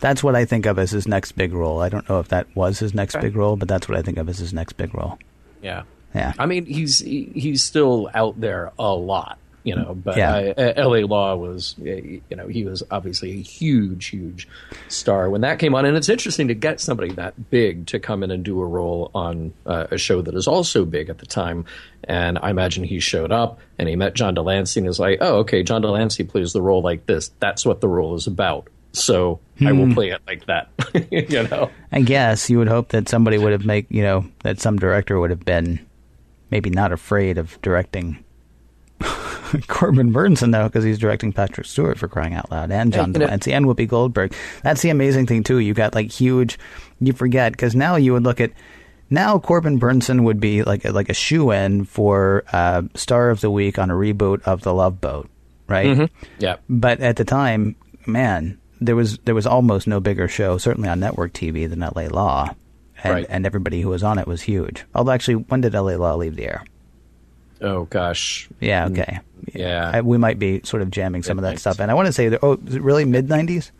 that's 0.00 0.22
what 0.22 0.34
I 0.34 0.44
think 0.44 0.66
of 0.66 0.78
as 0.78 0.90
his 0.90 1.06
next 1.06 1.32
big 1.32 1.52
role. 1.52 1.80
I 1.80 1.88
don't 1.88 2.08
know 2.08 2.18
if 2.18 2.28
that 2.28 2.46
was 2.56 2.80
his 2.80 2.92
next 2.92 3.14
Okay. 3.16 3.28
big 3.28 3.36
role, 3.36 3.56
but 3.56 3.68
that's 3.68 3.88
what 3.88 3.96
I 3.96 4.02
think 4.02 4.18
of 4.18 4.28
as 4.28 4.38
his 4.38 4.52
next 4.52 4.72
big 4.74 4.92
role. 4.94 5.18
Yeah. 5.62 5.82
Yeah, 6.14 6.34
I 6.38 6.44
mean, 6.44 6.66
he's 6.66 6.98
he, 6.98 7.30
he's 7.34 7.62
still 7.64 8.10
out 8.12 8.38
there 8.38 8.70
a 8.78 8.92
lot, 8.92 9.38
you 9.64 9.74
know. 9.76 9.94
But 9.94 10.16
Yeah. 10.16 10.52
uh, 10.56 10.72
L.A. 10.76 11.04
Law 11.04 11.36
was, 11.36 11.74
uh, 11.80 11.84
you 11.84 12.22
know, 12.36 12.48
he 12.48 12.64
was 12.64 12.82
obviously 12.90 13.32
a 13.32 13.42
huge, 13.42 14.06
huge 14.06 14.48
star 14.88 15.30
when 15.30 15.40
that 15.42 15.58
came 15.58 15.74
on, 15.74 15.84
and 15.84 15.96
it's 15.96 16.08
interesting 16.08 16.48
to 16.48 16.54
get 16.54 16.80
somebody 16.80 17.12
that 17.12 17.50
big 17.50 17.86
to 17.88 17.98
come 17.98 18.22
in 18.22 18.30
and 18.30 18.44
do 18.44 18.60
a 18.60 18.66
role 18.66 19.10
on 19.14 19.54
uh, 19.66 19.86
a 19.90 19.98
show 19.98 20.20
that 20.22 20.34
is 20.34 20.46
also 20.48 20.84
big 20.84 21.08
at 21.08 21.18
the 21.18 21.26
time. 21.26 21.64
And 22.04 22.38
I 22.42 22.50
imagine 22.50 22.84
he 22.84 22.98
showed 23.00 23.30
up 23.32 23.60
and 23.78 23.88
he 23.88 23.96
met 23.96 24.14
John 24.14 24.34
de 24.34 24.42
Lancie 24.42 24.80
and 24.80 24.88
is 24.88 24.98
like, 24.98 25.18
"Oh, 25.20 25.36
okay, 25.38 25.62
John 25.62 25.82
de 25.82 25.90
Lancie 25.90 26.24
plays 26.24 26.52
the 26.52 26.60
role 26.62 26.82
like 26.82 27.06
this. 27.06 27.30
That's 27.40 27.64
what 27.64 27.80
the 27.80 27.88
role 27.88 28.14
is 28.14 28.26
about." 28.26 28.68
So 28.94 29.40
I 29.60 29.70
Hmm. 29.70 29.78
will 29.78 29.94
play 29.94 30.10
it 30.10 30.20
like 30.26 30.44
that, 30.46 30.68
you 31.10 31.44
know. 31.44 31.70
I 31.92 32.00
guess 32.02 32.50
you 32.50 32.58
would 32.58 32.68
hope 32.68 32.88
that 32.90 33.08
somebody 33.08 33.38
would 33.38 33.52
have 33.52 33.64
make 33.64 33.86
you 33.88 34.02
know 34.02 34.26
that 34.42 34.60
some 34.60 34.78
director 34.78 35.18
would 35.18 35.30
have 35.30 35.44
been 35.44 35.78
maybe 36.50 36.68
not 36.68 36.92
afraid 36.92 37.38
of 37.38 37.58
directing 37.62 38.22
Corbin 39.68 40.12
Bernsen 40.12 40.52
though, 40.52 40.64
because 40.68 40.84
he's 40.84 40.98
directing 40.98 41.32
Patrick 41.32 41.66
Stewart 41.66 41.98
for 41.98 42.08
crying 42.08 42.34
out 42.34 42.50
loud, 42.50 42.70
and 42.70 42.92
John 42.92 43.12
know- 43.12 43.20
de 43.20 43.26
Lancie 43.26 43.52
and 43.52 43.66
Whoopi 43.66 43.86
Goldberg. 43.88 44.34
That's 44.62 44.82
the 44.82 44.90
amazing 44.90 45.26
thing 45.26 45.42
too. 45.44 45.58
You 45.58 45.74
got 45.74 45.94
like 45.94 46.10
huge. 46.10 46.58
You 47.00 47.12
forget 47.12 47.52
because 47.52 47.74
now 47.74 47.96
you 47.96 48.12
would 48.12 48.22
look 48.24 48.40
at 48.40 48.52
now 49.10 49.38
Corbin 49.38 49.78
Bernsen 49.78 50.24
would 50.24 50.40
be 50.40 50.62
like 50.62 50.84
a, 50.84 50.90
like 50.92 51.08
a 51.08 51.14
shoe 51.14 51.50
in 51.50 51.84
for 51.84 52.44
uh, 52.52 52.82
star 52.94 53.30
of 53.30 53.40
the 53.40 53.50
week 53.50 53.78
on 53.78 53.90
a 53.90 53.94
reboot 53.94 54.42
of 54.42 54.62
The 54.62 54.72
Love 54.72 55.00
Boat, 55.00 55.28
right? 55.68 56.10
Yeah. 56.38 56.56
But 56.68 57.00
at 57.00 57.16
the 57.16 57.24
time, 57.24 57.76
man, 58.06 58.58
there 58.80 58.96
was 58.96 59.18
there 59.18 59.34
was 59.34 59.46
almost 59.46 59.86
no 59.86 60.00
bigger 60.00 60.28
show, 60.28 60.56
certainly 60.58 60.88
on 60.88 61.00
network 61.00 61.32
TV, 61.34 61.68
than 61.68 61.82
L.A. 61.82 62.08
Law, 62.08 62.54
and 63.04 63.14
Right. 63.14 63.26
and 63.28 63.44
everybody 63.44 63.80
who 63.82 63.90
was 63.90 64.02
on 64.02 64.18
it 64.18 64.26
was 64.26 64.42
huge. 64.42 64.84
Although 64.94 65.12
actually, 65.12 65.34
when 65.34 65.60
did 65.60 65.74
L.A. 65.74 65.96
Law 65.98 66.14
leave 66.14 66.36
the 66.36 66.46
air? 66.46 66.64
Oh 67.62 67.84
gosh. 67.84 68.48
Yeah, 68.60 68.86
okay. 68.86 69.20
Yeah. 69.54 69.90
I, 69.94 70.00
we 70.02 70.18
might 70.18 70.38
be 70.38 70.60
sort 70.64 70.82
of 70.82 70.90
jamming 70.90 71.22
some 71.22 71.38
of 71.38 71.42
that 71.42 71.58
stuff, 71.58 71.78
and 71.80 71.90
I 71.90 71.94
want 71.94 72.06
to 72.06 72.12
say 72.12 72.28
that. 72.28 72.40
Oh, 72.42 72.54
is 72.66 72.74
it 72.74 72.82
really 72.82 73.04
mid 73.04 73.28
'90s? 73.28 73.70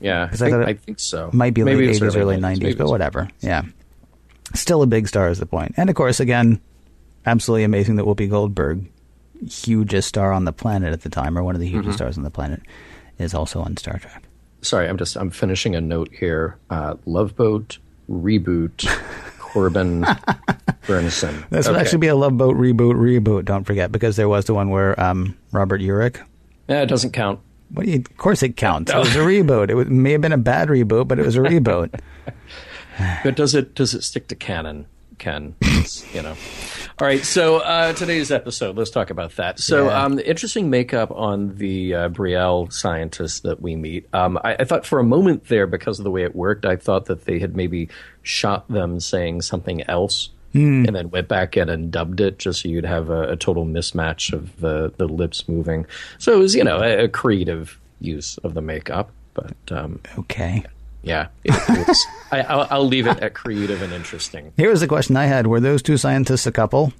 Yeah. 0.00 0.22
I 0.22 0.24
I 0.24 0.28
think, 0.36 0.50
thought 0.52 0.62
it 0.62 0.68
I 0.68 0.74
think 0.74 1.00
so. 1.00 1.30
Might 1.32 1.54
be 1.54 1.62
Maybe 1.64 1.86
late 1.88 2.00
'80s, 2.00 2.16
early 2.16 2.36
90s, 2.36 2.58
'90s, 2.58 2.78
but 2.78 2.86
whatever. 2.88 3.28
Yeah, 3.40 3.62
still 4.54 4.82
a 4.82 4.86
big 4.86 5.08
star 5.08 5.28
is 5.28 5.38
the 5.38 5.46
point. 5.46 5.74
And 5.76 5.90
of 5.90 5.96
course, 5.96 6.20
again, 6.20 6.60
absolutely 7.26 7.64
amazing 7.64 7.96
that 7.96 8.04
Whoopi 8.06 8.28
Goldberg, 8.30 8.84
hugest 9.48 10.08
star 10.08 10.32
on 10.32 10.44
the 10.44 10.52
planet 10.52 10.92
at 10.92 11.02
the 11.02 11.08
time, 11.10 11.36
or 11.38 11.42
one 11.42 11.54
of 11.54 11.60
the 11.60 11.66
Mm-hmm. 11.66 11.76
hugest 11.76 11.98
stars 11.98 12.16
on 12.16 12.24
the 12.24 12.30
planet, 12.30 12.60
is 13.18 13.34
also 13.34 13.60
on 13.60 13.76
Star 13.76 13.98
Trek. 13.98 14.22
Sorry, 14.62 14.88
I'm 14.88 14.98
just 14.98 15.16
I'm 15.16 15.30
finishing 15.30 15.74
a 15.74 15.80
note 15.80 16.10
here. 16.12 16.56
Uh, 16.70 16.94
Love 17.06 17.34
Boat 17.36 17.78
reboot. 18.10 18.86
Corbin 19.54 20.02
Bernsen. 20.86 21.44
This 21.50 21.66
would 21.68 21.74
Okay. 21.76 21.80
actually 21.80 21.98
be 21.98 22.08
a 22.08 22.16
Love 22.16 22.36
Boat 22.36 22.56
reboot, 22.56 22.96
reboot. 22.96 23.44
Don't 23.44 23.62
forget, 23.64 23.92
because 23.92 24.16
there 24.16 24.28
was 24.28 24.46
the 24.46 24.52
one 24.54 24.68
where 24.70 24.98
um, 25.00 25.36
Robert 25.52 25.80
Urich. 25.80 26.20
Yeah, 26.68 26.82
it 26.82 26.86
doesn't 26.86 27.12
count. 27.12 27.38
What 27.70 27.86
do 27.86 27.92
you, 27.92 27.98
of 28.00 28.16
course, 28.16 28.42
it 28.42 28.56
counts. 28.56 28.92
It 28.92 28.96
was 28.98 29.14
a 29.14 29.20
reboot. 29.20 29.70
It 29.70 29.74
was, 29.74 29.88
may 29.88 30.12
have 30.12 30.20
been 30.20 30.32
a 30.32 30.38
bad 30.38 30.68
reboot, 30.68 31.06
but 31.08 31.18
it 31.20 31.24
was 31.24 31.36
a 31.36 31.40
reboot. 31.40 31.98
But 33.24 33.34
does 33.34 33.56
it 33.56 33.74
does 33.74 33.92
it 33.92 34.02
stick 34.04 34.28
to 34.28 34.36
canon? 34.36 34.86
Ken, 35.18 35.56
you 36.12 36.22
know. 36.22 36.36
All 37.00 37.08
right, 37.08 37.24
so 37.24 37.56
uh, 37.56 37.92
today's 37.92 38.30
episode, 38.30 38.76
let's 38.78 38.90
talk 38.90 39.10
about 39.10 39.34
that. 39.36 39.58
So, 39.58 39.88
Yeah. 39.88 40.04
um, 40.04 40.20
interesting 40.20 40.70
makeup 40.70 41.10
on 41.10 41.56
the 41.56 41.92
uh, 41.92 42.08
Bre'el 42.08 42.72
scientist 42.72 43.42
that 43.42 43.60
we 43.60 43.74
meet. 43.74 44.06
Um, 44.14 44.38
I, 44.44 44.54
I 44.60 44.64
thought 44.64 44.86
for 44.86 45.00
a 45.00 45.04
moment 45.04 45.48
there, 45.48 45.66
because 45.66 45.98
of 45.98 46.04
the 46.04 46.12
way 46.12 46.22
it 46.22 46.36
worked, 46.36 46.64
I 46.64 46.76
thought 46.76 47.06
that 47.06 47.24
they 47.24 47.40
had 47.40 47.56
maybe 47.56 47.88
shot 48.22 48.68
them 48.68 49.00
saying 49.00 49.42
something 49.42 49.82
else. 49.88 50.30
And 50.56 50.94
then 50.94 51.10
went 51.10 51.26
back 51.26 51.56
in 51.56 51.68
and 51.68 51.90
dubbed 51.90 52.20
it 52.20 52.38
just 52.38 52.62
so 52.62 52.68
you'd 52.68 52.84
have 52.84 53.10
a, 53.10 53.32
a 53.32 53.36
total 53.36 53.66
mismatch 53.66 54.32
of 54.32 54.60
the, 54.60 54.92
the 54.98 55.08
lips 55.08 55.48
moving. 55.48 55.84
So 56.18 56.32
it 56.32 56.38
was, 56.38 56.54
you 56.54 56.62
know, 56.62 56.80
a, 56.80 57.06
a 57.06 57.08
creative 57.08 57.80
use 58.00 58.38
of 58.44 58.54
the 58.54 58.60
makeup. 58.60 59.10
But 59.34 59.56
um, 59.72 60.00
Okay. 60.16 60.62
Yeah, 61.04 61.28
it, 61.44 61.96
I, 62.32 62.40
I'll, 62.42 62.66
I'll 62.70 62.86
leave 62.86 63.06
it 63.06 63.18
at 63.20 63.34
creative 63.34 63.82
and 63.82 63.92
interesting. 63.92 64.52
Here 64.56 64.70
was 64.70 64.80
the 64.80 64.88
question 64.88 65.16
I 65.16 65.26
had: 65.26 65.46
Were 65.46 65.60
those 65.60 65.82
two 65.82 65.96
scientists 65.96 66.46
a 66.46 66.52
couple, 66.52 66.92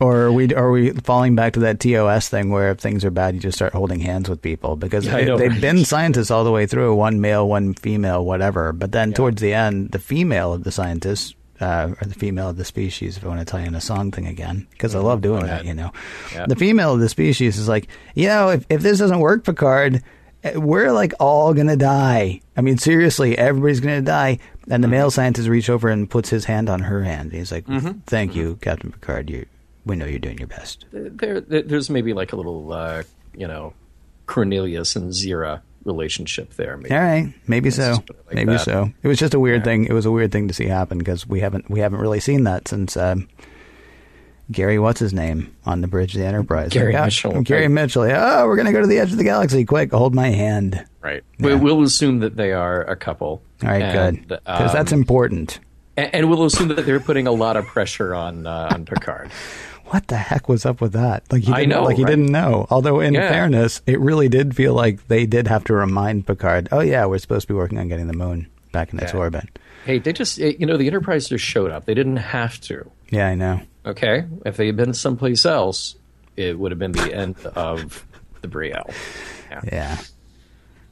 or 0.00 0.22
are 0.22 0.32
we 0.32 0.52
are 0.54 0.70
we 0.70 0.90
falling 0.90 1.34
back 1.36 1.52
to 1.54 1.60
that 1.60 1.80
TOS 1.80 2.28
thing 2.28 2.50
where 2.50 2.70
if 2.70 2.78
things 2.78 3.04
are 3.04 3.10
bad, 3.10 3.34
you 3.34 3.40
just 3.40 3.56
start 3.56 3.72
holding 3.72 4.00
hands 4.00 4.28
with 4.28 4.42
people 4.42 4.76
because 4.76 5.06
Yeah, 5.06 5.20
know, 5.24 5.38
they've 5.38 5.50
right? 5.52 5.60
been 5.60 5.84
scientists 5.84 6.30
all 6.30 6.44
the 6.44 6.50
way 6.50 6.66
through, 6.66 6.94
one 6.94 7.20
male, 7.20 7.48
one 7.48 7.74
female, 7.74 8.24
whatever. 8.24 8.72
But 8.72 8.92
then 8.92 9.12
towards 9.12 9.40
the 9.40 9.54
end, 9.54 9.92
the 9.92 9.98
female 10.00 10.52
of 10.52 10.64
the 10.64 10.72
scientists. 10.72 11.34
Uh, 11.60 11.94
or 12.00 12.08
the 12.08 12.14
female 12.14 12.48
of 12.48 12.56
the 12.56 12.64
species, 12.64 13.16
if 13.16 13.24
I 13.24 13.28
want 13.28 13.38
to 13.38 13.44
tie 13.44 13.60
in 13.60 13.76
a 13.76 13.80
song 13.80 14.10
thing 14.10 14.26
again, 14.26 14.66
because 14.72 14.96
I 14.96 14.98
love 14.98 15.20
doing 15.20 15.46
that, 15.46 15.64
you 15.64 15.74
know. 15.74 15.92
Yeah. 16.34 16.46
The 16.46 16.56
female 16.56 16.94
of 16.94 16.98
the 16.98 17.08
species 17.08 17.56
is 17.56 17.68
like, 17.68 17.86
you 18.16 18.26
know, 18.26 18.48
if, 18.48 18.66
if 18.68 18.80
this 18.82 18.98
doesn't 18.98 19.20
work, 19.20 19.44
Picard, 19.44 20.02
we're 20.54 20.92
like 20.92 21.12
all 21.20 21.54
gonna 21.54 21.76
die. 21.76 22.40
I 22.56 22.60
mean, 22.60 22.78
seriously, 22.78 23.36
everybody's 23.38 23.80
gonna 23.80 24.02
die. 24.02 24.38
And 24.70 24.82
the 24.82 24.88
male 24.88 25.10
scientist 25.10 25.48
reaches 25.48 25.70
over 25.70 25.88
and 25.88 26.08
puts 26.08 26.30
his 26.30 26.44
hand 26.44 26.68
on 26.70 26.80
her 26.80 27.02
hand. 27.02 27.32
He's 27.32 27.50
like, 27.52 27.64
"Thank 28.06 28.34
you, 28.36 28.58
Captain 28.60 28.92
Picard. 28.92 29.28
You, 29.28 29.46
we 29.84 29.96
know 29.96 30.06
you're 30.06 30.18
doing 30.20 30.38
your 30.38 30.46
best." 30.48 30.86
there, 30.92 31.40
there 31.40 31.62
there's 31.62 31.90
maybe 31.90 32.12
like 32.12 32.32
a 32.32 32.36
little 32.36 32.72
uh, 32.72 33.02
you 33.36 33.48
know 33.48 33.72
Cornelius 34.26 34.94
and 34.96 35.10
Zira 35.10 35.60
relationship 35.84 36.54
there. 36.54 36.76
Maybe. 36.76 36.94
All 36.94 37.00
right, 37.00 37.34
maybe 37.48 37.70
so, 37.70 37.88
just 37.90 38.06
put 38.06 38.16
it 38.16 38.26
like 38.28 38.34
maybe 38.36 38.52
that. 38.52 38.60
so. 38.60 38.92
It 39.02 39.08
was 39.08 39.18
just 39.18 39.34
a 39.34 39.40
weird 39.40 39.62
Yeah. 39.62 39.64
thing. 39.64 39.84
It 39.86 39.92
was 39.92 40.06
a 40.06 40.12
weird 40.12 40.30
thing 40.30 40.46
to 40.48 40.54
see 40.54 40.66
happen 40.66 40.98
because 40.98 41.26
we 41.26 41.40
haven't 41.40 41.68
we 41.68 41.80
haven't 41.80 42.00
really 42.00 42.20
seen 42.20 42.44
that 42.44 42.68
since 42.68 42.96
um, 42.96 43.28
Gary, 44.52 44.78
what's 44.78 45.00
his 45.00 45.12
name, 45.12 45.54
on 45.66 45.80
the 45.80 45.88
bridge 45.88 46.14
of 46.14 46.20
the 46.20 46.26
Enterprise? 46.26 46.70
Gary 46.70 46.92
Yeah, 46.92 47.04
Mitchell. 47.04 47.42
Gary 47.42 47.68
Mitchell. 47.68 48.06
Yeah, 48.06 48.40
oh, 48.42 48.46
we're 48.46 48.56
gonna 48.56 48.72
go 48.72 48.80
to 48.80 48.86
the 48.86 48.98
edge 48.98 49.10
of 49.12 49.18
the 49.18 49.24
galaxy. 49.24 49.64
Quick, 49.64 49.92
hold 49.92 50.14
my 50.14 50.28
hand. 50.28 50.84
Right. 51.00 51.24
Yeah. 51.38 51.46
We, 51.46 51.54
we'll 51.56 51.82
assume 51.82 52.20
that 52.20 52.36
they 52.36 52.52
are 52.52 52.82
a 52.82 52.96
couple. 52.96 53.42
All 53.62 53.68
right, 53.68 53.82
and, 53.82 54.28
good, 54.28 54.28
because 54.28 54.72
that's 54.72 54.92
um, 54.92 54.98
important. 55.00 55.58
and, 55.96 56.14
and 56.14 56.30
we'll 56.30 56.44
assume 56.44 56.68
that 56.68 56.86
they're 56.86 57.00
putting 57.00 57.26
a 57.26 57.32
lot 57.32 57.56
of 57.56 57.66
pressure 57.66 58.14
on 58.14 58.46
uh, 58.46 58.68
on 58.72 58.84
Picard. 58.84 59.30
What 59.86 60.06
the 60.08 60.16
heck 60.16 60.48
was 60.48 60.64
up 60.64 60.80
with 60.80 60.92
that? 60.94 61.30
Like 61.30 61.42
he 61.42 61.52
I 61.52 61.56
didn't, 61.60 61.68
know, 61.70 61.82
like 61.82 61.96
he 61.98 62.04
right? 62.04 62.10
didn't 62.10 62.32
know. 62.32 62.66
Although 62.70 63.00
in 63.00 63.12
Yeah. 63.12 63.28
fairness, 63.28 63.82
it 63.86 64.00
really 64.00 64.26
did 64.30 64.56
feel 64.56 64.72
like 64.72 65.06
they 65.08 65.26
did 65.26 65.46
have 65.48 65.64
to 65.64 65.74
remind 65.74 66.26
Picard, 66.26 66.68
"Oh 66.72 66.80
yeah, 66.80 67.04
we're 67.04 67.18
supposed 67.18 67.46
to 67.48 67.52
be 67.52 67.56
working 67.58 67.76
on 67.78 67.88
getting 67.88 68.06
the 68.06 68.14
moon 68.14 68.46
back 68.72 68.94
in 68.94 69.00
its 69.00 69.12
Yeah. 69.12 69.18
orbit." 69.18 69.58
Hey, 69.84 69.98
they 69.98 70.14
just 70.14 70.40
eh, 70.40 70.54
you 70.58 70.64
know 70.64 70.78
the 70.78 70.86
Enterprise 70.86 71.28
just 71.28 71.44
showed 71.44 71.70
up. 71.70 71.84
They 71.84 71.92
didn't 71.92 72.16
have 72.16 72.58
to. 72.62 72.90
Yeah, 73.10 73.28
I 73.28 73.34
know. 73.34 73.60
Okay, 73.84 74.24
if 74.46 74.56
they 74.56 74.66
had 74.66 74.76
been 74.76 74.94
someplace 74.94 75.44
else, 75.44 75.96
it 76.36 76.58
would 76.58 76.70
have 76.72 76.78
been 76.78 76.92
the 76.92 77.14
end 77.14 77.36
of 77.56 78.06
the 78.40 78.48
Bre'el. 78.48 78.92
Yeah. 79.64 79.98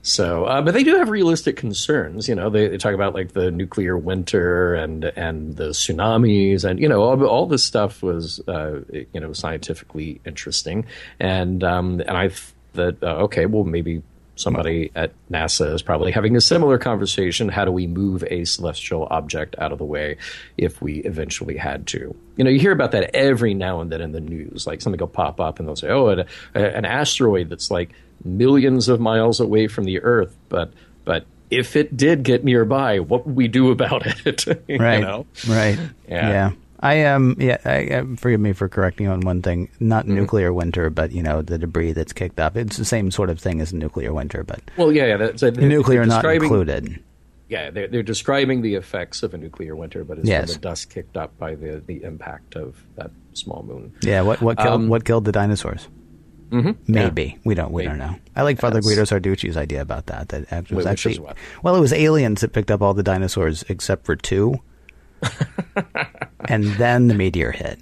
So, 0.03 0.45
uh, 0.47 0.63
but 0.63 0.73
they 0.73 0.83
do 0.83 0.97
have 0.97 1.11
realistic 1.11 1.57
concerns. 1.57 2.27
You 2.27 2.35
know, 2.35 2.49
they, 2.49 2.69
they 2.69 2.79
talk 2.79 2.95
about 2.95 3.15
like 3.15 3.33
the 3.33 3.51
nuclear 3.51 3.99
winter 3.99 4.75
and 4.75 5.05
and 5.05 5.57
the 5.57 5.69
tsunamis, 5.69 6.65
and 6.65 6.81
you 6.81 6.89
know, 6.89 7.03
all, 7.03 7.23
all 7.27 7.47
this 7.47 7.63
stuff 7.63 8.03
was 8.03 8.41
uh, 8.49 8.81
you 8.91 9.21
know 9.21 9.33
scientifically 9.33 10.21
interesting. 10.25 10.87
And 11.19 11.63
um, 11.63 12.01
and 12.01 12.17
I 12.17 12.29
th- 12.29 12.55
that 12.73 13.03
uh, 13.03 13.25
okay, 13.25 13.47
well 13.47 13.65
maybe 13.65 14.03
somebody 14.41 14.91
at 14.95 15.13
NASA 15.31 15.73
is 15.75 15.83
probably 15.83 16.11
having 16.13 16.35
a 16.37 16.41
similar 16.41 16.79
conversation. 16.79 17.49
How 17.49 17.65
do 17.65 17.71
we 17.73 17.87
move 17.87 18.25
a 18.31 18.45
celestial 18.45 19.07
object 19.11 19.55
out 19.59 19.73
of 19.73 19.79
the 19.79 19.85
way 19.85 20.17
if 20.57 20.81
we 20.83 20.99
eventually 21.01 21.57
had 21.57 21.87
to? 21.89 22.15
You 22.37 22.45
know, 22.45 22.51
you 22.51 22.59
hear 22.59 22.73
about 22.73 22.93
that 22.93 23.15
every 23.15 23.55
now 23.55 23.81
and 23.81 23.93
then 23.93 24.01
in 24.01 24.13
the 24.13 24.21
news. 24.21 24.67
Like 24.67 24.81
something 24.81 24.99
will 24.99 25.07
pop 25.09 25.41
up 25.41 25.59
and 25.59 25.69
they'll 25.69 25.77
say, 25.77 25.89
"Oh, 25.91 26.09
an, 26.09 26.25
an 26.55 26.85
asteroid 26.85 27.49
that's 27.51 27.71
like 27.71 27.91
millions 28.25 28.89
of 28.89 29.01
miles 29.01 29.41
away 29.41 29.67
from 29.69 29.85
the 29.85 30.01
Earth," 30.01 30.37
but 30.49 30.73
but 31.05 31.27
if 31.51 31.75
it 31.77 31.97
did 31.97 32.23
get 32.23 32.45
nearby, 32.45 33.01
what 33.01 33.27
would 33.27 33.35
we 33.37 33.49
do 33.49 33.71
about 33.71 34.07
it? 34.27 34.45
You 34.69 34.79
Right. 34.79 35.01
know? 35.01 35.27
Right. 35.49 35.79
Yeah. 36.09 36.29
Yeah. 36.31 36.51
I 36.83 37.05
um 37.05 37.37
yeah 37.39 37.59
I, 37.65 37.89
um 37.89 38.17
forgive 38.17 38.41
me 38.41 38.53
for 38.53 38.69
correcting 38.69 39.07
you 39.07 39.13
on 39.13 39.21
one 39.21 39.43
thing 39.43 39.69
not 39.81 40.05
Mm-hmm. 40.07 40.15
nuclear 40.15 40.53
winter 40.53 40.89
but 40.91 41.13
you 41.13 41.23
know 41.23 41.43
the 41.43 41.59
debris 41.59 41.93
that's 41.93 42.13
kicked 42.13 42.41
up 42.41 42.57
it's 42.57 42.77
the 42.79 42.85
same 42.85 43.11
sort 43.11 43.29
of 43.31 43.39
thing 43.39 43.61
as 43.61 43.73
nuclear 43.73 44.13
winter 44.15 44.43
but 44.45 44.61
Well, 44.77 44.91
yeah, 44.93 45.07
yeah. 45.07 45.17
That's, 45.19 45.41
they're, 45.43 45.51
nuclear 45.53 46.07
they're 46.07 46.23
not 46.23 46.25
included 46.25 46.99
Yeah, 47.49 47.71
they're, 47.71 47.89
they're 47.89 48.03
describing 48.03 48.63
the 48.63 48.77
effects 48.77 49.23
of 49.23 49.35
a 49.35 49.39
nuclear 49.39 49.75
winter, 49.77 50.05
but 50.05 50.19
it's 50.19 50.29
Yes. 50.29 50.55
the 50.55 50.59
dust 50.61 50.89
kicked 50.89 51.17
up 51.17 51.37
by 51.39 51.55
the, 51.57 51.83
the 51.85 52.03
impact 52.05 52.55
of 52.57 52.77
that 52.97 53.11
small 53.35 53.63
moon. 53.63 53.93
yeah 54.03 54.23
what 54.23 54.41
what 54.41 54.57
killed 54.57 54.81
Um, 54.83 54.89
what 54.89 55.05
killed 55.05 55.25
the 55.27 55.33
dinosaurs 55.33 55.89
Mm-hmm. 56.51 56.93
maybe 56.93 57.39
we 57.45 57.55
don't 57.55 57.71
we 57.71 57.85
don't 57.85 57.99
know 57.99 58.17
I 58.35 58.43
like 58.43 58.59
Father. 58.59 58.81
Guido 58.81 59.03
Sarducci's 59.05 59.57
idea 59.57 59.83
about 59.83 60.07
that 60.07 60.31
that 60.31 60.69
was 60.73 60.85
actually 60.85 61.13
is 61.15 61.21
what? 61.21 61.37
well 61.63 61.77
it 61.77 61.81
was 61.81 61.93
aliens 61.93 62.41
that 62.41 62.53
picked 62.53 62.73
up 62.73 62.83
all 62.83 62.93
the 62.93 63.05
dinosaurs 63.05 63.63
except 63.69 64.05
for 64.05 64.17
two 64.17 64.59
and 66.49 66.65
then 66.75 67.09
the 67.09 67.15
meteor 67.15 67.53
hit 67.53 67.79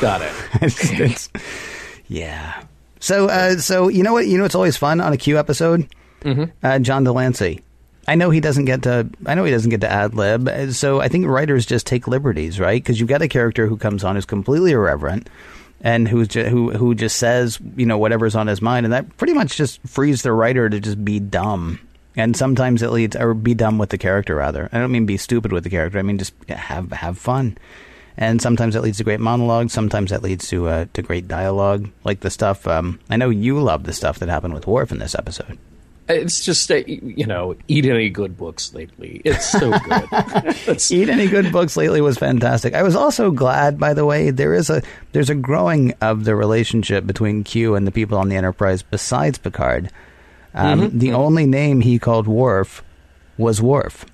Got 0.00 0.22
it. 0.22 0.32
it's, 0.62 0.90
it's- 0.92 1.28
yeah. 2.08 2.64
So, 3.00 3.26
uh, 3.28 3.56
so 3.58 3.86
you 3.88 4.02
know 4.02 4.12
what? 4.12 4.26
You 4.26 4.38
know 4.38 4.44
it's 4.44 4.54
always 4.56 4.76
fun 4.76 5.00
on 5.00 5.12
a 5.12 5.16
Q 5.16 5.38
episode? 5.38 5.86
Mm-hmm. 6.22 6.44
Uh, 6.66 6.78
John 6.80 7.04
de 7.04 7.12
Lancie. 7.12 7.60
I 8.08 8.14
know 8.16 8.30
he 8.30 8.40
doesn't 8.40 8.64
get 8.64 8.82
to. 8.84 9.08
I 9.26 9.34
know 9.34 9.44
he 9.44 9.52
doesn't 9.52 9.70
get 9.70 9.82
to 9.82 9.90
ad 9.92 10.14
lib. 10.14 10.48
uh, 10.48 10.72
So 10.72 11.00
I 11.00 11.06
think 11.08 11.26
writers 11.26 11.64
just 11.66 11.86
take 11.86 12.08
liberties, 12.08 12.58
right? 12.58 12.82
Because 12.82 12.98
you've 12.98 13.08
got 13.08 13.22
a 13.22 13.28
character 13.28 13.66
who 13.68 13.76
comes 13.76 14.02
on 14.02 14.14
who's 14.16 14.24
completely 14.24 14.72
irreverent 14.72 15.28
and 15.80 16.08
who's 16.08 16.26
ju- 16.28 16.44
who 16.46 16.70
who 16.72 16.94
just 16.96 17.16
says 17.18 17.58
you 17.76 17.86
know 17.86 17.98
whatever's 17.98 18.34
on 18.34 18.48
his 18.48 18.60
mind, 18.60 18.84
and 18.86 18.92
that 18.92 19.16
pretty 19.16 19.34
much 19.34 19.56
just 19.56 19.80
frees 19.86 20.22
the 20.22 20.32
writer 20.32 20.68
to 20.68 20.80
just 20.80 21.04
be 21.04 21.20
dumb. 21.20 21.78
And 22.18 22.36
sometimes 22.36 22.82
it 22.82 22.90
leads, 22.90 23.16
or 23.16 23.32
be 23.32 23.54
dumb 23.54 23.78
with 23.78 23.88
the 23.88 23.98
character 23.98 24.34
rather. 24.34 24.68
I 24.72 24.78
don't 24.78 24.92
mean 24.92 25.06
be 25.06 25.16
stupid 25.16 25.52
with 25.52 25.64
the 25.64 25.70
character. 25.70 25.98
I 25.98 26.02
mean 26.02 26.18
just 26.18 26.34
have 26.48 26.92
have 26.92 27.16
fun 27.16 27.56
and 28.18 28.42
sometimes 28.42 28.74
that 28.74 28.82
leads 28.82 28.98
to 28.98 29.04
great 29.04 29.20
monologues. 29.20 29.72
Sometimes 29.72 30.10
that 30.10 30.22
leads 30.22 30.48
to 30.48 30.66
uh, 30.68 30.86
to 30.92 31.02
great 31.02 31.28
dialogue, 31.28 31.88
like 32.04 32.20
the 32.20 32.30
stuff. 32.30 32.66
Um, 32.66 32.98
I 33.08 33.16
know 33.16 33.30
you 33.30 33.60
love 33.60 33.84
the 33.84 33.92
stuff 33.92 34.18
that 34.18 34.28
happened 34.28 34.54
with 34.54 34.66
Worf 34.66 34.90
in 34.90 34.98
this 34.98 35.14
episode. 35.14 35.56
It's 36.08 36.44
just, 36.44 36.70
uh, 36.70 36.76
you 36.86 37.26
know, 37.26 37.54
eat 37.68 37.84
any 37.84 38.08
good 38.08 38.36
books 38.36 38.72
lately. 38.72 39.20
It's 39.26 39.50
so 39.50 39.78
good. 39.78 40.90
Eat 40.90 41.10
any 41.10 41.28
good 41.28 41.52
books 41.52 41.76
lately 41.76 42.00
was 42.00 42.16
fantastic. 42.16 42.72
I 42.72 42.82
was 42.82 42.96
also 42.96 43.30
glad, 43.30 43.78
by 43.78 43.92
the 43.92 44.06
way, 44.06 44.30
there 44.30 44.54
is 44.54 44.70
a 44.70 44.82
there's 45.12 45.28
a 45.28 45.34
growing 45.34 45.92
of 46.00 46.24
the 46.24 46.34
relationship 46.34 47.06
between 47.06 47.44
Q 47.44 47.74
and 47.74 47.86
the 47.86 47.92
people 47.92 48.16
on 48.16 48.30
the 48.30 48.36
Enterprise 48.36 48.82
besides 48.82 49.36
Picard. 49.38 49.90
Um, 50.58 50.98
The 50.98 51.12
only 51.12 51.46
name 51.46 51.80
he 51.80 51.98
called 51.98 52.26
Worf 52.26 52.82
was 53.36 53.62
Worf. 53.62 54.04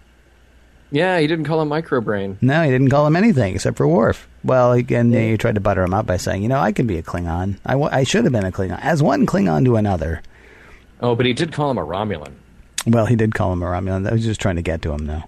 yeah, 0.90 1.18
he 1.18 1.26
didn't 1.26 1.46
call 1.46 1.60
him 1.62 1.70
microbrain. 1.70 2.36
No, 2.40 2.62
he 2.62 2.70
didn't 2.70 2.90
call 2.90 3.06
him 3.06 3.16
anything 3.16 3.54
except 3.54 3.76
for 3.76 3.88
Worf. 3.88 4.28
Well, 4.44 4.72
again, 4.72 5.12
he 5.12 5.36
tried 5.38 5.54
to 5.56 5.60
butter 5.60 5.82
him 5.82 5.94
up 5.94 6.06
by 6.06 6.18
saying, 6.18 6.42
you 6.42 6.48
know, 6.48 6.58
I 6.60 6.72
can 6.72 6.86
be 6.86 6.98
a 6.98 7.02
Klingon. 7.02 7.56
I, 7.64 7.74
I 7.80 8.04
should 8.04 8.24
have 8.24 8.32
been 8.32 8.44
a 8.44 8.52
Klingon. 8.52 8.78
As 8.82 9.02
one 9.02 9.26
Klingon 9.26 9.64
to 9.64 9.76
another. 9.76 10.22
Oh, 11.00 11.14
but 11.16 11.26
he 11.26 11.32
did 11.32 11.52
call 11.52 11.70
him 11.70 11.78
a 11.78 11.84
Romulan. 11.84 12.32
Well, 12.86 13.06
he 13.06 13.16
did 13.16 13.34
call 13.34 13.52
him 13.52 13.62
a 13.62 13.66
Romulan. 13.66 14.08
I 14.08 14.12
was 14.12 14.22
just 14.24 14.40
trying 14.40 14.56
to 14.56 14.62
get 14.62 14.82
to 14.82 14.92
him, 14.92 15.06
though. 15.06 15.22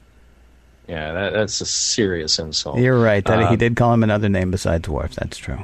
Yeah, 0.87 1.13
that, 1.13 1.33
that's 1.33 1.61
a 1.61 1.67
serious 1.67 2.39
insult. 2.39 2.79
You're 2.79 3.01
right. 3.01 3.25
That 3.25 3.39
he 3.41 3.45
Um, 3.47 3.57
did 3.57 3.75
call 3.77 3.93
him 3.93 4.05
another 4.05 4.29
name 4.29 4.51
besides 4.53 4.89
Worf. 4.89 5.15
That's 5.17 5.37
true. 5.39 5.59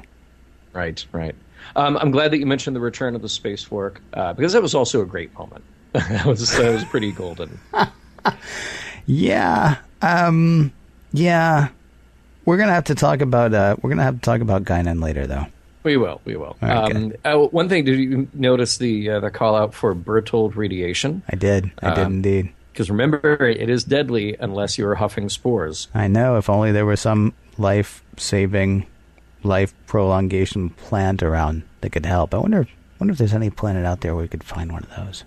Right, 0.72 1.04
right. 1.12 1.34
Um, 1.76 1.96
I'm 1.98 2.10
glad 2.10 2.30
that 2.32 2.38
you 2.38 2.46
mentioned 2.46 2.76
the 2.76 2.80
return 2.80 3.14
of 3.14 3.22
the 3.22 3.28
space 3.28 3.62
fork 3.62 4.00
uh, 4.14 4.32
because 4.34 4.52
that 4.52 4.62
was 4.62 4.74
also 4.74 5.00
a 5.02 5.06
great 5.06 5.32
moment. 5.38 5.64
that 5.92 6.24
was 6.26 6.50
that 6.56 6.72
was 6.72 6.84
pretty 6.84 7.12
golden. 7.12 7.58
Yeah. 9.06 9.78
Um. 10.00 10.72
Yeah. 11.12 11.68
We're 12.44 12.56
gonna 12.56 12.72
have 12.72 12.84
to 12.84 12.94
talk 12.94 13.20
about. 13.20 13.52
Uh. 13.54 13.76
We're 13.82 13.90
gonna 13.90 14.04
have 14.04 14.14
to 14.16 14.20
talk 14.20 14.40
about 14.40 14.64
Guinan 14.64 15.02
later, 15.02 15.26
though. 15.26 15.46
We 15.82 15.96
will, 15.96 16.20
we 16.24 16.36
will. 16.36 16.56
Okay. 16.62 16.72
Um, 16.72 17.12
uh, 17.24 17.36
one 17.48 17.68
thing, 17.68 17.84
did 17.84 17.98
you 17.98 18.28
notice 18.32 18.78
the 18.78 19.10
uh, 19.10 19.20
the 19.20 19.30
call 19.32 19.56
out 19.56 19.74
for 19.74 19.94
Berthold 19.94 20.54
radiation? 20.54 21.22
I 21.28 21.34
did. 21.36 21.72
I 21.82 21.94
did 21.94 22.04
Um, 22.04 22.12
indeed. 22.14 22.52
Because 22.72 22.88
remember, 22.88 23.44
it 23.48 23.68
is 23.68 23.82
deadly 23.84 24.36
unless 24.38 24.78
you 24.78 24.86
are 24.86 24.94
huffing 24.94 25.28
spores. 25.28 25.88
I 25.94 26.06
know. 26.06 26.36
If 26.38 26.48
only 26.48 26.70
there 26.72 26.86
was 26.86 27.00
some 27.00 27.34
life-saving, 27.58 28.86
life 29.44 29.74
prolongation 29.86 30.70
plant 30.70 31.22
around 31.22 31.62
that 31.80 31.90
could 31.90 32.06
help. 32.06 32.34
I 32.34 32.38
wonder. 32.38 32.66
Wonder 32.98 33.12
if 33.12 33.18
there's 33.18 33.34
any 33.34 33.50
planet 33.50 33.84
out 33.84 34.00
there 34.00 34.14
where 34.14 34.22
we 34.22 34.28
could 34.28 34.44
find 34.44 34.72
one 34.72 34.84
of 34.84 34.96
those. 34.96 35.24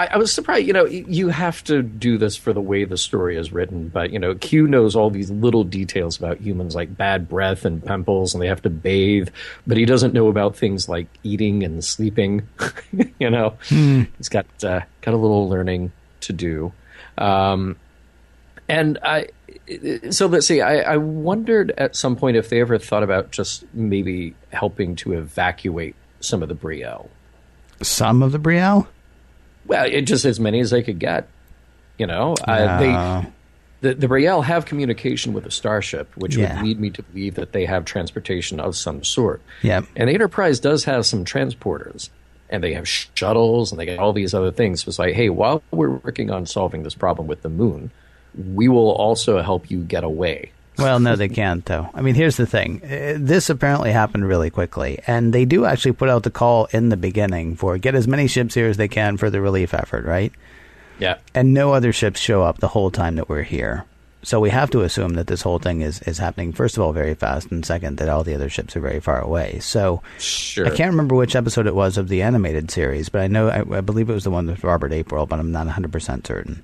I, 0.00 0.06
I 0.06 0.16
was 0.16 0.32
surprised. 0.32 0.66
You 0.66 0.72
know, 0.72 0.86
you 0.86 1.28
have 1.28 1.62
to 1.64 1.82
do 1.82 2.16
this 2.16 2.34
for 2.34 2.54
the 2.54 2.60
way 2.62 2.84
the 2.84 2.96
story 2.96 3.36
is 3.36 3.52
written, 3.52 3.88
but 3.88 4.10
you 4.10 4.18
know, 4.18 4.34
Q 4.34 4.66
knows 4.66 4.96
all 4.96 5.10
these 5.10 5.30
little 5.30 5.62
details 5.62 6.16
about 6.16 6.40
humans, 6.40 6.74
like 6.74 6.96
bad 6.96 7.28
breath 7.28 7.66
and 7.66 7.84
pimples, 7.84 8.32
and 8.32 8.42
they 8.42 8.46
have 8.46 8.62
to 8.62 8.70
bathe. 8.70 9.28
But 9.66 9.76
he 9.76 9.84
doesn't 9.84 10.14
know 10.14 10.28
about 10.28 10.56
things 10.56 10.88
like 10.88 11.06
eating 11.22 11.62
and 11.62 11.84
sleeping. 11.84 12.48
you 13.18 13.28
know, 13.28 13.58
he's 13.68 14.30
got 14.30 14.46
uh, 14.64 14.80
got 15.02 15.12
a 15.12 15.18
little 15.18 15.50
learning 15.50 15.92
to 16.22 16.32
do. 16.32 16.72
Um, 17.18 17.76
and 18.70 18.98
I, 19.02 19.26
so 20.10 20.26
let's 20.26 20.46
see. 20.46 20.60
I, 20.60 20.78
I 20.80 20.96
wondered 20.96 21.72
at 21.78 21.94
some 21.96 22.16
point 22.16 22.36
if 22.36 22.48
they 22.48 22.60
ever 22.60 22.78
thought 22.78 23.02
about 23.02 23.30
just 23.30 23.64
maybe 23.74 24.34
helping 24.52 24.96
to 24.96 25.12
evacuate 25.12 25.94
some 26.20 26.42
of 26.42 26.48
the 26.48 26.54
Bre'el. 26.54 27.08
Some 27.82 28.22
of 28.22 28.32
the 28.32 28.38
Bre'el. 28.38 28.86
Well, 29.66 29.84
it 29.84 30.02
just 30.02 30.24
as 30.24 30.40
many 30.40 30.60
as 30.60 30.70
they 30.70 30.82
could 30.82 30.98
get. 30.98 31.28
You 31.98 32.06
know, 32.06 32.34
uh, 32.48 32.78
they 32.80 33.30
the 33.82 33.94
the 33.94 34.06
Bre'el 34.08 34.42
have 34.44 34.64
communication 34.64 35.32
with 35.34 35.44
the 35.44 35.50
starship, 35.50 36.10
which 36.16 36.36
Yeah. 36.36 36.56
would 36.56 36.64
lead 36.66 36.80
me 36.80 36.90
to 36.90 37.02
believe 37.02 37.34
that 37.34 37.52
they 37.52 37.66
have 37.66 37.84
transportation 37.84 38.58
of 38.58 38.74
some 38.76 39.04
sort. 39.04 39.42
Yep. 39.62 39.84
And 39.96 40.08
the 40.08 40.14
Enterprise 40.14 40.60
does 40.60 40.84
have 40.84 41.04
some 41.06 41.24
transporters, 41.26 42.08
and 42.48 42.64
they 42.64 42.72
have 42.72 42.88
shuttles, 42.88 43.70
and 43.70 43.78
they 43.78 43.84
got 43.86 43.98
all 43.98 44.12
these 44.14 44.32
other 44.32 44.50
things. 44.50 44.82
So 44.82 44.88
it's 44.88 44.98
like, 44.98 45.14
hey, 45.14 45.28
while 45.28 45.62
we're 45.70 45.90
working 45.90 46.30
on 46.30 46.46
solving 46.46 46.82
this 46.84 46.94
problem 46.94 47.26
with 47.26 47.42
the 47.42 47.48
moon, 47.50 47.90
we 48.34 48.68
will 48.68 48.92
also 48.92 49.40
help 49.42 49.70
you 49.70 49.80
get 49.82 50.04
away. 50.04 50.52
Well, 50.78 50.98
no, 51.00 51.14
they 51.14 51.28
can't, 51.28 51.64
though. 51.66 51.90
I 51.92 52.00
mean, 52.00 52.14
here's 52.14 52.36
the 52.38 52.46
thing. 52.46 52.80
Uh, 52.82 53.14
This 53.18 53.50
apparently 53.50 53.92
happened 53.92 54.26
really 54.26 54.48
quickly, 54.50 54.98
and 55.06 55.32
they 55.32 55.44
do 55.44 55.66
actually 55.66 55.92
put 55.92 56.08
out 56.08 56.22
the 56.22 56.30
call 56.30 56.66
in 56.72 56.88
the 56.88 56.96
beginning 56.96 57.56
for 57.56 57.76
get 57.76 57.94
as 57.94 58.08
many 58.08 58.26
ships 58.28 58.54
here 58.54 58.66
as 58.68 58.78
they 58.78 58.88
can 58.88 59.16
for 59.18 59.28
the 59.28 59.40
relief 59.42 59.74
effort, 59.74 60.04
right? 60.06 60.32
Yeah. 60.98 61.16
And 61.34 61.52
no 61.52 61.72
other 61.74 61.92
ships 61.92 62.20
show 62.20 62.42
up 62.42 62.58
the 62.58 62.68
whole 62.68 62.90
time 62.90 63.16
that 63.16 63.28
we're 63.28 63.42
here. 63.42 63.84
So 64.22 64.38
we 64.38 64.50
have 64.50 64.70
to 64.70 64.82
assume 64.82 65.14
that 65.14 65.26
this 65.26 65.40
whole 65.40 65.58
thing 65.58 65.80
is, 65.80 66.00
is 66.02 66.18
happening, 66.18 66.52
first 66.52 66.76
of 66.76 66.82
all, 66.82 66.92
very 66.92 67.14
fast, 67.14 67.50
and 67.50 67.64
second, 67.64 67.96
that 67.98 68.10
all 68.10 68.22
the 68.22 68.34
other 68.34 68.50
ships 68.50 68.76
are 68.76 68.80
very 68.80 69.00
far 69.00 69.18
away. 69.18 69.60
So 69.60 70.02
Sure. 70.18 70.66
I 70.66 70.70
can't 70.76 70.90
remember 70.92 71.14
which 71.14 71.34
episode 71.36 71.66
it 71.66 71.74
was 71.74 71.96
of 71.96 72.08
the 72.08 72.20
animated 72.22 72.70
series, 72.70 73.08
but 73.08 73.22
I 73.22 73.28
know, 73.28 73.48
I, 73.48 73.78
I 73.78 73.80
believe 73.80 74.10
it 74.10 74.14
was 74.14 74.24
the 74.24 74.30
one 74.30 74.46
with 74.46 74.62
Robert 74.64 74.92
April, 74.92 75.24
but 75.26 75.40
I'm 75.40 75.52
not 75.52 75.66
100% 75.66 76.26
certain. 76.26 76.62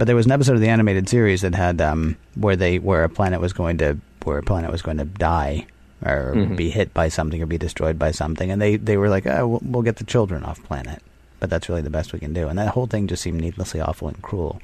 But 0.00 0.06
there 0.06 0.16
was 0.16 0.24
an 0.24 0.32
episode 0.32 0.54
of 0.54 0.62
the 0.62 0.70
animated 0.70 1.10
series 1.10 1.42
that 1.42 1.54
had 1.54 1.78
um, 1.82 2.16
where 2.34 2.56
they 2.56 2.78
where 2.78 3.04
a 3.04 3.08
planet 3.10 3.38
was 3.38 3.52
going 3.52 3.76
to 3.78 3.98
where 4.24 4.38
a 4.38 4.42
planet 4.42 4.70
was 4.72 4.80
going 4.80 4.96
to 4.96 5.04
die 5.04 5.66
or 6.02 6.34
be 6.56 6.70
hit 6.70 6.94
by 6.94 7.10
something 7.10 7.42
or 7.42 7.44
be 7.44 7.58
destroyed 7.58 7.98
by 7.98 8.10
something, 8.10 8.50
and 8.50 8.62
they 8.62 8.76
they 8.76 8.96
were 8.96 9.10
like, 9.10 9.26
oh, 9.26 9.46
we'll, 9.46 9.60
we'll 9.62 9.82
get 9.82 9.96
the 9.96 10.04
children 10.04 10.42
off 10.42 10.64
planet, 10.64 11.02
but 11.38 11.50
that's 11.50 11.68
really 11.68 11.82
the 11.82 11.90
best 11.90 12.14
we 12.14 12.18
can 12.18 12.32
do, 12.32 12.48
and 12.48 12.58
that 12.58 12.68
whole 12.68 12.86
thing 12.86 13.08
just 13.08 13.22
seemed 13.22 13.42
needlessly 13.42 13.78
awful 13.78 14.08
and 14.08 14.22
cruel. 14.22 14.62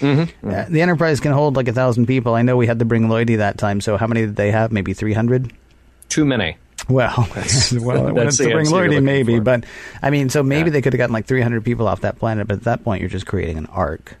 Uh, 0.00 0.26
the 0.68 0.80
Enterprise 0.80 1.18
can 1.18 1.32
hold 1.32 1.56
like 1.56 1.66
a 1.66 1.72
thousand 1.72 2.06
people. 2.06 2.36
I 2.36 2.42
know 2.42 2.56
we 2.56 2.68
had 2.68 2.78
to 2.78 2.84
bring 2.84 3.08
Lloydie 3.08 3.38
that 3.38 3.58
time, 3.58 3.80
so 3.80 3.96
how 3.96 4.06
many 4.06 4.20
did 4.26 4.36
they 4.36 4.52
have? 4.52 4.70
Maybe 4.70 4.94
three 4.94 5.12
hundred. 5.12 5.52
Too 6.08 6.24
many. 6.24 6.56
Well, 6.88 7.16
well, 7.72 8.04
when 8.04 8.14
that's 8.14 8.28
it's 8.28 8.38
the 8.38 8.44
to 8.44 8.52
bring 8.52 8.66
Lloydie, 8.66 9.02
maybe, 9.02 9.38
for. 9.38 9.42
but 9.42 9.64
I 10.04 10.10
mean, 10.10 10.28
so 10.30 10.44
maybe 10.44 10.68
Yeah. 10.68 10.74
they 10.74 10.82
could 10.82 10.92
have 10.92 10.98
gotten 10.98 11.12
like 11.14 11.26
300 11.26 11.64
people 11.64 11.88
off 11.88 12.02
that 12.02 12.16
planet, 12.20 12.46
but 12.46 12.58
at 12.58 12.62
that 12.62 12.84
point, 12.84 13.00
you're 13.00 13.10
just 13.10 13.26
creating 13.26 13.58
an 13.58 13.66
arc. 13.66 14.14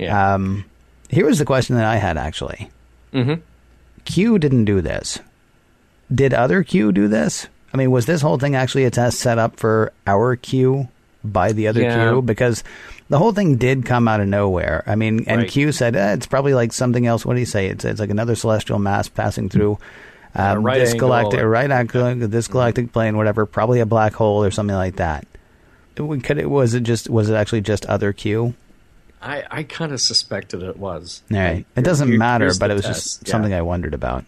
Yeah. 0.00 0.34
Um, 0.34 0.64
here 1.08 1.26
was 1.26 1.38
the 1.38 1.44
question 1.44 1.76
that 1.76 1.84
I 1.84 1.96
had 1.96 2.16
actually. 2.16 2.70
Mhm. 3.12 3.40
Q 4.04 4.38
didn't 4.38 4.64
do 4.64 4.80
this. 4.80 5.18
Did 6.12 6.34
other 6.34 6.62
Q 6.62 6.92
do 6.92 7.06
this? 7.08 7.46
I 7.72 7.76
mean, 7.76 7.90
was 7.90 8.06
this 8.06 8.20
whole 8.22 8.38
thing 8.38 8.56
actually 8.56 8.84
a 8.84 8.90
test 8.90 9.20
set 9.20 9.38
up 9.38 9.58
for 9.60 9.92
our 10.06 10.34
Q 10.36 10.88
by 11.22 11.52
the 11.52 11.68
other 11.68 11.82
Yeah. 11.82 12.10
Q? 12.10 12.22
Because 12.22 12.64
the 13.08 13.18
whole 13.18 13.32
thing 13.32 13.56
did 13.56 13.84
come 13.84 14.08
out 14.08 14.20
of 14.20 14.26
nowhere. 14.26 14.82
I 14.86 14.94
mean, 14.96 15.24
and 15.26 15.42
Right. 15.42 15.50
Q 15.50 15.70
said 15.72 15.94
eh, 15.94 16.14
it's 16.14 16.26
probably 16.26 16.54
like 16.54 16.72
something 16.72 17.06
else. 17.06 17.24
What 17.26 17.34
do 17.34 17.40
you 17.40 17.46
say? 17.46 17.66
It's 17.66 17.84
it's 17.84 18.00
like 18.00 18.10
another 18.10 18.34
celestial 18.34 18.78
mass 18.78 19.08
passing 19.08 19.48
through. 19.48 19.78
Um, 20.34 20.62
right 20.62 20.78
this 20.78 20.92
angle 20.92 21.08
galactic, 21.08 21.40
or- 21.40 21.48
right 21.48 21.70
angle, 21.70 22.14
this 22.28 22.46
galactic 22.48 22.92
plane, 22.92 23.16
whatever, 23.16 23.46
probably 23.46 23.80
a 23.80 23.86
black 23.86 24.14
hole 24.14 24.44
or 24.44 24.50
something 24.52 24.76
like 24.76 24.96
that. 24.96 25.26
It 25.96 26.22
Could 26.24 26.38
it 26.38 26.48
was 26.48 26.72
it 26.74 26.84
just 26.84 27.10
was 27.10 27.28
it 27.28 27.34
actually 27.34 27.60
just 27.62 27.84
other 27.86 28.12
Q? 28.12 28.54
I, 29.22 29.44
I 29.50 29.62
kind 29.64 29.92
of 29.92 30.00
suspected 30.00 30.62
it 30.62 30.76
was. 30.78 31.22
All 31.30 31.36
right, 31.38 31.66
it 31.76 31.82
doesn't 31.82 32.08
here- 32.08 32.18
matter, 32.18 32.50
but 32.58 32.70
it 32.70 32.74
was 32.74 32.84
test. 32.84 33.02
just 33.04 33.26
Yeah. 33.28 33.32
something 33.32 33.52
I 33.54 33.62
wondered 33.62 33.94
about. 33.94 34.24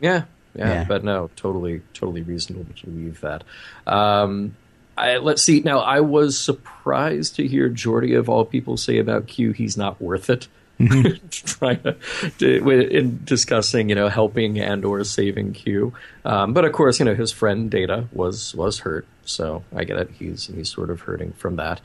Yeah, 0.00 0.22
yeah, 0.54 0.68
Yeah. 0.72 0.84
but 0.86 1.02
no, 1.04 1.30
totally, 1.36 1.82
totally 1.94 2.22
reasonable 2.22 2.66
to 2.76 2.86
believe 2.86 3.20
that. 3.22 3.44
Um, 3.86 4.54
I, 4.98 5.16
let's 5.18 5.42
see. 5.42 5.60
Now, 5.60 5.80
I 5.80 6.00
was 6.00 6.38
surprised 6.38 7.36
to 7.36 7.46
hear 7.46 7.68
Geordi 7.68 8.18
of 8.18 8.28
all 8.28 8.44
people 8.44 8.76
say 8.76 8.98
about 8.98 9.26
Q, 9.26 9.52
he's 9.52 9.76
not 9.76 10.00
worth 10.00 10.30
it. 10.30 10.48
Trying 11.30 11.80
to, 11.82 11.96
to 12.38 12.70
in 12.70 13.20
discussing, 13.24 13.88
you 13.88 13.94
know, 13.94 14.08
helping 14.08 14.60
and 14.60 14.84
or 14.84 15.02
saving 15.04 15.54
Q, 15.54 15.94
um, 16.24 16.52
but 16.52 16.66
of 16.66 16.72
course, 16.72 16.98
you 16.98 17.06
know, 17.06 17.14
his 17.14 17.32
friend 17.32 17.70
Data 17.70 18.08
was 18.12 18.54
was 18.54 18.80
hurt, 18.80 19.06
so 19.24 19.64
I 19.74 19.84
get 19.84 19.96
it. 19.96 20.10
He's 20.18 20.48
he's 20.48 20.68
sort 20.68 20.90
of 20.90 21.00
hurting 21.00 21.32
from 21.32 21.56
that. 21.56 21.80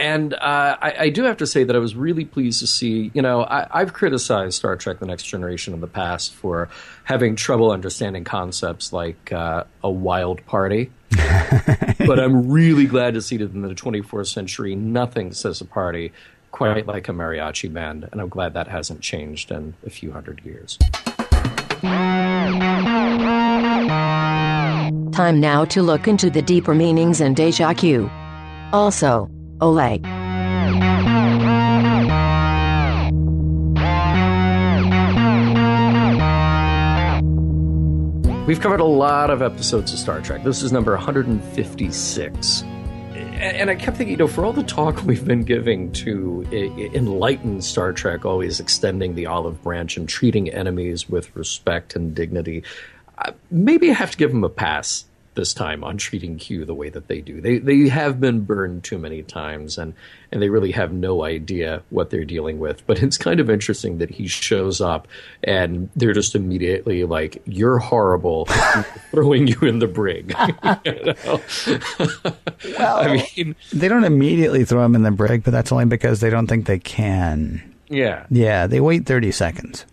And 0.00 0.32
uh, 0.32 0.78
I, 0.80 0.94
I 0.98 1.08
do 1.10 1.24
have 1.24 1.36
to 1.36 1.46
say 1.46 1.62
that 1.62 1.76
I 1.76 1.78
was 1.78 1.94
really 1.94 2.24
pleased 2.24 2.60
to 2.60 2.66
see. 2.66 3.10
You 3.12 3.20
know, 3.20 3.42
I, 3.42 3.66
I've 3.70 3.92
criticized 3.92 4.54
Star 4.54 4.74
Trek: 4.74 4.98
The 4.98 5.04
Next 5.04 5.24
Generation 5.24 5.74
in 5.74 5.80
the 5.82 5.86
past 5.86 6.32
for 6.32 6.70
having 7.04 7.36
trouble 7.36 7.70
understanding 7.70 8.24
concepts 8.24 8.94
like 8.94 9.30
uh, 9.30 9.64
a 9.84 9.90
wild 9.90 10.44
party. 10.46 10.90
but 11.98 12.18
I'm 12.18 12.50
really 12.50 12.86
glad 12.86 13.12
to 13.12 13.20
see 13.20 13.36
that 13.36 13.52
in 13.52 13.60
the 13.60 13.74
24th 13.74 14.28
century, 14.28 14.74
nothing 14.74 15.32
says 15.32 15.60
a 15.60 15.66
party 15.66 16.12
quite 16.50 16.86
like 16.86 17.08
a 17.08 17.12
mariachi 17.12 17.70
band, 17.70 18.08
and 18.10 18.22
I'm 18.22 18.30
glad 18.30 18.54
that 18.54 18.68
hasn't 18.68 19.02
changed 19.02 19.50
in 19.50 19.74
a 19.84 19.90
few 19.90 20.12
hundred 20.12 20.40
years. 20.44 20.78
Time 25.12 25.40
now 25.40 25.66
to 25.66 25.82
look 25.82 26.08
into 26.08 26.30
the 26.30 26.40
deeper 26.40 26.74
meanings 26.74 27.20
in 27.20 27.34
deja 27.34 27.74
vu. 27.74 28.10
Also, 28.72 29.28
Ole. 29.60 30.00
We've 38.46 38.60
covered 38.60 38.80
a 38.80 38.84
lot 38.84 39.30
of 39.30 39.42
episodes 39.42 39.92
of 39.92 39.98
Star 39.98 40.20
Trek. 40.20 40.42
This 40.42 40.62
is 40.62 40.72
number 40.72 40.92
156. 40.92 42.62
And 42.62 43.70
I 43.70 43.74
kept 43.74 43.96
thinking, 43.96 44.10
you 44.10 44.16
know, 44.16 44.26
for 44.26 44.44
all 44.44 44.52
the 44.52 44.62
talk 44.64 45.02
we've 45.04 45.24
been 45.24 45.44
giving 45.44 45.92
to 45.92 46.44
enlighten 46.52 47.62
Star 47.62 47.92
Trek, 47.92 48.24
always 48.24 48.58
extending 48.58 49.14
the 49.14 49.26
olive 49.26 49.62
branch 49.62 49.96
and 49.96 50.08
treating 50.08 50.48
enemies 50.50 51.08
with 51.08 51.34
respect 51.36 51.94
and 51.94 52.14
dignity, 52.14 52.64
uh, 53.18 53.32
maybe 53.50 53.90
I 53.90 53.94
have 53.94 54.10
to 54.10 54.16
give 54.16 54.30
them 54.30 54.42
a 54.42 54.48
pass 54.48 55.04
this 55.34 55.54
time 55.54 55.84
on 55.84 55.96
treating 55.96 56.36
Q 56.38 56.64
the 56.64 56.74
way 56.74 56.88
that 56.90 57.06
they 57.08 57.20
do. 57.20 57.40
They 57.40 57.58
they 57.58 57.88
have 57.88 58.20
been 58.20 58.40
burned 58.40 58.82
too 58.84 58.98
many 58.98 59.22
times, 59.22 59.78
and 59.78 59.94
and 60.32 60.42
they 60.42 60.48
really 60.48 60.72
have 60.72 60.92
no 60.92 61.24
idea 61.24 61.82
what 61.90 62.10
they're 62.10 62.24
dealing 62.24 62.58
with. 62.58 62.84
But 62.86 63.02
it's 63.02 63.16
kind 63.16 63.38
of 63.40 63.48
interesting 63.48 63.98
that 63.98 64.10
he 64.10 64.26
shows 64.26 64.80
up 64.80 65.06
and 65.44 65.88
they're 65.96 66.12
just 66.12 66.34
immediately 66.34 67.04
like, 67.04 67.40
"You're 67.46 67.78
horrible," 67.78 68.46
throwing 69.12 69.46
you 69.46 69.60
in 69.62 69.78
the 69.78 69.86
brig. 69.86 70.34
Know? 70.84 71.40
I 72.78 73.22
mean, 73.36 73.56
They 73.72 73.88
don't 73.88 74.04
immediately 74.04 74.64
throw 74.64 74.84
him 74.84 74.94
in 74.94 75.02
the 75.02 75.10
brig, 75.10 75.44
but 75.44 75.50
that's 75.52 75.72
only 75.72 75.84
because 75.86 76.20
they 76.20 76.30
don't 76.30 76.46
think 76.46 76.66
they 76.66 76.78
can. 76.78 77.62
yeah, 77.88 78.26
Yeah, 78.30 78.66
they 78.66 78.80
wait 78.80 79.06
30 79.06 79.30
seconds. 79.32 79.86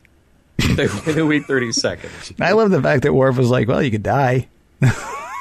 they, 0.76 0.88
they 0.88 1.22
wait 1.22 1.46
thirty 1.46 1.72
seconds. 1.72 2.34
I 2.42 2.54
love 2.54 2.72
the 2.72 2.82
fact 2.82 3.04
that 3.04 3.14
Worf 3.14 3.38
was 3.38 3.52
like, 3.52 3.68
well, 3.68 3.82
you 3.84 3.92
could 3.92 4.02
die. 4.04 4.48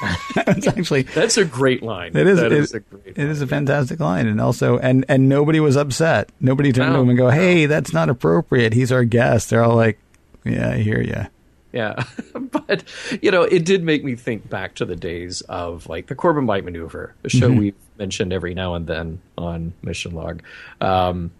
it's 0.35 0.67
actually 0.67 1.03
That's 1.03 1.37
a 1.37 1.45
great 1.45 1.81
line. 1.83 2.15
It 2.15 2.27
is. 2.27 2.39
That 2.39 2.51
it, 2.51 2.59
is 2.59 2.73
a 2.73 2.79
great. 2.79 3.07
it 3.07 3.17
is 3.17 3.41
a 3.41 3.47
fantastic 3.47 3.99
line, 3.99 4.27
and 4.27 4.39
also, 4.39 4.77
and 4.77 5.05
and 5.09 5.27
nobody 5.27 5.59
was 5.59 5.75
upset. 5.75 6.29
Nobody 6.39 6.71
turned 6.71 6.93
to 6.93 6.99
him 6.99 7.09
and 7.09 7.17
go, 7.17 7.25
no. 7.25 7.31
"Hey, 7.31 7.65
that's 7.65 7.93
not 7.93 8.09
appropriate. 8.09 8.73
He's 8.73 8.91
our 8.91 9.03
guest." 9.03 9.49
They're 9.49 9.63
all 9.63 9.75
like, 9.75 9.99
"Yeah, 10.43 10.71
I 10.71 10.77
hear 10.77 11.01
you." 11.01 11.25
Yeah, 11.73 12.03
but 12.33 12.83
you 13.21 13.31
know, 13.31 13.43
it 13.43 13.65
did 13.65 13.83
make 13.83 14.03
me 14.03 14.15
think 14.15 14.49
back 14.49 14.75
to 14.75 14.85
the 14.85 14.95
days 14.95 15.41
of 15.41 15.87
like 15.87 16.07
the 16.07 16.15
Corbomite 16.15 16.63
maneuver, 16.63 17.13
a 17.23 17.29
show 17.29 17.49
we've 17.49 17.75
mentioned 17.97 18.33
every 18.33 18.53
now 18.53 18.75
and 18.75 18.87
then 18.87 19.21
on 19.37 19.73
Mission 19.81 20.13
Log. 20.13 20.41
Um, 20.81 21.31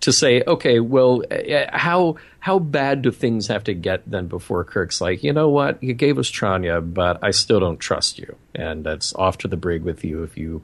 to 0.00 0.12
say, 0.12 0.42
okay, 0.46 0.80
well, 0.80 1.22
uh, 1.30 1.66
how 1.72 2.16
how 2.40 2.58
bad 2.58 3.02
do 3.02 3.10
things 3.10 3.48
have 3.48 3.64
to 3.64 3.74
get 3.74 4.08
then 4.08 4.28
before 4.28 4.64
Kirk's 4.64 5.00
like, 5.00 5.22
you 5.22 5.32
know 5.32 5.48
what, 5.48 5.82
you 5.82 5.94
gave 5.94 6.18
us 6.18 6.30
Tranya, 6.30 6.80
but 6.94 7.18
I 7.22 7.30
still 7.30 7.60
don't 7.60 7.78
trust 7.78 8.18
you, 8.18 8.36
and 8.54 8.84
that's 8.84 9.14
off 9.14 9.38
to 9.38 9.48
the 9.48 9.56
brig 9.56 9.82
with 9.82 10.04
you 10.04 10.22
if 10.22 10.36
you 10.36 10.62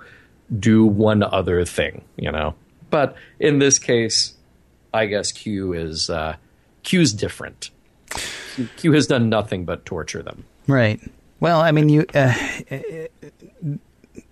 do 0.58 0.84
one 0.84 1.22
other 1.22 1.64
thing, 1.64 2.02
you 2.16 2.30
know. 2.30 2.54
But 2.90 3.16
in 3.40 3.58
this 3.58 3.78
case, 3.78 4.34
I 4.92 5.06
guess 5.06 5.32
Q 5.32 5.72
is 5.72 6.10
uh, 6.10 6.36
Q's 6.82 7.12
different. 7.12 7.70
Q- 8.76 8.92
has 8.92 9.06
done 9.06 9.30
nothing 9.30 9.64
but 9.64 9.86
torture 9.86 10.22
them. 10.22 10.44
Right. 10.66 11.00
Well, 11.40 11.60
I 11.60 11.72
mean, 11.72 11.88
you 11.88 12.04
uh, 12.14 12.34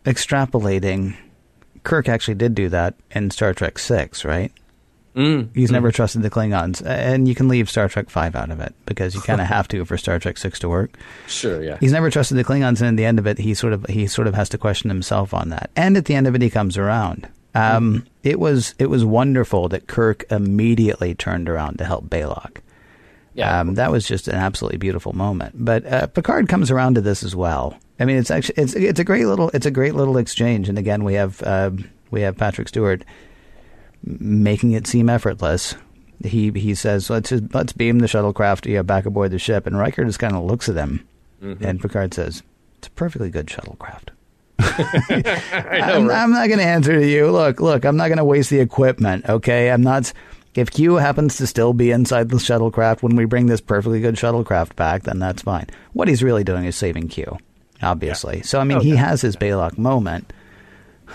extrapolating. 0.04 1.16
Kirk 1.82 2.08
actually 2.08 2.34
did 2.34 2.54
do 2.54 2.68
that 2.68 2.94
in 3.10 3.30
Star 3.30 3.54
Trek 3.54 3.78
Six, 3.78 4.24
right? 4.24 4.52
Mm. 5.16 5.48
He's 5.54 5.72
never 5.72 5.90
trusted 5.90 6.22
the 6.22 6.30
Klingons, 6.30 6.86
and 6.86 7.26
you 7.26 7.34
can 7.34 7.48
leave 7.48 7.68
Star 7.68 7.88
Trek 7.88 8.08
Five 8.10 8.36
out 8.36 8.50
of 8.50 8.60
it 8.60 8.74
because 8.86 9.14
you 9.14 9.20
kind 9.20 9.40
of 9.40 9.46
have 9.56 9.66
to 9.68 9.84
for 9.84 9.98
Star 9.98 10.18
Trek 10.20 10.38
Six 10.38 10.58
to 10.60 10.68
work. 10.68 10.96
Sure, 11.26 11.62
yeah. 11.62 11.78
He's 11.80 11.92
never 11.92 12.10
trusted 12.10 12.36
the 12.38 12.44
Klingons, 12.44 12.80
and 12.80 12.88
at 12.90 12.96
the 12.96 13.04
end 13.04 13.18
of 13.18 13.26
it, 13.26 13.38
he 13.38 13.54
sort 13.54 13.72
of 13.72 13.84
he 13.86 14.06
sort 14.06 14.28
of 14.28 14.34
has 14.34 14.48
to 14.50 14.58
question 14.58 14.88
himself 14.88 15.34
on 15.34 15.48
that. 15.48 15.70
And 15.74 15.96
at 15.96 16.04
the 16.04 16.14
end 16.14 16.26
of 16.28 16.34
it, 16.36 16.42
he 16.42 16.50
comes 16.50 16.78
around. 16.78 17.28
Um, 17.56 18.06
It 18.22 18.38
was 18.38 18.76
it 18.78 18.86
was 18.86 19.04
wonderful 19.04 19.68
that 19.70 19.88
Kirk 19.88 20.24
immediately 20.30 21.16
turned 21.16 21.48
around 21.48 21.78
to 21.78 21.84
help 21.84 22.04
Balok. 22.08 22.58
yeah. 23.34 23.60
Um, 23.60 23.74
that 23.74 23.90
was 23.90 24.06
just 24.06 24.28
an 24.28 24.36
absolutely 24.36 24.78
beautiful 24.78 25.12
moment. 25.12 25.54
But 25.64 25.84
uh, 25.86 26.06
Picard 26.06 26.48
comes 26.48 26.70
around 26.70 26.94
to 26.94 27.00
this 27.00 27.24
as 27.24 27.34
well. 27.34 27.76
I 27.98 28.04
mean, 28.04 28.16
it's 28.18 28.30
actually 28.30 28.62
it's 28.62 28.74
it's 28.74 29.00
a 29.00 29.04
great 29.04 29.26
little 29.26 29.50
it's 29.50 29.66
a 29.66 29.70
great 29.72 29.96
little 29.96 30.18
exchange. 30.18 30.68
And 30.68 30.78
again, 30.78 31.02
we 31.02 31.14
have 31.14 31.42
uh, 31.42 31.72
we 32.12 32.20
have 32.20 32.36
Patrick 32.36 32.68
Stewart 32.68 33.02
making 34.02 34.72
it 34.72 34.86
seem 34.86 35.08
effortless. 35.08 35.74
He 36.22 36.50
he 36.50 36.74
says 36.74 37.08
let's 37.08 37.30
just, 37.30 37.54
let's 37.54 37.72
beam 37.72 37.98
the 38.00 38.06
shuttlecraft 38.06 38.86
back 38.86 39.06
aboard 39.06 39.30
the 39.30 39.38
ship, 39.38 39.66
and 39.66 39.78
Riker 39.78 40.04
just 40.04 40.18
kind 40.18 40.36
of 40.36 40.44
looks 40.44 40.68
at 40.68 40.76
him, 40.76 41.06
mm-hmm. 41.42 41.64
and 41.64 41.80
Picard 41.80 42.12
says 42.14 42.42
it's 42.78 42.88
a 42.88 42.90
perfectly 42.90 43.30
good 43.30 43.46
shuttlecraft. 43.46 44.08
I'm, 44.60 46.10
I'm 46.10 46.30
not 46.32 46.48
going 46.48 46.58
to 46.58 46.64
answer 46.64 46.98
to 47.00 47.06
you. 47.06 47.30
Look, 47.30 47.60
look, 47.60 47.84
I'm 47.86 47.96
not 47.96 48.08
going 48.08 48.18
to 48.18 48.24
waste 48.24 48.50
the 48.50 48.60
equipment. 48.60 49.26
Okay, 49.28 49.70
I'm 49.70 49.82
not. 49.82 50.12
If 50.54 50.70
Q 50.72 50.96
happens 50.96 51.36
to 51.36 51.46
still 51.46 51.72
be 51.72 51.90
inside 51.92 52.28
the 52.28 52.36
shuttlecraft 52.36 53.02
when 53.02 53.16
we 53.16 53.24
bring 53.24 53.46
this 53.46 53.60
perfectly 53.60 54.00
good 54.00 54.16
shuttlecraft 54.16 54.76
back, 54.76 55.04
then 55.04 55.18
that's 55.20 55.42
fine. 55.42 55.66
What 55.92 56.08
he's 56.08 56.22
really 56.24 56.42
doing 56.44 56.64
is 56.64 56.74
saving 56.76 57.08
Q, 57.08 57.38
obviously. 57.80 58.42
So 58.42 58.58
I 58.60 58.64
mean, 58.64 58.78
Oh, 58.78 58.80
he 58.80 58.90
yeah. 58.90 59.06
has 59.08 59.22
his 59.22 59.36
Balok 59.36 59.78
moment. 59.78 60.32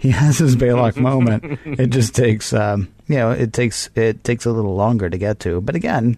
he 0.00 0.10
has 0.10 0.38
his 0.38 0.56
Balok 0.56 0.96
moment. 1.00 1.60
It 1.64 1.90
just 1.90 2.14
takes, 2.14 2.52
um, 2.52 2.88
you 3.06 3.16
know, 3.16 3.30
it 3.30 3.52
takes 3.52 3.88
it 3.94 4.24
takes 4.24 4.46
a 4.46 4.50
little 4.50 4.74
longer 4.74 5.08
to 5.08 5.18
get 5.18 5.38
to. 5.40 5.60
But 5.60 5.76
again, 5.76 6.16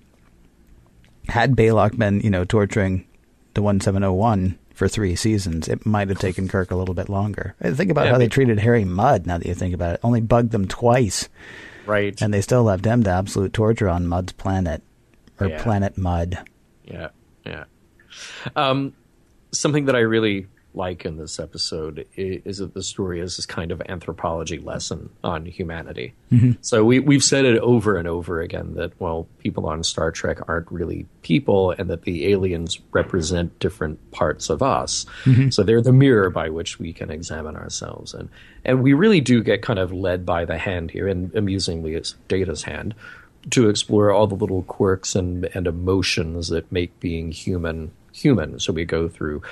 had 1.28 1.56
Balok 1.56 1.98
been, 1.98 2.20
you 2.20 2.30
know, 2.30 2.44
torturing 2.44 3.04
the 3.54 3.62
1701 3.62 4.58
for 4.74 4.88
three 4.88 5.14
seasons, 5.16 5.68
it 5.68 5.84
might 5.84 6.08
have 6.08 6.18
taken 6.18 6.48
Kirk 6.48 6.70
a 6.70 6.76
little 6.76 6.94
bit 6.94 7.08
longer. 7.08 7.54
Uh, 7.62 7.72
Think 7.72 7.90
about 7.90 8.06
Yeah, 8.06 8.12
how 8.12 8.18
they 8.18 8.28
treated 8.28 8.58
Harry 8.60 8.84
Mudd 8.84 9.26
now 9.26 9.36
that 9.38 9.46
you 9.46 9.54
think 9.54 9.74
about 9.74 9.94
it. 9.94 10.00
Only 10.02 10.20
bugged 10.20 10.50
them 10.52 10.66
twice, 10.66 11.28
right. 11.84 12.20
and 12.22 12.32
they 12.32 12.40
still 12.40 12.62
left 12.62 12.84
him 12.86 13.02
to 13.02 13.10
absolute 13.10 13.52
torture 13.52 13.88
on 13.88 14.06
Mudd's 14.06 14.32
planet, 14.32 14.82
or 15.40 15.48
Yeah. 15.48 15.62
Planet 15.62 15.98
Mud. 15.98 16.38
Yeah, 16.84 17.08
yeah. 17.44 17.64
Um, 18.56 18.94
something 19.52 19.84
that 19.86 19.96
I 19.96 20.00
really 20.00 20.46
like 20.74 21.04
in 21.04 21.16
this 21.16 21.38
episode 21.38 22.06
is, 22.16 22.58
that 22.58 22.74
the 22.74 22.82
story 22.82 23.20
is 23.20 23.36
this 23.36 23.46
kind 23.46 23.70
of 23.70 23.82
anthropology 23.88 24.58
lesson 24.58 25.10
on 25.22 25.46
humanity. 25.46 26.14
Mm-hmm. 26.30 26.52
So 26.60 26.84
we 26.84 26.98
we've 26.98 27.24
said 27.24 27.44
it 27.44 27.58
over 27.58 27.96
and 27.96 28.08
over 28.08 28.40
again 28.40 28.74
that 28.74 28.98
well, 29.00 29.26
people 29.38 29.66
on 29.66 29.82
Star 29.82 30.10
Trek 30.10 30.38
aren't 30.48 30.70
really 30.70 31.06
people, 31.22 31.72
and 31.72 31.90
that 31.90 32.02
the 32.02 32.28
aliens 32.32 32.78
represent 32.92 33.58
different 33.58 34.10
parts 34.12 34.50
of 34.50 34.62
us. 34.62 35.04
Mm-hmm. 35.24 35.50
So 35.50 35.62
they're 35.62 35.82
the 35.82 35.92
mirror 35.92 36.30
by 36.30 36.48
which 36.48 36.78
we 36.78 36.92
can 36.92 37.10
examine 37.10 37.56
ourselves, 37.56 38.14
and 38.14 38.28
and 38.64 38.82
we 38.82 38.92
really 38.92 39.20
do 39.20 39.42
get 39.42 39.62
kind 39.62 39.78
of 39.78 39.92
led 39.92 40.24
by 40.24 40.44
the 40.44 40.58
hand 40.58 40.90
here, 40.90 41.08
and 41.08 41.34
amusingly, 41.34 41.94
it's 41.94 42.14
Data's 42.28 42.62
hand 42.62 42.94
to 43.50 43.68
explore 43.68 44.12
all 44.12 44.26
the 44.26 44.36
little 44.36 44.62
quirks 44.62 45.16
and, 45.16 45.46
and 45.54 45.66
emotions 45.66 46.48
that 46.48 46.70
make 46.70 46.98
being 47.00 47.32
human 47.32 47.90
human. 48.12 48.58
So 48.58 48.72
we 48.72 48.84
go 48.84 49.08
through 49.08 49.42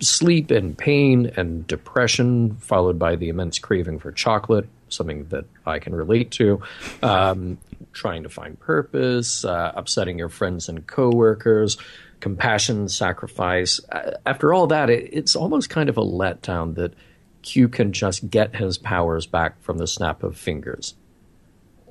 sleep 0.00 0.50
and 0.50 0.76
pain 0.76 1.30
and 1.36 1.66
depression, 1.66 2.56
followed 2.56 2.98
by 2.98 3.16
the 3.16 3.28
immense 3.28 3.58
craving 3.58 4.00
for 4.00 4.10
chocolate, 4.10 4.68
something 4.88 5.26
that 5.26 5.44
I 5.66 5.78
can 5.78 5.94
relate 5.94 6.30
to. 6.32 6.60
Um, 7.02 7.58
trying 7.92 8.22
to 8.24 8.28
find 8.28 8.58
purpose, 8.58 9.44
uh, 9.44 9.72
upsetting 9.74 10.18
your 10.18 10.28
friends 10.28 10.68
and 10.68 10.86
coworkers, 10.86 11.76
compassion, 12.20 12.88
sacrifice. 12.88 13.80
Uh, 13.90 14.12
after 14.26 14.52
all 14.52 14.66
that, 14.68 14.90
it, 14.90 15.10
it's 15.12 15.36
almost 15.36 15.70
kind 15.70 15.88
of 15.88 15.96
a 15.96 16.02
letdown 16.02 16.74
that 16.74 16.94
Q 17.42 17.68
can 17.68 17.92
just 17.92 18.28
get 18.28 18.56
his 18.56 18.78
powers 18.78 19.26
back 19.26 19.62
from 19.62 19.78
the 19.78 19.86
snap 19.86 20.22
of 20.22 20.36
fingers 20.36 20.94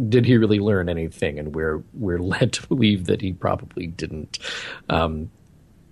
did 0.10 0.26
he 0.26 0.38
really 0.38 0.60
learn 0.60 0.90
anything? 0.90 1.40
And 1.40 1.56
we're 1.56 1.84
we're 1.94 2.20
led 2.22 2.54
to 2.54 2.68
believe 2.68 3.06
that 3.06 3.22
he 3.22 3.34
probably 3.34 3.88
didn't. 3.88 4.40
Um, 4.90 5.32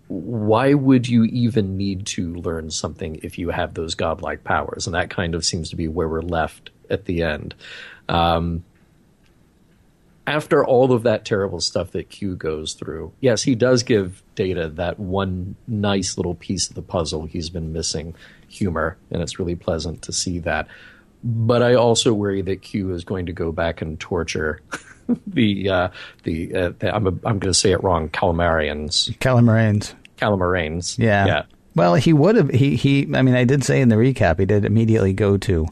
why 0.08 0.74
would 0.74 1.08
you 1.08 1.24
even 1.26 1.78
need 1.78 2.06
to 2.06 2.36
learn 2.36 2.70
something 2.70 3.20
if 3.24 3.38
you 3.40 3.50
have 3.50 3.74
those 3.74 3.96
godlike 3.96 4.44
powers? 4.44 4.86
And 4.86 4.96
that 4.96 5.10
kind 5.10 5.34
of 5.34 5.44
seems 5.44 5.70
to 5.72 5.76
be 5.76 5.88
where 5.88 6.08
we're 6.08 6.22
left 6.22 6.70
at 6.90 7.06
the 7.06 7.24
end. 7.24 7.56
Um, 8.08 8.64
after 10.28 10.66
all 10.66 10.92
of 10.92 11.04
that 11.04 11.26
terrible 11.26 11.60
stuff 11.60 11.92
that 11.92 12.10
Q 12.10 12.36
goes 12.36 12.74
through, 12.74 13.14
yes, 13.20 13.44
he 13.44 13.56
does 13.56 13.84
give 13.84 14.24
Data 14.34 14.70
that 14.70 15.00
one 15.00 15.56
nice 15.68 16.18
little 16.18 16.36
piece 16.36 16.68
of 16.68 16.76
the 16.76 16.82
puzzle 16.82 17.26
he's 17.26 17.50
been 17.50 17.74
missing 17.74 18.16
humor, 18.48 18.98
and 19.12 19.22
it's 19.22 19.40
really 19.40 19.56
pleasant 19.56 20.02
to 20.04 20.12
see 20.12 20.40
that. 20.40 20.68
But 21.24 21.62
I 21.62 21.76
also 21.76 22.14
worry 22.14 22.42
that 22.44 22.62
Q 22.62 22.94
is 22.94 23.04
going 23.04 23.28
to 23.28 23.34
go 23.34 23.52
back 23.52 23.82
and 23.82 24.00
torture 24.00 24.62
the 25.28 25.70
uh, 25.70 25.88
the, 26.24 26.54
uh, 26.56 26.72
the 26.80 26.96
I'm 26.96 27.08
I'm 27.08 27.20
going 27.22 27.42
to 27.42 27.54
say 27.54 27.72
it 27.72 27.84
wrong 27.84 28.10
calamarians 28.10 29.16
Calamarains. 29.20 29.94
calamarains 30.18 30.98
Yeah. 30.98 31.26
yeah 31.26 31.44
Well, 31.76 31.96
he 31.96 32.14
would 32.14 32.36
have. 32.36 32.50
He 32.50 32.76
he. 32.76 33.02
I 33.14 33.22
mean, 33.22 33.36
I 33.36 33.44
did 33.44 33.64
say 33.64 33.82
in 33.82 33.90
the 33.90 33.96
recap, 33.98 34.40
he 34.40 34.46
did 34.46 34.66
immediately 34.66 35.14
go 35.14 35.38
to 35.38 35.68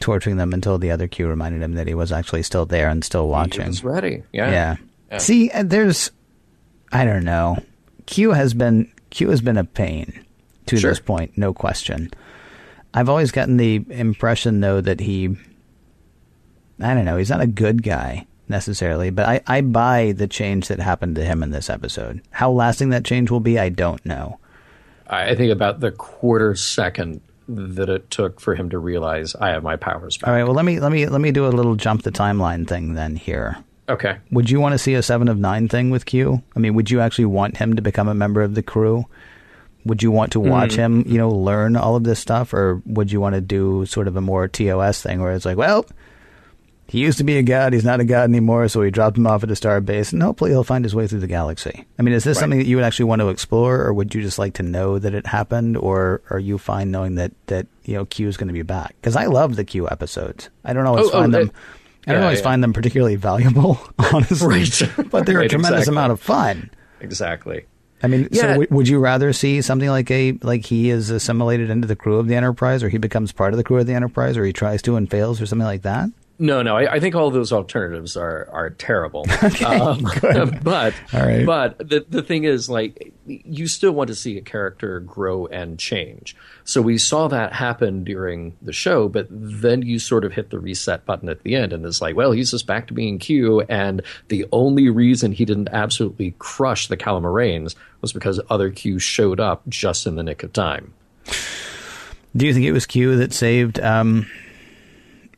torturing 0.00 0.36
them 0.36 0.52
until 0.52 0.78
the 0.78 0.90
other 0.92 1.08
Q 1.08 1.26
reminded 1.28 1.62
him 1.62 1.74
that 1.74 1.88
he 1.88 1.94
was 1.94 2.12
actually 2.12 2.42
still 2.44 2.64
there 2.66 2.88
and 2.88 3.04
still 3.04 3.24
he 3.24 3.30
watching. 3.30 3.66
was 3.66 3.82
ready 3.82 4.22
yeah 4.32 4.50
Yeah. 4.50 4.76
Yeah. 5.10 5.18
See, 5.18 5.50
uh, 5.50 5.62
there's, 5.64 6.10
I 6.92 7.04
don't 7.04 7.24
know. 7.24 7.56
Q 8.06 8.30
has 8.32 8.54
been 8.54 8.92
Q 9.10 9.30
has 9.30 9.40
been 9.40 9.56
a 9.56 9.64
pain 9.64 10.24
to 10.66 10.76
Sure. 10.76 10.90
this 10.90 11.00
point, 11.00 11.36
no 11.36 11.52
question. 11.54 12.10
I've 12.94 13.08
always 13.08 13.32
gotten 13.32 13.56
the 13.56 13.82
impression 13.88 14.60
though 14.60 14.80
that 14.82 15.00
he, 15.00 15.34
I 16.80 16.94
don't 16.94 17.04
know, 17.06 17.16
he's 17.16 17.30
not 17.30 17.40
a 17.40 17.46
good 17.46 17.82
guy 17.82 18.26
necessarily, 18.50 19.10
but 19.10 19.26
I, 19.26 19.40
I 19.46 19.60
buy 19.60 20.12
the 20.12 20.26
change 20.26 20.68
that 20.68 20.80
happened 20.80 21.16
to 21.16 21.24
him 21.24 21.42
in 21.42 21.50
this 21.50 21.70
episode. 21.70 22.22
How 22.30 22.50
lasting 22.50 22.90
that 22.90 23.04
change 23.04 23.30
will 23.30 23.40
be, 23.40 23.58
I 23.58 23.68
don't 23.68 24.04
know. 24.04 24.38
I 25.06 25.34
think 25.34 25.52
about 25.52 25.80
the 25.80 25.90
quarter 25.90 26.54
second 26.54 27.20
that 27.48 27.88
it 27.88 28.10
took 28.10 28.40
for 28.40 28.54
him 28.54 28.70
to 28.70 28.78
realize 28.78 29.34
I 29.34 29.48
have 29.50 29.62
my 29.62 29.76
powers 29.76 30.18
back 30.18 30.28
All 30.28 30.34
right, 30.34 30.44
well 30.44 30.54
let 30.54 30.66
me 30.66 30.80
let 30.80 30.92
me 30.92 31.06
let 31.06 31.20
me 31.20 31.32
do 31.32 31.46
a 31.46 31.48
little 31.48 31.76
jump 31.76 32.02
the 32.02 32.12
timeline 32.12 32.68
thing 32.68 32.92
then 32.92 33.16
here. 33.16 33.56
okay 33.88 34.18
Would 34.30 34.50
you 34.50 34.60
want 34.60 34.74
to 34.74 34.78
see 34.78 34.94
a 34.94 35.02
seven 35.02 35.28
of 35.28 35.38
nine 35.38 35.68
thing 35.68 35.88
with 35.90 36.04
Q? 36.04 36.42
I 36.54 36.58
mean, 36.58 36.74
would 36.74 36.90
you 36.90 37.00
actually 37.00 37.24
want 37.24 37.56
him 37.56 37.74
to 37.76 37.82
become 37.82 38.08
a 38.08 38.14
member 38.14 38.42
of 38.42 38.54
the 38.54 38.62
crew? 38.62 39.06
Would 39.86 40.02
you 40.02 40.10
want 40.10 40.32
to 40.32 40.40
hmm. 40.40 40.50
watch 40.50 40.74
him, 40.74 41.04
you 41.06 41.16
know, 41.16 41.30
learn 41.30 41.74
all 41.74 41.96
of 41.96 42.04
this 42.04 42.18
stuff, 42.18 42.52
or 42.52 42.82
would 42.84 43.10
you 43.10 43.20
want 43.20 43.34
to 43.34 43.40
do 43.40 43.86
sort 43.86 44.08
of 44.08 44.16
a 44.16 44.20
more 44.20 44.46
TOS 44.46 45.02
thing 45.02 45.22
where 45.22 45.32
it's 45.32 45.46
like, 45.46 45.56
well, 45.56 45.86
he 46.88 46.98
used 47.00 47.18
to 47.18 47.24
be 47.24 47.36
a 47.36 47.42
god, 47.42 47.72
he's 47.74 47.84
not 47.84 48.00
a 48.00 48.04
god 48.04 48.24
anymore, 48.24 48.66
so 48.68 48.80
we 48.80 48.90
dropped 48.90 49.16
him 49.18 49.26
off 49.26 49.44
at 49.44 49.50
a 49.50 49.56
star 49.56 49.80
base, 49.80 50.12
and 50.12 50.22
hopefully 50.22 50.50
he'll 50.50 50.64
find 50.64 50.84
his 50.84 50.94
way 50.94 51.06
through 51.06 51.20
the 51.20 51.26
galaxy. 51.26 51.84
I 51.98 52.02
mean, 52.02 52.14
is 52.14 52.24
this 52.24 52.36
Right. 52.38 52.40
something 52.40 52.58
that 52.58 52.66
you 52.66 52.76
would 52.76 52.84
actually 52.84 53.04
want 53.06 53.20
to 53.20 53.28
explore, 53.28 53.82
or 53.82 53.92
would 53.92 54.14
you 54.14 54.22
just 54.22 54.38
like 54.38 54.54
to 54.54 54.62
know 54.62 54.98
that 54.98 55.14
it 55.14 55.26
happened, 55.26 55.76
or 55.76 56.22
are 56.30 56.38
you 56.38 56.56
fine 56.58 56.90
knowing 56.90 57.14
that 57.16 57.32
that 57.46 57.66
you 57.84 57.94
know 57.94 58.04
Q 58.06 58.26
is 58.28 58.36
going 58.36 58.48
to 58.48 58.54
be 58.54 58.62
back? 58.62 58.94
Because 59.00 59.16
I 59.16 59.26
love 59.26 59.56
the 59.56 59.64
Q 59.64 59.88
episodes. 59.88 60.48
I 60.64 60.72
don't 60.72 60.86
always 60.86 61.06
Oh, 61.06 61.10
oh, 61.12 61.20
find 61.20 61.34
them. 61.34 61.42
it- 61.48 61.52
I 62.06 62.12
don't 62.12 62.20
yeah, 62.22 62.26
always 62.26 62.38
yeah. 62.38 62.44
find 62.44 62.62
them 62.62 62.72
particularly 62.72 63.16
valuable, 63.16 63.78
honestly. 64.14 64.46
Right. 64.48 65.10
but 65.10 65.26
they're 65.26 65.40
a 65.40 65.48
tremendous 65.48 65.80
exactly. 65.80 65.94
amount 65.94 66.12
of 66.12 66.20
fun. 66.20 66.70
exactly 67.02 67.66
I 68.02 68.06
mean, 68.06 68.28
Yeah. 68.30 68.40
so 68.42 68.48
w- 68.48 68.68
would 68.70 68.88
you 68.88 68.98
rather 69.00 69.32
see 69.32 69.60
something 69.60 69.88
like 69.90 70.08
a 70.10 70.38
like 70.42 70.64
he 70.64 70.88
is 70.88 71.10
assimilated 71.10 71.68
into 71.68 71.86
the 71.88 71.96
crew 71.96 72.18
of 72.18 72.28
the 72.28 72.34
Enterprise, 72.36 72.82
or 72.84 72.88
he 72.88 72.96
becomes 72.96 73.32
part 73.32 73.52
of 73.52 73.56
the 73.58 73.64
crew 73.64 73.76
of 73.78 73.86
the 73.86 73.92
Enterprise, 73.94 74.36
or 74.38 74.44
he 74.44 74.52
tries 74.52 74.80
to 74.82 74.94
and 74.96 75.10
fails, 75.10 75.40
or 75.40 75.46
something 75.46 75.66
like 75.66 75.82
that? 75.82 76.08
No, 76.40 76.62
no, 76.62 76.76
I, 76.76 76.94
I 76.94 77.00
think 77.00 77.16
all 77.16 77.30
those 77.32 77.52
alternatives 77.52 78.16
are 78.16 78.48
are 78.52 78.70
terrible. 78.70 79.26
Um, 79.64 80.06
but 80.62 80.94
All 81.12 81.20
right. 81.26 81.44
but 81.44 81.78
the 81.78 82.04
the 82.08 82.22
thing 82.22 82.44
is, 82.44 82.70
like, 82.70 83.12
you 83.26 83.66
still 83.66 83.92
want 83.92 84.08
to 84.08 84.14
see 84.14 84.38
a 84.38 84.40
character 84.40 85.00
grow 85.00 85.46
and 85.46 85.78
change. 85.78 86.36
So 86.64 86.80
we 86.80 86.96
saw 86.98 87.28
that 87.28 87.52
happen 87.52 88.04
during 88.04 88.56
the 88.62 88.72
show, 88.72 89.08
but 89.08 89.26
then 89.30 89.82
you 89.82 89.98
sort 89.98 90.24
of 90.24 90.32
hit 90.32 90.50
the 90.50 90.58
reset 90.58 91.04
button 91.06 91.28
at 91.28 91.42
the 91.42 91.56
end, 91.56 91.72
and 91.72 91.84
it's 91.84 92.00
like, 92.00 92.14
well, 92.14 92.30
he's 92.30 92.50
just 92.52 92.66
back 92.66 92.86
to 92.88 92.94
being 92.94 93.18
Q, 93.18 93.62
and 93.62 94.02
the 94.28 94.46
only 94.52 94.88
reason 94.90 95.32
he 95.32 95.44
didn't 95.44 95.70
absolutely 95.72 96.34
crush 96.38 96.86
the 96.86 96.96
Calamarains 96.96 97.74
was 98.00 98.12
because 98.12 98.40
other 98.48 98.70
Q 98.70 98.98
showed 98.98 99.40
up 99.40 99.62
just 99.68 100.06
in 100.06 100.14
the 100.14 100.22
nick 100.22 100.42
of 100.44 100.52
time. 100.52 100.94
Do 102.36 102.46
you 102.46 102.54
think 102.54 102.66
it 102.66 102.72
was 102.72 102.86
Q 102.86 103.16
that 103.16 103.32
saved 103.32 103.80
um, 103.80 104.26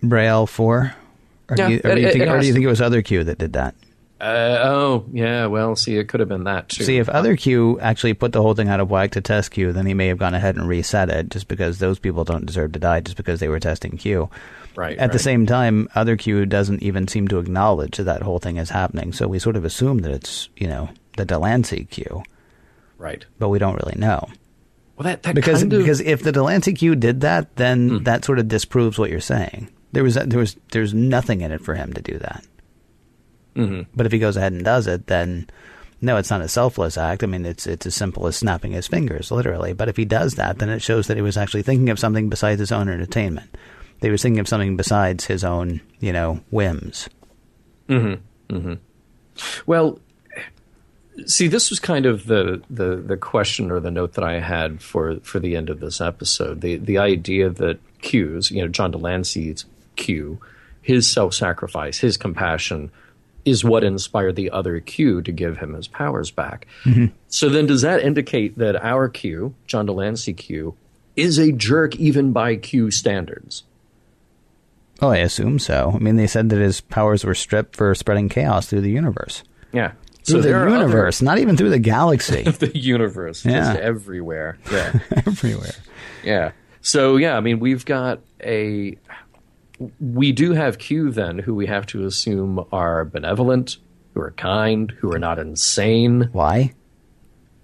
Bre'el 0.03 0.49
four, 0.49 0.95
or, 1.49 1.57
do 1.57 1.69
you, 1.71 1.81
or, 1.85 1.95
do 1.95 2.01
you 2.01 2.11
think, 2.11 2.23
it 2.23 2.29
or 2.29 2.41
do 2.41 2.47
you 2.47 2.53
think 2.53 2.65
it 2.65 2.69
was 2.69 2.81
other 2.81 3.03
Q 3.03 3.25
that 3.25 3.39
did 3.39 3.53
that? 3.55 3.75
Uh, 4.21 4.59
oh, 4.65 5.07
yeah. 5.13 5.47
Well, 5.47 5.77
see, 5.77 5.97
it 5.97 6.09
could 6.09 6.21
have 6.21 6.29
been 6.29 6.45
that 6.45 6.69
too. 6.69 6.85
See, 6.85 6.99
if 6.99 7.09
other 7.09 7.37
Q 7.37 7.81
actually 7.81 8.13
put 8.13 8.33
the 8.33 8.43
whole 8.43 8.55
thing 8.55 8.69
out 8.69 8.79
of 8.81 8.91
whack 8.91 9.13
to 9.13 9.23
test 9.23 9.51
Q, 9.51 9.73
then 9.73 9.87
he 9.87 9.95
may 9.95 10.09
have 10.09 10.19
gone 10.19 10.35
ahead 10.35 10.57
and 10.57 10.69
reset 10.69 11.09
it, 11.09 11.31
just 11.31 11.49
because 11.49 11.79
those 11.79 11.99
people 11.99 12.25
don't 12.25 12.45
deserve 12.45 12.73
to 12.73 12.79
die, 12.79 13.01
just 13.01 13.17
because 13.17 13.41
they 13.41 13.49
were 13.49 13.61
testing 13.61 13.97
Q. 13.97 14.29
right 14.77 14.99
At 14.99 15.13
the 15.13 15.19
same 15.19 15.47
time, 15.47 15.89
other 15.95 16.17
Q 16.19 16.45
doesn't 16.45 16.83
even 16.83 17.09
seem 17.09 17.29
to 17.29 17.39
acknowledge 17.39 17.97
that 17.97 18.05
that 18.05 18.21
whole 18.23 18.39
thing 18.39 18.59
is 18.59 18.69
happening. 18.69 19.13
So 19.15 19.27
we 19.27 19.39
sort 19.39 19.57
of 19.57 19.65
assume 19.65 19.99
that 20.01 20.13
it's 20.13 20.51
you 20.57 20.69
know 20.69 20.91
the 21.17 21.25
de 21.25 21.39
Lancie 21.39 21.85
Q, 21.85 22.23
right. 22.99 23.25
but 23.39 23.49
we 23.49 23.59
don't 23.59 23.75
really 23.83 23.99
know 23.99 24.29
Well, 24.97 25.05
that 25.05 25.23
that 25.23 25.35
because 25.35 25.63
kind 25.63 25.73
of, 25.73 25.79
because 25.79 26.01
if 26.01 26.23
the 26.23 26.33
de 26.33 26.43
Lancie 26.43 26.75
Q 26.75 26.95
did 26.95 27.23
that, 27.23 27.57
then 27.57 27.89
Hmm. 27.89 28.03
that 28.05 28.27
sort 28.27 28.39
of 28.39 28.49
disproves 28.49 28.99
what 28.99 29.09
you're 29.11 29.21
saying. 29.21 29.69
There 29.93 30.05
was 30.05 30.15
there 30.15 30.39
was 30.39 30.57
there's 30.73 30.95
nothing 30.95 31.41
in 31.41 31.53
it 31.53 31.61
for 31.61 31.75
him 31.75 31.93
to 31.93 32.03
do 32.03 32.19
that. 32.19 32.45
Mhm. 33.57 33.87
But 33.95 34.07
if 34.07 34.13
he 34.13 34.19
goes 34.19 34.37
ahead 34.37 34.53
and 34.53 34.65
does 34.65 34.87
it, 34.87 35.07
then 35.09 35.49
no, 36.01 36.17
it's 36.17 36.31
not 36.31 36.41
a 36.41 36.49
selfless 36.49 36.97
act. 36.97 37.23
I 37.23 37.27
mean, 37.27 37.45
it's 37.45 37.67
it's 37.67 37.87
as 37.87 37.95
simple 37.95 38.27
as 38.27 38.37
snapping 38.37 38.73
his 38.73 38.87
fingers, 38.87 39.31
literally. 39.31 39.73
But 39.73 39.89
if 39.89 39.97
he 39.97 40.05
does 40.05 40.35
that, 40.37 40.59
then 40.59 40.69
it 40.71 40.81
shows 40.83 41.07
that 41.09 41.17
he 41.17 41.23
was 41.23 41.37
actually 41.37 41.63
thinking 41.63 41.91
of 41.91 41.99
something 41.99 42.29
besides 42.29 42.61
his 42.61 42.73
own 42.73 42.89
entertainment. 42.89 43.51
That 44.01 44.07
he 44.07 44.13
was 44.13 44.23
thinking 44.23 44.41
of 44.41 44.49
something 44.49 44.77
besides 44.77 45.27
his 45.27 45.45
own, 45.45 45.81
you 45.99 46.13
know, 46.13 46.41
whims. 46.51 47.09
Hmm. 47.89 48.15
Hmm. 48.49 48.75
Well, 49.67 50.01
see, 51.27 51.49
this 51.49 51.69
was 51.71 51.79
kind 51.81 52.07
of 52.07 52.27
the, 52.27 52.63
the, 52.71 52.97
the 52.97 53.17
question 53.17 53.71
or 53.71 53.79
the 53.81 53.91
note 53.91 54.15
that 54.15 54.25
I 54.25 54.41
had 54.41 54.81
for, 54.83 55.21
for 55.21 55.39
the 55.39 55.57
end 55.57 55.69
of 55.71 55.81
this 55.81 56.01
episode. 56.01 56.61
The 56.63 56.77
the 56.77 56.99
idea 56.99 57.51
that 57.51 57.79
Q's, 58.01 58.51
you 58.51 58.63
know, 58.63 58.69
John 58.69 58.91
de 58.91 58.99
Lancie's 58.99 59.67
Q, 60.01 60.41
his 60.83 61.07
self 61.07 61.35
sacrifice, 61.35 61.99
his 61.99 62.17
compassion, 62.17 62.91
is 63.45 63.65
what 63.65 63.85
inspired 63.85 64.35
the 64.37 64.51
other 64.51 64.81
Q 64.81 65.23
to 65.23 65.33
give 65.33 65.59
him 65.59 65.75
his 65.75 65.87
powers 65.89 66.31
back. 66.31 66.67
Mm-hmm. 66.85 67.07
So 67.29 67.49
then, 67.49 67.67
does 67.67 67.83
that 67.83 68.01
indicate 68.03 68.59
that 68.59 68.77
our 68.85 69.09
Q, 69.09 69.55
John 69.67 69.87
de 69.87 69.93
Lancie 69.93 70.33
Q, 70.35 70.75
is 71.17 71.39
a 71.39 71.53
jerk 71.53 71.95
even 71.97 72.33
by 72.33 72.57
Q 72.57 72.91
standards? 72.91 73.63
Oh, 75.03 75.09
I 75.09 75.19
assume 75.19 75.59
so. 75.59 75.93
I 75.95 75.99
mean, 75.99 76.17
they 76.17 76.27
said 76.27 76.51
that 76.51 76.59
his 76.61 76.81
powers 76.83 77.25
were 77.25 77.35
stripped 77.35 77.77
for 77.77 77.95
spreading 77.95 78.29
chaos 78.29 78.67
through 78.67 78.83
the 78.83 78.91
universe. 78.91 79.43
Yeah. 79.73 79.93
Through 80.25 80.43
there 80.43 80.53
the 80.53 80.59
are 80.59 80.69
other- 80.69 80.77
universe, 80.85 81.23
not 81.23 81.39
even 81.39 81.57
through 81.57 81.71
the 81.71 81.79
galaxy. 81.79 82.43
the 82.51 82.77
universe, 82.77 83.45
Yeah. 83.45 83.73
just 83.73 83.79
everywhere. 83.81 84.59
Yeah. 84.71 84.99
Everywhere. 85.27 85.73
Yeah. 86.23 86.53
So 86.83 87.17
yeah, 87.17 87.37
I 87.37 87.41
mean, 87.41 87.61
we've 87.61 87.85
got 87.87 88.21
a. 88.45 88.99
We 89.99 90.33
do 90.33 90.53
have 90.53 90.79
Q 90.79 91.11
then, 91.11 91.39
who 91.39 91.55
we 91.55 91.67
have 91.67 91.87
to 91.87 92.05
assume 92.05 92.65
are 92.71 93.05
benevolent, 93.05 93.79
who 94.15 94.21
are 94.21 94.33
kind, 94.33 94.91
who 94.99 95.13
are 95.13 95.19
not 95.19 95.39
insane. 95.39 96.29
Why? 96.33 96.75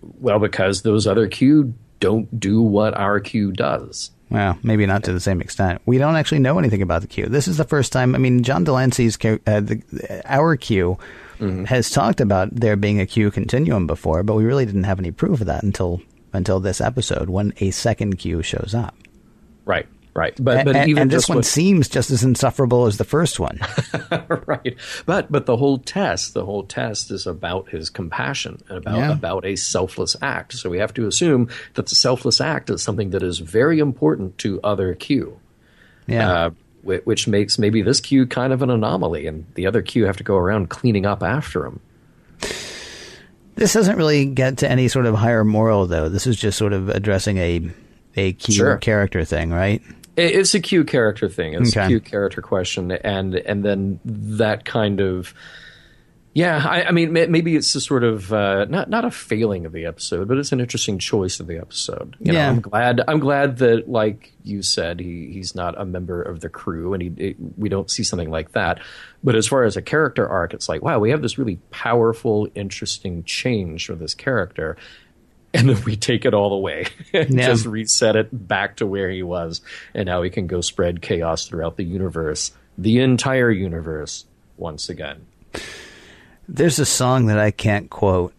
Well, 0.00 0.38
because 0.38 0.82
those 0.82 1.06
other 1.06 1.28
Q 1.28 1.74
don't 2.00 2.38
do 2.38 2.62
what 2.62 2.96
our 2.96 3.20
Q 3.20 3.52
does. 3.52 4.10
Well, 4.30 4.58
maybe 4.62 4.86
not 4.86 5.04
to 5.04 5.12
the 5.12 5.20
same 5.20 5.40
extent. 5.40 5.80
We 5.86 5.98
don't 5.98 6.16
actually 6.16 6.40
know 6.40 6.58
anything 6.58 6.82
about 6.82 7.02
the 7.02 7.08
Q. 7.08 7.26
This 7.26 7.46
is 7.46 7.58
the 7.58 7.64
first 7.64 7.92
time. 7.92 8.14
I 8.14 8.18
mean, 8.18 8.42
John 8.42 8.64
de 8.64 8.72
Lancie's 8.72 9.16
uh, 9.24 9.60
the, 9.60 10.22
our 10.24 10.56
Q 10.56 10.98
has 11.38 11.90
talked 11.90 12.20
about 12.20 12.48
there 12.54 12.76
being 12.76 13.00
a 13.00 13.06
Q 13.06 13.30
continuum 13.30 13.86
before, 13.86 14.22
but 14.22 14.34
we 14.34 14.44
really 14.44 14.64
didn't 14.66 14.84
have 14.84 14.98
any 14.98 15.10
proof 15.10 15.40
of 15.40 15.46
that 15.46 15.62
until 15.62 16.00
until 16.32 16.60
this 16.60 16.80
episode 16.80 17.30
when 17.30 17.52
a 17.60 17.70
second 17.70 18.16
Q 18.16 18.42
shows 18.42 18.74
up. 18.74 18.94
Right. 19.64 19.86
Right. 20.16 20.34
But 20.42 20.64
but 20.64 20.74
A- 20.76 20.84
a- 20.84 20.86
even 20.86 21.02
and 21.02 21.10
this 21.10 21.28
one 21.28 21.36
what- 21.36 21.44
seems 21.44 21.88
just 21.90 22.10
as 22.10 22.24
insufferable 22.24 22.86
as 22.86 22.96
the 22.96 23.04
first 23.04 23.38
one. 23.38 23.60
right. 24.46 24.74
But 25.04 25.30
but 25.30 25.44
the 25.44 25.56
whole 25.58 25.76
test, 25.78 26.32
the 26.32 26.44
whole 26.46 26.62
test 26.62 27.10
is 27.10 27.26
about 27.26 27.68
his 27.68 27.90
compassion 27.90 28.62
and 28.70 28.78
about 28.78 28.96
Yeah. 28.96 29.12
about 29.12 29.44
a 29.44 29.56
selfless 29.56 30.16
act. 30.22 30.54
So 30.54 30.70
we 30.70 30.78
have 30.78 30.94
to 30.94 31.06
assume 31.06 31.50
that 31.74 31.86
the 31.86 31.94
selfless 31.94 32.40
act 32.40 32.70
is 32.70 32.82
something 32.82 33.10
that 33.10 33.22
is 33.22 33.40
very 33.40 33.78
important 33.78 34.38
to 34.38 34.58
other 34.64 34.94
Q. 34.94 35.38
Yeah. 36.06 36.32
uh, 36.32 36.50
which 36.82 37.26
makes 37.26 37.58
maybe 37.58 37.82
this 37.82 38.00
Q 38.00 38.26
kind 38.28 38.52
of 38.52 38.62
an 38.62 38.70
anomaly, 38.70 39.26
and 39.26 39.44
the 39.54 39.66
other 39.66 39.82
Q 39.82 40.06
have 40.06 40.16
to 40.18 40.22
go 40.24 40.36
around 40.36 40.70
cleaning 40.70 41.04
up 41.04 41.20
after 41.20 41.66
him. 41.66 41.80
This 43.56 43.72
doesn't 43.72 43.96
really 43.96 44.24
get 44.26 44.58
to 44.58 44.70
any 44.70 44.86
sort 44.88 45.06
of 45.06 45.14
higher 45.16 45.42
moral, 45.44 45.86
though. 45.86 46.08
This 46.08 46.26
is 46.28 46.36
just 46.36 46.56
sort 46.56 46.72
of 46.72 46.88
addressing 46.88 47.38
a 47.38 47.70
a 48.14 48.32
Q 48.34 48.54
Sure. 48.54 48.76
character 48.76 49.24
thing, 49.24 49.50
right? 49.50 49.82
It- 50.16 50.34
It's 50.36 50.54
a 50.54 50.60
Q 50.60 50.84
character 50.84 51.28
thing. 51.28 51.54
It's 51.54 51.76
Okay. 51.76 51.86
a 51.86 51.88
Q 51.88 52.00
character 52.00 52.40
question, 52.42 52.90
and 52.92 53.34
and 53.34 53.64
then 53.64 54.00
that 54.04 54.64
kind 54.64 55.00
of. 55.00 55.34
Yeah, 56.34 56.62
I, 56.68 56.82
I 56.82 56.90
mean, 56.90 57.14
maybe 57.14 57.56
it's 57.56 57.74
a 57.74 57.80
sort 57.80 58.04
of 58.04 58.30
uh, 58.30 58.66
not 58.66 58.90
not 58.90 59.06
a 59.06 59.10
failing 59.10 59.64
of 59.64 59.72
the 59.72 59.86
episode, 59.86 60.28
but 60.28 60.36
it's 60.36 60.52
an 60.52 60.60
interesting 60.60 60.98
choice 60.98 61.40
of 61.40 61.46
the 61.46 61.56
episode. 61.56 62.14
You 62.20 62.32
know, 62.32 62.38
Yeah. 62.38 62.50
I'm 62.50 62.60
glad. 62.60 63.00
I'm 63.08 63.20
glad 63.20 63.56
that, 63.58 63.88
like 63.88 64.34
you 64.44 64.60
said, 64.60 65.00
he 65.00 65.30
he's 65.32 65.54
not 65.54 65.80
a 65.80 65.86
member 65.86 66.20
of 66.20 66.40
the 66.40 66.50
crew, 66.50 66.92
and 66.92 67.02
he 67.02 67.08
it, 67.16 67.36
we 67.56 67.70
don't 67.70 67.90
see 67.90 68.02
something 68.02 68.28
like 68.30 68.52
that. 68.52 68.80
But 69.24 69.34
as 69.34 69.46
far 69.46 69.64
as 69.64 69.78
a 69.78 69.82
character 69.82 70.28
arc, 70.28 70.52
it's 70.52 70.68
like, 70.68 70.82
wow, 70.82 70.98
we 70.98 71.08
have 71.08 71.22
this 71.22 71.38
really 71.38 71.56
powerful, 71.70 72.46
interesting 72.54 73.24
change 73.24 73.86
for 73.86 73.94
this 73.94 74.12
character, 74.12 74.76
and 75.60 75.68
then 75.68 75.82
we 75.84 75.96
take 75.96 76.24
it 76.24 76.34
all 76.34 76.52
away 76.52 76.86
and 77.12 77.30
Yeah. 77.34 77.46
just 77.46 77.66
reset 77.66 78.16
it 78.16 78.28
back 78.48 78.76
to 78.76 78.86
where 78.86 79.10
he 79.10 79.22
was, 79.22 79.60
and 79.94 80.06
now 80.06 80.22
he 80.22 80.30
can 80.30 80.46
go 80.46 80.60
spread 80.60 81.00
chaos 81.02 81.46
throughout 81.46 81.76
the 81.76 81.84
universe, 81.84 82.52
the 82.78 83.00
entire 83.00 83.50
universe, 83.50 84.24
once 84.56 84.88
again. 84.88 85.26
There's 86.48 86.78
a 86.78 86.86
song 86.86 87.26
that 87.26 87.38
I 87.38 87.50
can't 87.50 87.90
quote, 87.90 88.32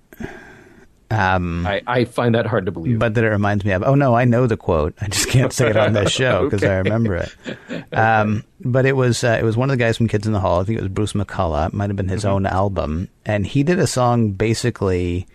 I, 1.10 1.82
I 1.88 2.04
find 2.06 2.36
that 2.36 2.46
hard 2.46 2.66
to 2.66 2.72
believe. 2.72 3.00
but 3.00 3.14
that 3.14 3.24
it 3.24 3.30
reminds 3.30 3.64
me 3.64 3.72
of. 3.72 3.82
Oh 3.84 3.96
no, 3.96 4.14
I 4.14 4.26
know 4.26 4.46
the 4.46 4.58
quote. 4.58 4.94
I 5.00 5.08
just 5.08 5.30
can't 5.30 5.54
say 5.54 5.70
it 5.70 5.78
on 5.78 5.94
this 5.94 6.12
show 6.12 6.44
because 6.50 6.64
I 6.66 6.78
remember 6.80 7.16
it. 7.16 7.94
Um, 7.94 8.44
but 8.60 8.86
it 8.86 8.94
was 8.94 9.24
uh, 9.24 9.38
it 9.40 9.44
was 9.44 9.56
one 9.56 9.70
of 9.70 9.78
the 9.78 9.82
guys 9.82 9.96
from 9.98 10.10
Kids 10.10 10.28
in 10.28 10.34
the 10.34 10.40
Hall. 10.42 10.60
I 10.60 10.64
think 10.66 10.80
it 10.80 10.82
was 10.82 10.92
Bruce 10.92 11.14
McCulloch. 11.14 11.68
It 11.70 11.74
might 11.74 11.90
have 11.90 11.96
been 11.96 12.10
his 12.10 12.26
own 12.26 12.46
album, 12.46 13.08
and 13.26 13.46
he 13.48 13.64
did 13.64 13.80
a 13.80 13.88
song 13.88 14.32
basically 14.32 15.28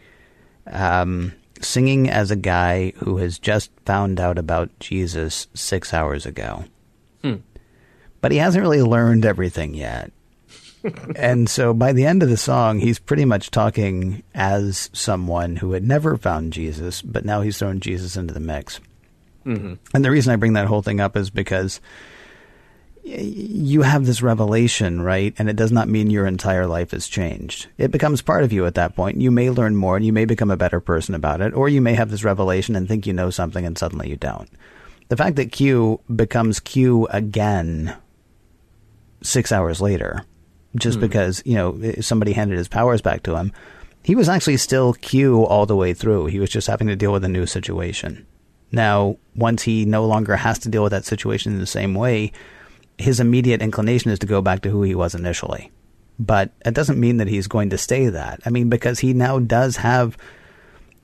um, 0.66 1.32
singing 1.62 2.08
as 2.08 2.30
a 2.30 2.36
guy 2.36 2.92
who 2.98 3.18
has 3.18 3.38
just 3.38 3.70
found 3.84 4.20
out 4.20 4.38
about 4.38 4.78
Jesus 4.80 5.46
six 5.54 5.94
hours 5.94 6.26
ago. 6.26 6.64
Hmm. 7.22 7.36
But 8.20 8.32
he 8.32 8.38
hasn't 8.38 8.62
really 8.62 8.82
learned 8.82 9.24
everything 9.24 9.74
yet. 9.74 10.12
and 11.16 11.48
so 11.48 11.72
by 11.72 11.92
the 11.92 12.06
end 12.06 12.22
of 12.22 12.28
the 12.28 12.36
song, 12.36 12.78
he's 12.78 12.98
pretty 12.98 13.24
much 13.24 13.50
talking 13.50 14.22
as 14.34 14.90
someone 14.92 15.56
who 15.56 15.72
had 15.72 15.84
never 15.84 16.16
found 16.16 16.52
Jesus, 16.52 17.02
but 17.02 17.24
now 17.24 17.40
he's 17.40 17.58
thrown 17.58 17.80
Jesus 17.80 18.16
into 18.16 18.34
the 18.34 18.40
mix. 18.40 18.80
Mm-hmm. 19.46 19.74
And 19.94 20.04
the 20.04 20.10
reason 20.10 20.32
I 20.32 20.36
bring 20.36 20.52
that 20.54 20.66
whole 20.66 20.82
thing 20.82 21.00
up 21.00 21.16
is 21.16 21.30
because 21.30 21.80
you 23.04 23.82
have 23.82 24.06
this 24.06 24.22
revelation, 24.22 25.02
right? 25.02 25.34
And 25.38 25.48
it 25.48 25.56
does 25.56 25.72
not 25.72 25.88
mean 25.88 26.10
your 26.10 26.26
entire 26.26 26.66
life 26.66 26.92
has 26.92 27.08
changed. 27.08 27.66
It 27.76 27.90
becomes 27.90 28.22
part 28.22 28.44
of 28.44 28.52
you 28.52 28.64
at 28.66 28.76
that 28.76 28.94
point. 28.94 29.20
You 29.20 29.30
may 29.30 29.50
learn 29.50 29.76
more 29.76 29.96
and 29.96 30.06
you 30.06 30.12
may 30.12 30.24
become 30.24 30.50
a 30.50 30.56
better 30.56 30.80
person 30.80 31.14
about 31.14 31.40
it, 31.40 31.52
or 31.52 31.68
you 31.68 31.80
may 31.80 31.94
have 31.94 32.10
this 32.10 32.24
revelation 32.24 32.76
and 32.76 32.86
think 32.86 33.06
you 33.06 33.12
know 33.12 33.30
something 33.30 33.66
and 33.66 33.76
suddenly 33.76 34.08
you 34.08 34.16
don't. 34.16 34.48
The 35.08 35.16
fact 35.16 35.36
that 35.36 35.52
Q 35.52 36.00
becomes 36.14 36.60
Q 36.60 37.06
again 37.08 37.96
six 39.20 39.52
hours 39.52 39.80
later, 39.80 40.24
just 40.76 40.96
hmm. 40.96 41.02
because, 41.02 41.42
you 41.44 41.54
know, 41.54 41.92
somebody 42.00 42.32
handed 42.32 42.56
his 42.56 42.68
powers 42.68 43.02
back 43.02 43.24
to 43.24 43.36
him, 43.36 43.52
he 44.04 44.14
was 44.14 44.28
actually 44.28 44.56
still 44.56 44.94
Q 44.94 45.44
all 45.44 45.66
the 45.66 45.76
way 45.76 45.92
through. 45.92 46.26
He 46.26 46.40
was 46.40 46.50
just 46.50 46.66
having 46.68 46.86
to 46.86 46.96
deal 46.96 47.12
with 47.12 47.24
a 47.24 47.28
new 47.28 47.46
situation. 47.46 48.26
Now, 48.70 49.16
once 49.36 49.62
he 49.62 49.84
no 49.84 50.06
longer 50.06 50.36
has 50.36 50.58
to 50.60 50.68
deal 50.68 50.82
with 50.82 50.92
that 50.92 51.04
situation 51.04 51.52
in 51.52 51.58
the 51.58 51.66
same 51.66 51.94
way, 51.94 52.32
his 53.02 53.20
immediate 53.20 53.62
inclination 53.62 54.10
is 54.10 54.18
to 54.20 54.26
go 54.26 54.40
back 54.40 54.62
to 54.62 54.70
who 54.70 54.82
he 54.82 54.94
was 54.94 55.14
initially. 55.14 55.70
But 56.18 56.50
it 56.64 56.74
doesn't 56.74 57.00
mean 57.00 57.16
that 57.18 57.28
he's 57.28 57.46
going 57.46 57.70
to 57.70 57.78
stay 57.78 58.08
that. 58.08 58.40
I 58.46 58.50
mean, 58.50 58.68
because 58.68 59.00
he 59.00 59.12
now 59.12 59.38
does 59.38 59.76
have 59.78 60.16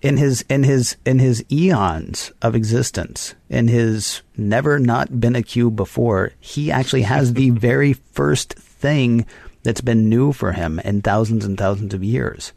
in 0.00 0.16
his 0.16 0.42
in 0.48 0.62
his 0.62 0.96
in 1.04 1.18
his 1.18 1.44
eons 1.50 2.32
of 2.40 2.54
existence, 2.54 3.34
in 3.48 3.68
his 3.68 4.22
never 4.36 4.78
not 4.78 5.20
been 5.20 5.34
a 5.34 5.42
Q 5.42 5.70
before, 5.70 6.32
he 6.38 6.70
actually 6.70 7.02
has 7.02 7.34
the 7.34 7.50
very 7.68 7.92
first 7.92 8.54
thing 8.54 9.26
that's 9.62 9.80
been 9.80 10.08
new 10.08 10.32
for 10.32 10.52
him 10.52 10.78
in 10.80 11.02
thousands 11.02 11.44
and 11.44 11.58
thousands 11.58 11.94
of 11.94 12.04
years, 12.04 12.52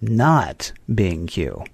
not 0.00 0.72
being 0.92 1.26
Q. 1.26 1.64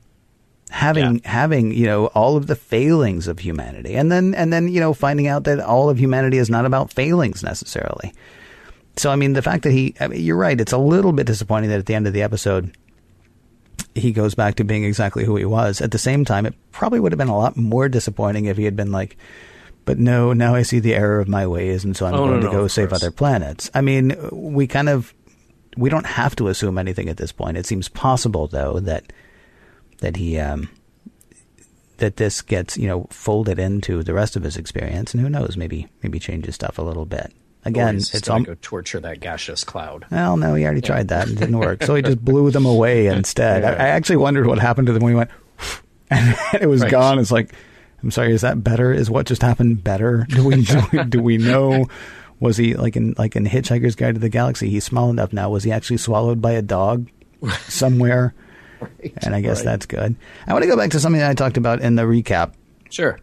Having 0.70 1.16
yeah. 1.16 1.30
having 1.30 1.72
you 1.72 1.86
know 1.86 2.06
all 2.06 2.36
of 2.36 2.46
the 2.46 2.56
failings 2.56 3.26
of 3.26 3.38
humanity, 3.40 3.94
and 3.94 4.10
then 4.10 4.34
and 4.34 4.52
then 4.52 4.68
you 4.68 4.80
know 4.80 4.94
finding 4.94 5.26
out 5.26 5.44
that 5.44 5.60
all 5.60 5.90
of 5.90 5.98
humanity 5.98 6.38
is 6.38 6.48
not 6.48 6.64
about 6.64 6.92
failings 6.92 7.42
necessarily. 7.42 8.12
So 8.96 9.10
I 9.10 9.16
mean, 9.16 9.32
the 9.32 9.42
fact 9.42 9.64
that 9.64 9.72
he, 9.72 9.94
I 10.00 10.08
mean, 10.08 10.20
you're 10.20 10.36
right. 10.36 10.60
It's 10.60 10.72
a 10.72 10.78
little 10.78 11.12
bit 11.12 11.26
disappointing 11.26 11.70
that 11.70 11.78
at 11.78 11.86
the 11.86 11.94
end 11.94 12.06
of 12.06 12.12
the 12.12 12.22
episode, 12.22 12.76
he 13.94 14.12
goes 14.12 14.34
back 14.34 14.56
to 14.56 14.64
being 14.64 14.84
exactly 14.84 15.24
who 15.24 15.36
he 15.36 15.44
was. 15.44 15.80
At 15.80 15.90
the 15.90 15.98
same 15.98 16.24
time, 16.24 16.46
it 16.46 16.54
probably 16.70 17.00
would 17.00 17.12
have 17.12 17.18
been 17.18 17.28
a 17.28 17.36
lot 17.36 17.56
more 17.56 17.88
disappointing 17.88 18.44
if 18.46 18.56
he 18.56 18.64
had 18.64 18.76
been 18.76 18.92
like, 18.92 19.16
but 19.84 19.98
no, 19.98 20.32
now 20.32 20.54
I 20.54 20.62
see 20.62 20.78
the 20.78 20.94
error 20.94 21.20
of 21.20 21.28
my 21.28 21.46
ways, 21.46 21.84
and 21.84 21.96
so 21.96 22.06
I'm 22.06 22.14
oh, 22.14 22.28
going 22.28 22.40
no, 22.40 22.46
to 22.46 22.52
go 22.52 22.68
save 22.68 22.90
course. 22.90 23.02
other 23.02 23.10
planets. 23.10 23.70
I 23.74 23.80
mean, 23.80 24.16
we 24.30 24.66
kind 24.66 24.88
of 24.88 25.14
we 25.76 25.88
don't 25.88 26.06
have 26.06 26.36
to 26.36 26.48
assume 26.48 26.78
anything 26.78 27.08
at 27.08 27.16
this 27.16 27.32
point. 27.32 27.56
It 27.56 27.66
seems 27.66 27.88
possible, 27.88 28.46
though, 28.46 28.80
that 28.80 29.12
that 30.00 30.16
he 30.16 30.38
um, 30.38 30.68
that 31.98 32.16
this 32.16 32.42
gets 32.42 32.76
you 32.76 32.86
know 32.86 33.06
folded 33.10 33.58
into 33.58 34.02
the 34.02 34.14
rest 34.14 34.36
of 34.36 34.42
his 34.42 34.56
experience, 34.56 35.14
and 35.14 35.22
who 35.22 35.30
knows, 35.30 35.56
maybe 35.56 35.88
maybe 36.02 36.18
changes 36.18 36.54
stuff 36.54 36.78
a 36.78 36.82
little 36.82 37.06
bit. 37.06 37.32
Again, 37.64 37.96
it's 37.96 38.20
going 38.20 38.44
to 38.44 38.50
go 38.52 38.56
torture 38.62 39.00
that 39.00 39.20
gaseous 39.20 39.64
cloud. 39.64 40.06
Well, 40.10 40.38
no, 40.38 40.54
he 40.54 40.64
already 40.64 40.80
yeah. 40.80 40.86
tried 40.86 41.08
that. 41.08 41.28
And 41.28 41.36
it 41.36 41.40
didn't 41.40 41.58
work. 41.58 41.82
so 41.82 41.94
he 41.94 42.00
just 42.10 42.24
blew 42.24 42.50
them 42.50 42.64
away 42.64 43.06
instead. 43.06 43.62
Yeah. 43.62 43.72
I, 43.72 43.72
I, 43.72 43.88
actually 43.88 44.16
wondered 44.16 44.46
what 44.46 44.58
happened 44.58 44.86
to 44.86 44.94
them 44.94 45.02
when 45.02 45.12
he 45.12 45.16
went, 45.16 45.30
and 46.10 46.36
it 46.58 46.66
was 46.66 46.80
right. 46.80 46.90
gone. 46.90 47.18
It's 47.18 47.30
like, 47.30 47.52
I'm 48.02 48.10
sorry, 48.10 48.32
is 48.32 48.40
that 48.40 48.64
better? 48.64 48.94
Is 48.94 49.10
what 49.10 49.26
just 49.26 49.42
happened 49.42 49.84
better? 49.84 50.26
Do 50.30 50.46
we 50.46 50.62
do, 50.62 50.80
we, 50.90 51.04
do 51.04 51.22
we 51.22 51.36
know? 51.36 51.86
Was 52.38 52.56
he 52.56 52.74
like 52.76 52.96
in 52.96 53.14
like 53.18 53.36
in 53.36 53.44
Hitchhiker's 53.44 53.94
Guide 53.94 54.14
to 54.14 54.20
the 54.20 54.30
Galaxy? 54.30 54.70
He's 54.70 54.84
small 54.84 55.10
enough 55.10 55.34
now. 55.34 55.50
Was 55.50 55.64
he 55.64 55.70
actually 55.70 55.98
swallowed 55.98 56.40
by 56.40 56.52
a 56.52 56.62
dog 56.62 57.10
somewhere? 57.68 58.34
Right. 58.80 59.12
And 59.22 59.34
I 59.34 59.40
guess 59.40 59.58
right. 59.58 59.64
that's 59.66 59.86
good. 59.86 60.16
I 60.46 60.52
want 60.52 60.62
to 60.62 60.68
go 60.68 60.76
back 60.76 60.90
to 60.90 61.00
something 61.00 61.22
I 61.22 61.34
talked 61.34 61.56
about 61.56 61.80
in 61.80 61.96
the 61.96 62.02
recap. 62.02 62.54
Sure. 62.90 63.18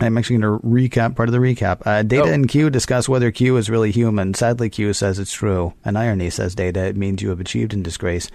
I'm 0.00 0.16
actually 0.16 0.38
going 0.38 0.60
to 0.60 0.66
recap 0.66 1.16
part 1.16 1.28
of 1.28 1.32
the 1.32 1.38
recap. 1.38 1.84
Uh, 1.84 2.02
Data 2.02 2.28
oh. 2.28 2.32
and 2.32 2.48
Q 2.48 2.70
discuss 2.70 3.08
whether 3.08 3.30
Q 3.30 3.56
is 3.56 3.70
really 3.70 3.90
human. 3.90 4.34
Sadly, 4.34 4.70
Q 4.70 4.92
says 4.92 5.18
it's 5.18 5.32
true. 5.32 5.74
An 5.84 5.96
irony, 5.96 6.30
says 6.30 6.54
Data. 6.54 6.84
It 6.84 6.96
means 6.96 7.22
you 7.22 7.30
have 7.30 7.40
achieved 7.40 7.72
in 7.72 7.82
disgrace 7.82 8.30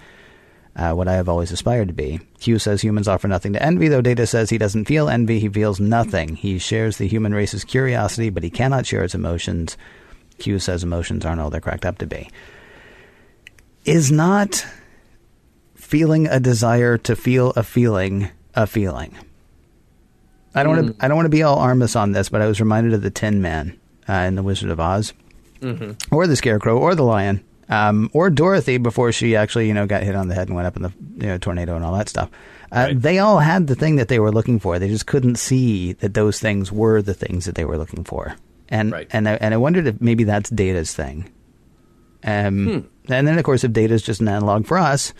uh, 0.76 0.92
what 0.92 1.08
I 1.08 1.14
have 1.14 1.28
always 1.28 1.52
aspired 1.52 1.88
to 1.88 1.94
be. 1.94 2.20
Q 2.40 2.58
says 2.58 2.82
humans 2.82 3.08
offer 3.08 3.28
nothing 3.28 3.52
to 3.52 3.62
envy, 3.62 3.88
though 3.88 4.02
Data 4.02 4.26
says 4.26 4.50
he 4.50 4.58
doesn't 4.58 4.86
feel 4.86 5.08
envy. 5.08 5.38
He 5.38 5.48
feels 5.48 5.80
nothing. 5.80 6.36
He 6.36 6.58
shares 6.58 6.98
the 6.98 7.08
human 7.08 7.34
race's 7.34 7.64
curiosity, 7.64 8.30
but 8.30 8.42
he 8.42 8.50
cannot 8.50 8.86
share 8.86 9.04
its 9.04 9.14
emotions. 9.14 9.76
Q 10.38 10.58
says 10.58 10.82
emotions 10.82 11.24
aren't 11.24 11.40
all 11.40 11.50
they're 11.50 11.60
cracked 11.60 11.86
up 11.86 11.98
to 11.98 12.06
be. 12.06 12.28
Is 13.84 14.10
not 14.10 14.66
feeling 15.94 16.26
a 16.26 16.40
desire 16.40 16.98
to 16.98 17.14
feel 17.14 17.50
a 17.50 17.62
feeling 17.62 18.28
a 18.56 18.66
feeling? 18.66 19.16
I 20.52 20.64
don't 20.64 20.74
mm. 20.74 20.82
want 20.82 20.98
to. 20.98 21.04
I 21.04 21.06
don't 21.06 21.16
want 21.16 21.26
to 21.26 21.30
be 21.30 21.44
all 21.44 21.58
Armus 21.58 21.94
on 21.94 22.10
this, 22.10 22.28
but 22.28 22.42
I 22.42 22.48
was 22.48 22.58
reminded 22.58 22.94
of 22.94 23.02
the 23.02 23.12
Tin 23.12 23.40
Man 23.40 23.78
uh, 24.08 24.12
in 24.12 24.34
the 24.34 24.42
Wizard 24.42 24.70
of 24.70 24.80
Oz, 24.80 25.12
mm-hmm. 25.60 25.92
or 26.12 26.26
the 26.26 26.34
Scarecrow, 26.34 26.76
or 26.76 26.96
the 26.96 27.04
Lion, 27.04 27.44
um, 27.68 28.10
or 28.12 28.28
Dorothy 28.28 28.76
before 28.78 29.12
she 29.12 29.36
actually, 29.36 29.68
you 29.68 29.74
know, 29.74 29.86
got 29.86 30.02
hit 30.02 30.16
on 30.16 30.26
the 30.26 30.34
head 30.34 30.48
and 30.48 30.56
went 30.56 30.66
up 30.66 30.74
in 30.74 30.82
the 30.82 30.92
you 31.16 31.28
know, 31.28 31.38
tornado 31.38 31.76
and 31.76 31.84
all 31.84 31.96
that 31.96 32.08
stuff. 32.08 32.28
Uh, 32.72 32.86
right. 32.88 33.00
They 33.00 33.20
all 33.20 33.38
had 33.38 33.68
the 33.68 33.76
thing 33.76 33.94
that 33.94 34.08
they 34.08 34.18
were 34.18 34.32
looking 34.32 34.58
for. 34.58 34.80
They 34.80 34.88
just 34.88 35.06
couldn't 35.06 35.36
see 35.36 35.92
that 35.92 36.14
those 36.14 36.40
things 36.40 36.72
were 36.72 37.02
the 37.02 37.14
things 37.14 37.44
that 37.44 37.54
they 37.54 37.64
were 37.64 37.78
looking 37.78 38.02
for. 38.02 38.34
And 38.68 38.90
right. 38.90 39.06
and 39.12 39.28
I, 39.28 39.34
and 39.34 39.54
I 39.54 39.58
wondered 39.58 39.86
if 39.86 40.00
maybe 40.00 40.24
that's 40.24 40.50
Data's 40.50 40.92
thing. 40.92 41.30
Um, 42.24 42.66
hmm. 42.66 43.12
And 43.12 43.28
then 43.28 43.38
of 43.38 43.44
course, 43.44 43.62
if 43.62 43.72
Data's 43.72 44.02
just 44.02 44.20
an 44.20 44.26
analog 44.26 44.66
for 44.66 44.76
us, 44.76 45.12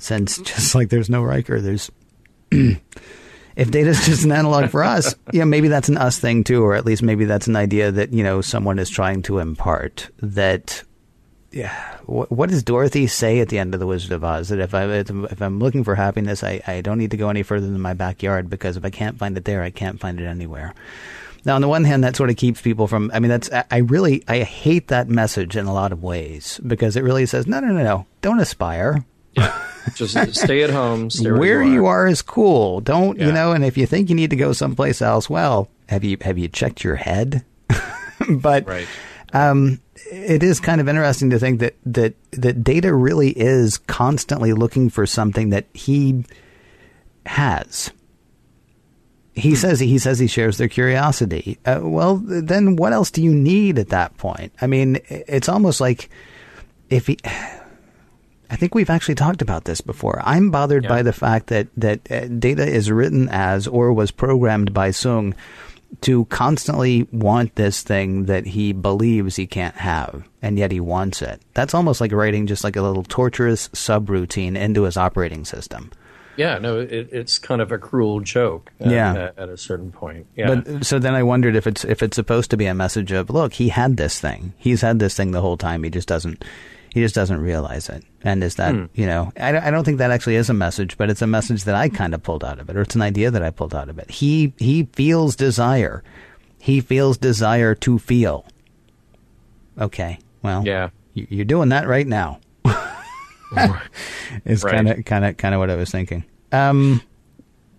since 0.00 0.38
just 0.42 0.74
like 0.74 0.88
there's 0.88 1.10
no 1.10 1.22
Riker, 1.22 1.60
there's 1.60 1.90
if 2.50 3.70
data 3.70 3.90
is 3.90 4.04
just 4.06 4.24
an 4.24 4.32
analog 4.32 4.70
for 4.70 4.82
us, 4.82 5.14
yeah, 5.32 5.44
maybe 5.44 5.68
that's 5.68 5.88
an 5.88 5.98
us 5.98 6.18
thing 6.18 6.44
too, 6.44 6.62
or 6.62 6.74
at 6.74 6.84
least 6.84 7.02
maybe 7.02 7.24
that's 7.24 7.46
an 7.46 7.56
idea 7.56 7.92
that 7.92 8.12
you 8.12 8.24
know 8.24 8.40
someone 8.40 8.78
is 8.78 8.90
trying 8.90 9.22
to 9.22 9.38
impart. 9.38 10.10
That, 10.20 10.82
yeah, 11.52 11.98
what, 12.06 12.30
what 12.32 12.50
does 12.50 12.62
Dorothy 12.62 13.06
say 13.06 13.40
at 13.40 13.48
the 13.48 13.58
end 13.58 13.74
of 13.74 13.80
the 13.80 13.86
Wizard 13.86 14.12
of 14.12 14.24
Oz? 14.24 14.48
That 14.48 14.58
if 14.58 14.74
I 14.74 14.84
if 14.84 15.42
I'm 15.42 15.58
looking 15.58 15.84
for 15.84 15.94
happiness, 15.94 16.42
I, 16.42 16.62
I 16.66 16.80
don't 16.80 16.98
need 16.98 17.10
to 17.12 17.16
go 17.16 17.28
any 17.28 17.42
further 17.42 17.66
than 17.66 17.80
my 17.80 17.94
backyard 17.94 18.50
because 18.50 18.76
if 18.76 18.84
I 18.84 18.90
can't 18.90 19.18
find 19.18 19.36
it 19.36 19.44
there, 19.44 19.62
I 19.62 19.70
can't 19.70 20.00
find 20.00 20.20
it 20.20 20.26
anywhere. 20.26 20.74
Now, 21.44 21.54
on 21.54 21.62
the 21.62 21.68
one 21.68 21.84
hand, 21.84 22.04
that 22.04 22.16
sort 22.16 22.28
of 22.28 22.36
keeps 22.36 22.60
people 22.60 22.86
from. 22.86 23.10
I 23.14 23.18
mean, 23.18 23.30
that's 23.30 23.50
I 23.70 23.78
really 23.78 24.22
I 24.28 24.40
hate 24.40 24.88
that 24.88 25.08
message 25.08 25.56
in 25.56 25.66
a 25.66 25.72
lot 25.72 25.92
of 25.92 26.02
ways 26.02 26.60
because 26.66 26.96
it 26.96 27.04
really 27.04 27.26
says 27.26 27.46
no, 27.46 27.60
no, 27.60 27.68
no, 27.68 27.82
no, 27.82 28.06
don't 28.20 28.40
aspire. 28.40 29.04
Yeah. 29.34 29.66
Just 29.94 30.34
stay 30.34 30.62
at 30.62 30.70
home. 30.70 31.08
where, 31.20 31.36
where 31.36 31.62
you, 31.62 31.70
are. 31.70 31.74
you, 31.74 31.86
are. 31.86 32.06
is 32.06 32.22
cool. 32.22 32.80
Don't 32.80 33.18
yeah. 33.18 33.26
you 33.26 33.32
know? 33.32 33.52
And 33.52 33.64
if 33.64 33.76
you 33.76 33.86
think 33.86 34.08
you 34.08 34.14
need 34.14 34.30
to 34.30 34.36
go 34.36 34.52
someplace 34.52 35.02
else, 35.02 35.28
well, 35.28 35.68
have 35.88 36.04
you 36.04 36.16
have 36.20 36.38
you 36.38 36.48
checked 36.48 36.84
your 36.84 36.96
head? 36.96 37.44
but 38.28 38.66
right. 38.66 38.88
um, 39.32 39.80
it 40.10 40.42
is 40.42 40.60
kind 40.60 40.80
of 40.80 40.88
interesting 40.88 41.30
to 41.30 41.38
think 41.38 41.60
that 41.60 41.76
that 41.86 42.14
that 42.32 42.62
data 42.64 42.94
really 42.94 43.30
is 43.30 43.78
constantly 43.78 44.52
looking 44.52 44.90
for 44.90 45.06
something 45.06 45.50
that 45.50 45.66
he 45.74 46.24
has. 47.26 47.90
He 49.34 49.50
hmm. 49.50 49.56
says 49.56 49.80
he 49.80 49.98
says 49.98 50.18
he 50.18 50.26
shares 50.26 50.58
their 50.58 50.68
curiosity. 50.68 51.58
Uh, 51.64 51.80
well, 51.82 52.16
then 52.16 52.76
what 52.76 52.92
else 52.92 53.10
do 53.10 53.22
you 53.22 53.34
need 53.34 53.78
at 53.78 53.88
that 53.88 54.16
point? 54.18 54.52
I 54.60 54.66
mean, 54.66 54.98
it's 55.08 55.48
almost 55.48 55.80
like 55.80 56.10
if 56.90 57.06
he 57.06 57.18
I 58.50 58.56
think 58.56 58.74
we've 58.74 58.90
actually 58.90 59.14
talked 59.14 59.42
about 59.42 59.64
this 59.64 59.80
before. 59.80 60.20
I'm 60.24 60.50
bothered 60.50 60.84
yeah. 60.84 60.88
by 60.88 61.02
the 61.02 61.12
fact 61.12 61.46
that 61.46 61.68
that 61.76 62.10
uh, 62.10 62.26
data 62.26 62.66
is 62.66 62.90
written 62.90 63.28
as 63.30 63.68
or 63.68 63.92
was 63.92 64.10
programmed 64.10 64.74
by 64.74 64.90
Soong 64.90 65.34
to 66.02 66.24
constantly 66.26 67.06
want 67.12 67.54
this 67.54 67.82
thing 67.82 68.26
that 68.26 68.46
he 68.46 68.72
believes 68.72 69.36
he 69.36 69.46
can't 69.46 69.76
have, 69.76 70.28
and 70.42 70.58
yet 70.58 70.72
he 70.72 70.80
wants 70.80 71.22
it. 71.22 71.40
That's 71.54 71.74
almost 71.74 72.00
like 72.00 72.12
writing 72.12 72.46
just 72.46 72.64
like 72.64 72.76
a 72.76 72.82
little 72.82 73.04
torturous 73.04 73.68
subroutine 73.68 74.56
into 74.56 74.82
his 74.82 74.96
operating 74.96 75.44
system. 75.44 75.90
Yeah, 76.36 76.58
no, 76.58 76.80
it, 76.80 77.08
it's 77.12 77.38
kind 77.38 77.60
of 77.60 77.70
a 77.70 77.78
cruel 77.78 78.20
joke. 78.20 78.72
At, 78.80 78.90
yeah. 78.90 79.12
At, 79.12 79.38
at, 79.38 79.48
a 79.48 79.56
certain 79.56 79.92
point. 79.92 80.26
Yeah. 80.36 80.54
But 80.54 80.86
so 80.86 80.98
then 80.98 81.14
I 81.14 81.22
wondered 81.22 81.54
if 81.54 81.66
it's 81.66 81.84
if 81.84 82.02
it's 82.02 82.16
supposed 82.16 82.50
to 82.50 82.56
be 82.56 82.66
a 82.66 82.74
message 82.74 83.12
of 83.12 83.30
look, 83.30 83.54
he 83.54 83.68
had 83.68 83.96
this 83.96 84.18
thing. 84.18 84.54
He's 84.56 84.80
had 84.80 84.98
this 84.98 85.14
thing 85.14 85.32
the 85.32 85.40
whole 85.40 85.56
time. 85.56 85.82
He 85.82 85.90
just 85.90 86.08
doesn't 86.08 86.44
he 86.92 87.00
just 87.00 87.14
doesn't 87.14 87.40
realize 87.40 87.88
it. 87.88 88.04
And 88.22 88.42
is 88.42 88.56
that, 88.56 88.74
hmm. 88.74 88.86
you 88.94 89.06
know, 89.06 89.32
I, 89.38 89.68
I 89.68 89.70
don't 89.70 89.84
think 89.84 89.98
that 89.98 90.10
actually 90.10 90.36
is 90.36 90.50
a 90.50 90.54
message, 90.54 90.96
but 90.98 91.08
it's 91.08 91.22
a 91.22 91.26
message 91.26 91.64
that 91.64 91.74
I 91.74 91.88
kind 91.88 92.14
of 92.14 92.22
pulled 92.22 92.44
out 92.44 92.58
of 92.58 92.68
it, 92.68 92.76
or 92.76 92.82
it's 92.82 92.94
an 92.94 93.02
idea 93.02 93.30
that 93.30 93.42
I 93.42 93.50
pulled 93.50 93.74
out 93.74 93.88
of 93.88 93.98
it. 93.98 94.10
He, 94.10 94.52
he 94.58 94.88
feels 94.92 95.36
desire. 95.36 96.02
He 96.58 96.80
feels 96.80 97.16
desire 97.16 97.74
to 97.76 97.98
feel. 97.98 98.44
Okay. 99.78 100.18
Well, 100.42 100.66
yeah. 100.66 100.90
you're 101.14 101.44
doing 101.44 101.70
that 101.70 101.86
right 101.86 102.06
now. 102.06 102.40
is 104.44 104.62
kind 104.64 104.88
of, 104.88 105.04
kind 105.04 105.24
of, 105.24 105.36
kind 105.36 105.54
of 105.54 105.60
what 105.60 105.70
I 105.70 105.76
was 105.76 105.90
thinking. 105.90 106.24
Um, 106.52 107.02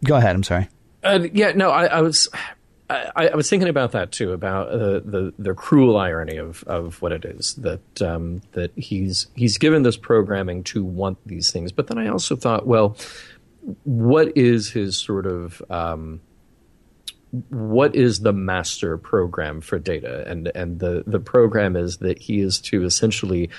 go 0.03 0.15
ahead. 0.15 0.35
I'm 0.35 0.43
sorry. 0.43 0.69
Uh, 1.03 1.27
yeah, 1.33 1.51
no, 1.53 1.69
I, 1.69 1.85
I 1.85 2.01
was 2.01 2.29
I, 2.91 3.27
I, 3.29 3.35
was 3.35 3.49
thinking 3.49 3.69
about 3.69 3.91
that 3.93 4.11
too, 4.11 4.31
about 4.33 4.69
uh, 4.69 4.99
the 4.99 5.33
the 5.37 5.53
cruel 5.53 5.97
irony 5.97 6.37
of, 6.37 6.63
of 6.65 7.01
what 7.01 7.11
it 7.11 7.25
is 7.25 7.55
that 7.55 8.01
um, 8.01 8.41
that 8.51 8.71
he's 8.75 9.27
he's 9.35 9.57
given 9.57 9.83
this 9.83 9.97
programming 9.97 10.63
to 10.65 10.83
want 10.83 11.17
these 11.25 11.51
things, 11.51 11.71
but 11.71 11.87
then 11.87 11.97
I 11.97 12.07
also 12.07 12.35
thought, 12.35 12.67
well, 12.67 12.97
what 13.83 14.35
is 14.35 14.69
his 14.71 14.97
sort 14.97 15.25
of 15.25 15.61
um, 15.69 16.21
what 17.49 17.95
is 17.95 18.19
the 18.19 18.33
master 18.33 18.97
program 18.97 19.61
for 19.61 19.79
data? 19.79 20.27
And 20.27 20.51
and 20.53 20.79
the 20.79 21.03
the 21.07 21.19
program 21.19 21.75
is 21.75 21.97
that 21.97 22.19
he 22.19 22.41
is 22.41 22.59
to 22.61 22.83
essentially 22.83 23.49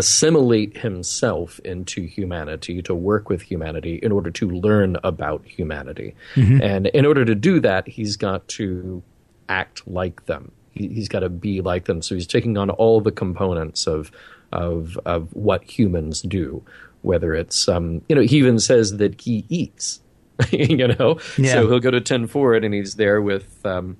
assimilate 0.00 0.78
himself 0.78 1.60
into 1.62 2.06
humanity, 2.06 2.80
to 2.80 2.94
work 2.94 3.28
with 3.28 3.42
humanity 3.42 4.00
in 4.02 4.12
order 4.12 4.30
to 4.30 4.48
learn 4.48 4.96
about 5.04 5.44
humanity. 5.44 6.14
Mm-hmm. 6.36 6.62
And 6.62 6.86
in 6.86 7.04
order 7.04 7.26
to 7.26 7.34
do 7.34 7.60
that, 7.60 7.86
he's 7.86 8.16
got 8.16 8.48
to 8.48 9.02
act 9.50 9.86
like 9.86 10.24
them. 10.24 10.52
He, 10.72 10.94
has 10.94 11.08
got 11.08 11.20
to 11.20 11.28
be 11.28 11.60
like 11.60 11.84
them. 11.84 12.00
So 12.00 12.14
he's 12.14 12.26
taking 12.26 12.56
on 12.56 12.70
all 12.70 13.02
the 13.02 13.12
components 13.12 13.86
of 13.86 14.10
of 14.52 14.98
of 15.04 15.28
what 15.34 15.62
humans 15.64 16.22
do. 16.22 16.64
Whether 17.02 17.34
it's 17.34 17.68
um, 17.68 18.00
you 18.08 18.16
know, 18.16 18.22
he 18.22 18.38
even 18.38 18.58
says 18.58 18.96
that 18.96 19.20
he 19.20 19.44
eats. 19.50 20.00
you 20.50 20.88
know, 20.88 21.18
yeah. 21.36 21.52
so 21.52 21.68
he'll 21.68 21.80
go 21.80 21.90
to 21.90 22.00
ten 22.00 22.26
forward 22.26 22.64
and 22.64 22.72
he's 22.72 22.94
there 22.94 23.20
with 23.20 23.66
um, 23.66 23.98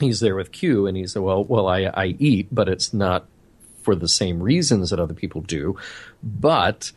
he's 0.00 0.18
there 0.18 0.34
with 0.34 0.50
Q, 0.50 0.88
and 0.88 0.96
he's 0.96 1.16
well, 1.16 1.44
well, 1.44 1.68
I 1.68 1.82
I 1.94 2.16
eat, 2.18 2.48
but 2.50 2.68
it's 2.68 2.92
not 2.92 3.28
for 3.82 3.94
the 3.94 4.08
same 4.08 4.42
reasons 4.42 4.90
that 4.90 5.00
other 5.00 5.14
people 5.14 5.40
do. 5.40 5.76
But 6.22 6.92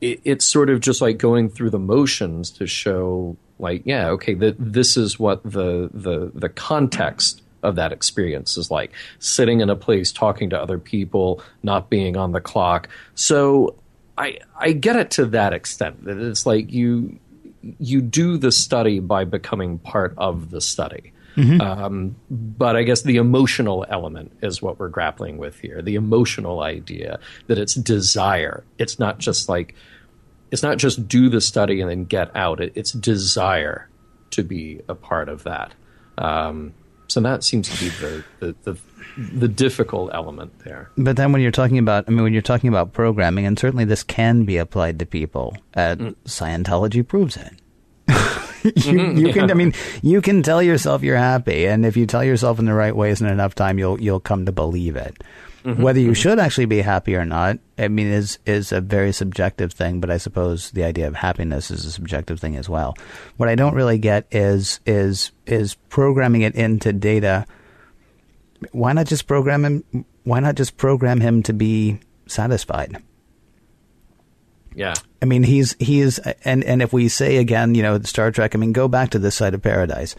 it, 0.00 0.20
it's 0.24 0.44
sort 0.44 0.70
of 0.70 0.80
just 0.80 1.00
like 1.00 1.18
going 1.18 1.48
through 1.48 1.70
the 1.70 1.78
motions 1.78 2.50
to 2.52 2.66
show 2.66 3.36
like 3.58 3.82
yeah 3.84 4.08
okay 4.08 4.34
that 4.34 4.56
this 4.58 4.96
is 4.96 5.18
what 5.18 5.42
the 5.42 5.90
the 5.92 6.30
the 6.34 6.48
context 6.48 7.42
of 7.62 7.76
that 7.76 7.92
experience 7.92 8.56
is 8.56 8.70
like 8.70 8.92
sitting 9.18 9.60
in 9.60 9.70
a 9.70 9.76
place 9.76 10.12
talking 10.12 10.50
to 10.50 10.60
other 10.60 10.78
people 10.78 11.42
not 11.62 11.88
being 11.88 12.16
on 12.16 12.32
the 12.32 12.40
clock 12.40 12.88
so 13.14 13.74
i 14.18 14.38
i 14.58 14.72
get 14.72 14.96
it 14.96 15.10
to 15.10 15.24
that 15.24 15.52
extent 15.52 16.04
that 16.04 16.18
it's 16.18 16.44
like 16.44 16.70
you 16.70 17.18
you 17.78 18.02
do 18.02 18.36
the 18.36 18.52
study 18.52 19.00
by 19.00 19.24
becoming 19.24 19.78
part 19.78 20.12
of 20.18 20.50
the 20.50 20.60
study 20.60 21.13
Mm-hmm. 21.36 21.60
Um, 21.60 22.16
but 22.30 22.76
I 22.76 22.82
guess 22.82 23.02
the 23.02 23.16
emotional 23.16 23.84
element 23.88 24.32
is 24.42 24.62
what 24.62 24.78
we're 24.78 24.88
grappling 24.88 25.38
with 25.38 25.58
here. 25.60 25.82
The 25.82 25.96
emotional 25.96 26.60
idea 26.60 27.18
that 27.48 27.58
it's 27.58 27.74
desire. 27.74 28.64
It's 28.78 28.98
not 28.98 29.18
just 29.18 29.48
like 29.48 29.74
it's 30.50 30.62
not 30.62 30.78
just 30.78 31.08
do 31.08 31.28
the 31.28 31.40
study 31.40 31.80
and 31.80 31.90
then 31.90 32.04
get 32.04 32.34
out. 32.36 32.60
It, 32.60 32.72
it's 32.74 32.92
desire 32.92 33.88
to 34.30 34.42
be 34.42 34.80
a 34.88 34.94
part 34.94 35.28
of 35.28 35.44
that. 35.44 35.74
Um, 36.18 36.74
so 37.08 37.20
that 37.20 37.44
seems 37.44 37.68
to 37.68 37.84
be 37.84 37.90
the, 37.90 38.24
the, 38.40 38.54
the 38.62 38.78
the 39.16 39.48
difficult 39.48 40.10
element 40.12 40.58
there. 40.64 40.90
But 40.96 41.16
then 41.16 41.32
when 41.32 41.40
you're 41.40 41.52
talking 41.52 41.78
about, 41.78 42.04
I 42.08 42.10
mean, 42.10 42.22
when 42.22 42.32
you're 42.32 42.42
talking 42.42 42.68
about 42.68 42.92
programming, 42.92 43.46
and 43.46 43.58
certainly 43.58 43.84
this 43.84 44.02
can 44.02 44.44
be 44.44 44.56
applied 44.56 44.98
to 44.98 45.06
people, 45.06 45.56
uh, 45.74 45.94
mm. 45.96 46.14
Scientology 46.24 47.06
proves 47.06 47.36
it. 47.36 47.52
you, 48.68 48.70
mm-hmm, 48.72 49.18
you 49.18 49.26
yeah. 49.26 49.32
can, 49.34 49.50
I 49.50 49.54
mean, 49.54 49.74
you 50.00 50.22
can 50.22 50.42
tell 50.42 50.62
yourself 50.62 51.02
you're 51.02 51.18
happy, 51.18 51.66
and 51.66 51.84
if 51.84 51.98
you 51.98 52.06
tell 52.06 52.24
yourself 52.24 52.58
in 52.58 52.64
the 52.64 52.72
right 52.72 52.96
ways 52.96 53.20
and 53.20 53.30
enough 53.30 53.54
time, 53.54 53.78
you'll 53.78 54.00
you'll 54.00 54.20
come 54.20 54.46
to 54.46 54.52
believe 54.52 54.96
it. 54.96 55.22
Mm-hmm. 55.64 55.82
Whether 55.82 56.00
you 56.00 56.08
mm-hmm. 56.08 56.14
should 56.14 56.38
actually 56.38 56.64
be 56.64 56.80
happy 56.80 57.14
or 57.14 57.26
not, 57.26 57.58
I 57.76 57.88
mean, 57.88 58.06
is 58.06 58.38
is 58.46 58.72
a 58.72 58.80
very 58.80 59.12
subjective 59.12 59.72
thing. 59.72 60.00
But 60.00 60.10
I 60.10 60.16
suppose 60.16 60.70
the 60.70 60.84
idea 60.84 61.06
of 61.06 61.14
happiness 61.14 61.70
is 61.70 61.84
a 61.84 61.92
subjective 61.92 62.40
thing 62.40 62.56
as 62.56 62.68
well. 62.68 62.96
What 63.36 63.50
I 63.50 63.54
don't 63.54 63.74
really 63.74 63.98
get 63.98 64.26
is 64.30 64.80
is 64.86 65.30
is 65.44 65.74
programming 65.90 66.40
it 66.40 66.54
into 66.54 66.92
data. 66.94 67.44
Why 68.72 68.94
not 68.94 69.06
just 69.06 69.26
program 69.26 69.64
him? 69.66 70.06
Why 70.22 70.40
not 70.40 70.54
just 70.54 70.78
program 70.78 71.20
him 71.20 71.42
to 71.42 71.52
be 71.52 72.00
satisfied? 72.26 73.02
Yeah. 74.74 74.94
I 75.22 75.26
mean, 75.26 75.42
he's 75.42 75.74
he's 75.78 76.18
and 76.18 76.64
and 76.64 76.82
if 76.82 76.92
we 76.92 77.08
say 77.08 77.36
again, 77.38 77.74
you 77.74 77.82
know, 77.82 78.00
Star 78.02 78.30
Trek. 78.30 78.54
I 78.54 78.58
mean, 78.58 78.72
go 78.72 78.88
back 78.88 79.10
to 79.10 79.18
this 79.18 79.34
side 79.34 79.54
of 79.54 79.62
paradise. 79.62 80.14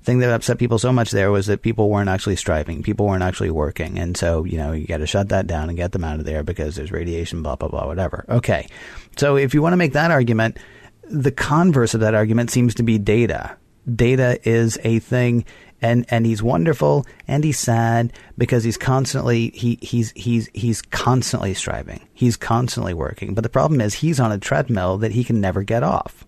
The 0.00 0.04
thing 0.04 0.18
that 0.18 0.30
upset 0.30 0.58
people 0.58 0.78
so 0.78 0.92
much 0.92 1.10
there 1.10 1.30
was 1.30 1.46
that 1.46 1.62
people 1.62 1.88
weren't 1.88 2.08
actually 2.08 2.36
striving, 2.36 2.82
people 2.82 3.06
weren't 3.06 3.22
actually 3.22 3.50
working, 3.50 3.98
and 3.98 4.16
so 4.16 4.44
you 4.44 4.58
know 4.58 4.72
you 4.72 4.86
got 4.86 4.98
to 4.98 5.06
shut 5.06 5.28
that 5.30 5.46
down 5.46 5.68
and 5.68 5.76
get 5.76 5.92
them 5.92 6.04
out 6.04 6.18
of 6.18 6.24
there 6.24 6.42
because 6.42 6.76
there's 6.76 6.92
radiation, 6.92 7.42
blah 7.42 7.56
blah 7.56 7.68
blah, 7.68 7.86
whatever. 7.86 8.24
Okay, 8.28 8.68
so 9.16 9.36
if 9.36 9.54
you 9.54 9.62
want 9.62 9.72
to 9.72 9.78
make 9.78 9.92
that 9.92 10.10
argument, 10.10 10.58
the 11.04 11.32
converse 11.32 11.94
of 11.94 12.00
that 12.00 12.14
argument 12.14 12.50
seems 12.50 12.74
to 12.76 12.82
be 12.82 12.98
data. 12.98 13.56
Data 13.94 14.38
is 14.48 14.78
a 14.84 14.98
thing 14.98 15.44
and 15.82 16.04
and 16.08 16.26
he's 16.26 16.42
wonderful 16.42 17.06
and 17.26 17.44
he's 17.44 17.58
sad 17.58 18.12
because 18.36 18.64
he's 18.64 18.76
constantly 18.76 19.50
he 19.50 19.78
he's 19.82 20.12
he's 20.16 20.48
he's 20.54 20.82
constantly 20.82 21.54
striving. 21.54 22.06
He's 22.12 22.36
constantly 22.36 22.94
working. 22.94 23.34
But 23.34 23.42
the 23.42 23.50
problem 23.50 23.80
is 23.80 23.94
he's 23.94 24.20
on 24.20 24.32
a 24.32 24.38
treadmill 24.38 24.98
that 24.98 25.12
he 25.12 25.24
can 25.24 25.40
never 25.40 25.62
get 25.62 25.82
off. 25.82 26.26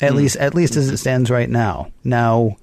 At 0.00 0.12
mm. 0.12 0.16
least 0.16 0.36
at 0.36 0.54
least 0.54 0.76
as 0.76 0.88
it 0.88 0.98
stands 0.98 1.30
right 1.30 1.50
now. 1.50 1.92
Now 2.04 2.56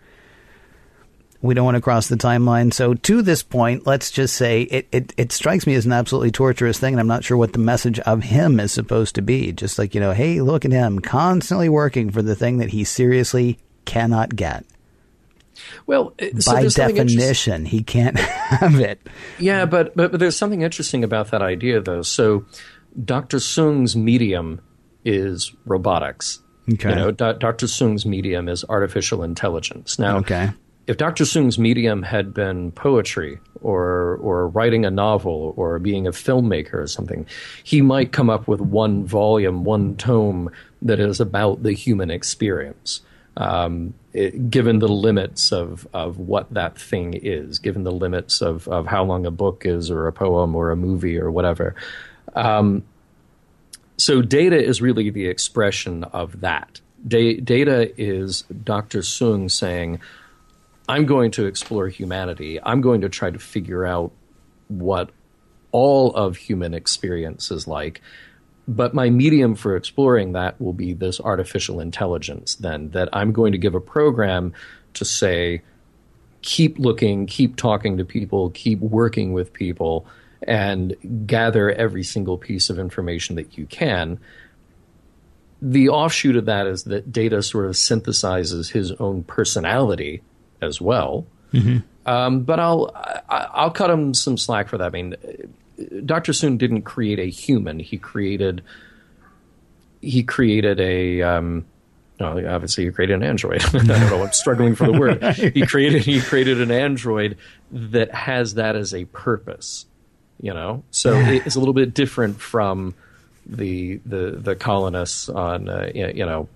we 1.46 1.54
don't 1.54 1.66
want 1.66 1.76
to 1.76 1.82
cross 1.82 2.08
the 2.08 2.16
timeline. 2.16 2.74
So 2.74 2.96
to 2.96 3.22
this 3.22 3.44
point, 3.44 3.86
let's 3.86 4.10
just 4.10 4.36
say 4.36 4.64
it, 4.64 4.88
it, 4.92 5.14
it 5.16 5.32
strikes 5.32 5.68
me 5.68 5.76
as 5.76 5.86
an 5.86 5.92
absolutely 5.92 6.32
torturous 6.32 6.80
thing, 6.80 6.94
and 6.94 7.00
I'm 7.00 7.08
not 7.08 7.24
sure 7.24 7.38
what 7.38 7.54
the 7.54 7.60
message 7.60 8.00
of 8.00 8.24
him 8.24 8.60
is 8.60 8.72
supposed 8.72 9.16
to 9.16 9.22
be. 9.22 9.52
Just 9.52 9.78
like, 9.78 9.94
you 9.94 10.02
know, 10.02 10.12
hey, 10.12 10.42
look 10.42 10.66
at 10.66 10.72
him 10.72 11.00
constantly 11.00 11.70
working 11.70 12.10
for 12.10 12.22
the 12.22 12.36
thing 12.36 12.58
that 12.58 12.70
he 12.70 12.84
seriously 12.84 13.60
cannot 13.86 14.36
get. 14.36 14.66
Well, 15.86 16.14
uh, 16.22 16.40
so 16.40 16.54
by 16.54 16.68
definition, 16.68 17.66
he 17.66 17.84
can't 17.84 18.18
have 18.20 18.80
it. 18.80 19.06
Yeah, 19.40 19.66
but, 19.66 19.96
but 19.96 20.12
but 20.12 20.20
there's 20.20 20.38
something 20.38 20.62
interesting 20.62 21.04
about 21.04 21.32
that 21.32 21.42
idea, 21.42 21.82
though. 21.82 22.02
So, 22.02 22.46
Dr. 23.04 23.40
Soong's 23.40 23.96
medium 23.96 24.62
is 25.04 25.54
robotics. 25.66 26.40
Okay. 26.74 26.90
You 26.90 26.96
know, 26.96 27.12
D- 27.12 27.34
Dr. 27.40 27.68
Soong's 27.68 28.06
medium 28.06 28.50
is 28.50 28.66
artificial 28.68 29.24
intelligence. 29.24 30.00
Now, 30.00 30.18
okay. 30.18 30.52
if 30.88 30.98
Dr. 30.98 31.26
Soong's 31.26 31.60
medium 31.60 32.02
had 32.02 32.34
been 32.34 32.72
poetry 32.72 33.40
or 33.62 34.18
or 34.18 34.48
writing 34.50 34.86
a 34.86 34.92
novel 34.92 35.54
or 35.58 35.78
being 35.80 36.08
a 36.08 36.12
filmmaker 36.12 36.76
or 36.76 36.88
something, 36.88 37.28
he 37.64 37.82
might 37.82 38.12
come 38.12 38.30
up 38.30 38.48
with 38.48 38.62
one 38.62 39.06
volume, 39.06 39.64
one 39.64 39.96
tome 39.96 40.50
that 40.82 41.00
is 41.00 41.20
about 41.20 41.64
the 41.64 41.74
human 41.74 42.10
experience 42.10 43.02
um, 43.38 43.94
it, 44.14 44.50
given 44.50 44.80
the 44.80 44.88
limits 44.88 45.52
of, 45.52 45.88
of 45.94 46.18
what 46.18 46.54
that 46.54 46.78
thing 46.78 47.14
is, 47.14 47.60
given 47.60 47.84
the 47.84 47.92
limits 47.92 48.42
of, 48.42 48.68
of 48.68 48.88
how 48.88 49.04
long 49.04 49.26
a 49.26 49.32
book 49.32 49.64
is, 49.66 49.92
or 49.92 50.08
a 50.08 50.14
poem, 50.14 50.56
or 50.56 50.72
a 50.72 50.76
movie, 50.76 51.20
or 51.20 51.30
whatever. 51.30 51.76
Um, 52.34 52.84
so, 53.98 54.22
data 54.22 54.62
is 54.62 54.82
really 54.82 55.10
the 55.10 55.28
expression 55.28 56.04
of 56.06 56.42
that. 56.42 56.82
Da- 57.08 57.40
data 57.40 57.92
is 58.02 58.44
Dr. 58.64 59.00
Soong 59.00 59.50
saying, 59.52 60.00
I'm 60.88 61.06
going 61.06 61.32
to 61.32 61.46
explore 61.46 61.88
humanity. 61.88 62.60
I'm 62.62 62.82
going 62.82 63.02
to 63.02 63.10
try 63.10 63.32
to 63.32 63.40
figure 63.40 63.86
out 63.86 64.12
what 64.68 65.10
all 65.72 66.14
of 66.14 66.38
human 66.38 66.74
experience 66.74 67.52
is 67.52 67.68
like 67.68 68.02
but 68.68 68.94
my 68.94 69.10
medium 69.10 69.56
for 69.56 69.76
exploring 69.76 70.34
that 70.34 70.60
will 70.60 70.74
be 70.74 70.94
this 70.94 71.20
artificial 71.20 71.80
intelligence 71.80 72.56
then 72.56 72.90
that 72.90 73.10
i'm 73.14 73.32
going 73.32 73.52
to 73.52 73.58
give 73.58 73.76
a 73.76 73.82
program 73.82 74.54
to 74.94 75.06
say 75.06 75.62
keep 76.42 76.78
looking 76.80 77.26
keep 77.26 77.56
talking 77.56 77.98
to 77.98 78.06
people 78.06 78.50
keep 78.52 78.80
working 78.80 79.34
with 79.34 79.54
people 79.54 80.06
and 80.48 80.96
gather 81.26 81.72
every 81.72 82.04
single 82.04 82.38
piece 82.38 82.70
of 82.70 82.78
information 82.78 83.36
that 83.36 83.58
you 83.58 83.66
can 83.66 84.20
the 85.62 85.90
offshoot 85.90 86.36
of 86.36 86.46
that 86.46 86.68
is 86.68 86.84
that 86.84 87.12
data 87.12 87.42
sort 87.42 87.66
of 87.66 87.72
synthesizes 87.72 88.72
his 88.72 88.92
own 88.94 89.24
personality 89.24 90.22
as 90.62 90.80
well 90.80 91.26
mm-hmm. 91.54 91.78
um, 92.08 92.42
but 92.42 92.60
I'll 92.60 92.92
I'll 93.30 93.72
cut 93.72 93.90
him 93.90 94.14
some 94.14 94.38
slack 94.38 94.68
for 94.70 94.78
that. 94.78 94.88
I 94.88 94.90
mean, 94.90 95.16
Dr. 96.06 96.32
Soong 96.32 96.58
didn't 96.58 96.84
create 96.84 97.20
a 97.20 97.26
human. 97.26 97.80
He 97.80 97.98
created 97.98 98.64
he 100.02 100.24
created 100.24 100.80
a 100.80 101.22
um, 101.22 101.66
well, 102.20 102.48
obviously 102.48 102.86
he 102.86 102.92
created 102.92 103.16
an 103.16 103.24
android. 103.24 103.64
I 103.66 103.72
don't 103.72 103.88
know. 103.88 104.24
I'm 104.24 104.32
struggling 104.32 104.76
for 104.76 104.86
the 104.86 104.98
word. 104.98 105.24
He 105.36 105.66
created 105.66 106.04
he 106.04 106.22
created 106.22 106.62
an 106.62 106.72
android 106.72 107.38
that 107.72 108.14
has 108.14 108.56
that 108.56 108.76
as 108.76 108.94
a 108.94 109.06
purpose. 109.06 109.86
You 110.42 110.54
know, 110.54 110.84
so 110.92 111.16
it's 111.16 111.56
a 111.56 111.60
little 111.60 111.74
bit 111.74 111.94
different 111.94 112.42
from 112.42 112.94
the 113.46 113.98
the 114.06 114.32
the 114.32 114.56
colonists 114.56 115.30
on 115.30 115.70
uh, 115.70 115.92
you 115.94 116.26
know 116.26 116.50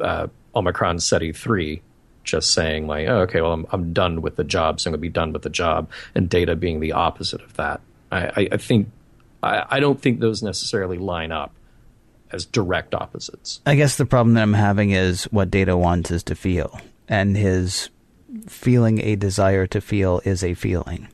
uh, 0.00 0.26
Omicron 0.54 1.00
Ceti 1.00 1.32
three 1.32 1.82
just 2.24 2.52
saying 2.52 2.86
like, 2.86 3.06
oh, 3.08 3.20
okay, 3.20 3.40
well, 3.40 3.52
I'm 3.52 3.66
I'm 3.70 3.92
done 3.92 4.22
with 4.22 4.36
the 4.36 4.44
job, 4.44 4.80
so 4.80 4.88
I'm 4.88 4.92
going 4.92 4.98
to 4.98 5.02
be 5.02 5.08
done 5.08 5.32
with 5.32 5.42
the 5.42 5.50
job, 5.50 5.90
and 6.14 6.28
data 6.28 6.56
being 6.56 6.80
the 6.80 6.92
opposite 6.92 7.42
of 7.42 7.54
that. 7.54 7.80
I, 8.14 8.48
I 8.52 8.56
think 8.56 8.90
I, 9.42 9.64
I 9.68 9.80
don't 9.80 10.00
think 10.00 10.20
those 10.20 10.42
necessarily 10.42 10.98
line 10.98 11.32
up 11.32 11.52
as 12.32 12.46
direct 12.46 12.94
opposites. 12.94 13.60
I 13.66 13.74
guess 13.74 13.96
the 13.96 14.06
problem 14.06 14.34
that 14.34 14.42
I'm 14.42 14.54
having 14.54 14.90
is 14.90 15.24
what 15.24 15.50
Data 15.50 15.76
wants 15.76 16.10
is 16.10 16.22
to 16.24 16.34
feel, 16.34 16.80
and 17.08 17.36
his 17.36 17.90
feeling 18.46 19.00
a 19.00 19.16
desire 19.16 19.66
to 19.68 19.80
feel 19.80 20.20
is 20.24 20.42
a 20.42 20.54
feeling. 20.54 21.08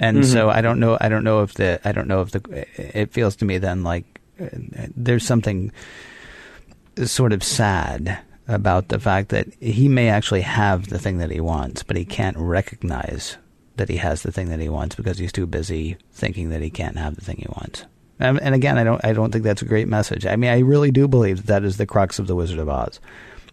And 0.00 0.18
mm-hmm. 0.18 0.32
so 0.32 0.50
I 0.50 0.60
don't 0.60 0.80
know. 0.80 0.98
I 1.00 1.08
don't 1.08 1.24
know 1.24 1.42
if 1.42 1.54
the. 1.54 1.80
I 1.84 1.92
don't 1.92 2.08
know 2.08 2.22
if 2.22 2.30
the. 2.32 2.66
It 2.76 3.12
feels 3.12 3.36
to 3.36 3.44
me 3.44 3.58
then 3.58 3.82
like 3.82 4.20
there's 4.96 5.24
something 5.24 5.72
sort 7.04 7.32
of 7.32 7.42
sad 7.42 8.18
about 8.48 8.88
the 8.88 8.98
fact 8.98 9.28
that 9.28 9.46
he 9.60 9.88
may 9.88 10.08
actually 10.08 10.40
have 10.40 10.88
the 10.88 10.98
thing 10.98 11.18
that 11.18 11.30
he 11.30 11.40
wants, 11.40 11.82
but 11.82 11.96
he 11.96 12.04
can't 12.04 12.36
recognize 12.36 13.36
that 13.82 13.88
he 13.88 13.96
has 13.96 14.22
the 14.22 14.30
thing 14.30 14.48
that 14.50 14.60
he 14.60 14.68
wants 14.68 14.94
because 14.94 15.18
he's 15.18 15.32
too 15.32 15.44
busy 15.44 15.96
thinking 16.12 16.50
that 16.50 16.62
he 16.62 16.70
can't 16.70 16.96
have 16.96 17.16
the 17.16 17.20
thing 17.20 17.38
he 17.38 17.48
wants. 17.48 17.84
And, 18.20 18.40
and 18.40 18.54
again, 18.54 18.78
I 18.78 18.84
don't 18.84 19.04
I 19.04 19.12
don't 19.12 19.32
think 19.32 19.42
that's 19.42 19.62
a 19.62 19.64
great 19.64 19.88
message. 19.88 20.24
I 20.24 20.36
mean, 20.36 20.50
I 20.50 20.60
really 20.60 20.92
do 20.92 21.08
believe 21.08 21.38
that, 21.38 21.46
that 21.46 21.64
is 21.64 21.78
the 21.78 21.86
crux 21.86 22.20
of 22.20 22.28
the 22.28 22.36
Wizard 22.36 22.60
of 22.60 22.68
Oz. 22.68 23.00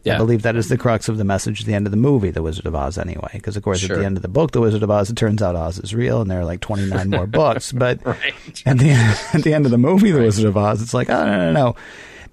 Yeah. 0.03 0.13
I 0.13 0.17
believe 0.17 0.43
that 0.43 0.55
is 0.55 0.69
the 0.69 0.77
crux 0.77 1.09
of 1.09 1.17
the 1.17 1.23
message 1.23 1.61
at 1.61 1.65
the 1.65 1.73
end 1.73 1.87
of 1.87 1.91
the 1.91 1.97
movie, 1.97 2.29
The 2.29 2.43
Wizard 2.43 2.67
of 2.67 2.75
Oz, 2.75 2.97
anyway. 2.97 3.31
Because, 3.33 3.57
of 3.57 3.63
course, 3.63 3.79
sure. 3.79 3.95
at 3.95 3.99
the 3.99 4.05
end 4.05 4.17
of 4.17 4.21
the 4.21 4.29
book, 4.29 4.51
The 4.51 4.61
Wizard 4.61 4.83
of 4.83 4.89
Oz, 4.89 5.09
it 5.09 5.17
turns 5.17 5.41
out 5.41 5.57
Oz 5.57 5.77
is 5.79 5.93
real, 5.93 6.21
and 6.21 6.31
there 6.31 6.39
are 6.39 6.45
like 6.45 6.61
29 6.61 7.09
more 7.09 7.27
books. 7.27 7.73
But 7.73 7.99
right. 8.05 8.33
at, 8.65 8.77
the, 8.77 8.91
at 9.33 9.43
the 9.43 9.53
end 9.53 9.65
of 9.65 9.71
the 9.71 9.77
movie, 9.77 10.11
The 10.11 10.19
right. 10.19 10.25
Wizard 10.25 10.45
of 10.45 10.55
Oz, 10.55 10.81
it's 10.81 10.93
like, 10.93 11.09
oh, 11.09 11.25
no, 11.25 11.37
no, 11.37 11.51
no. 11.51 11.75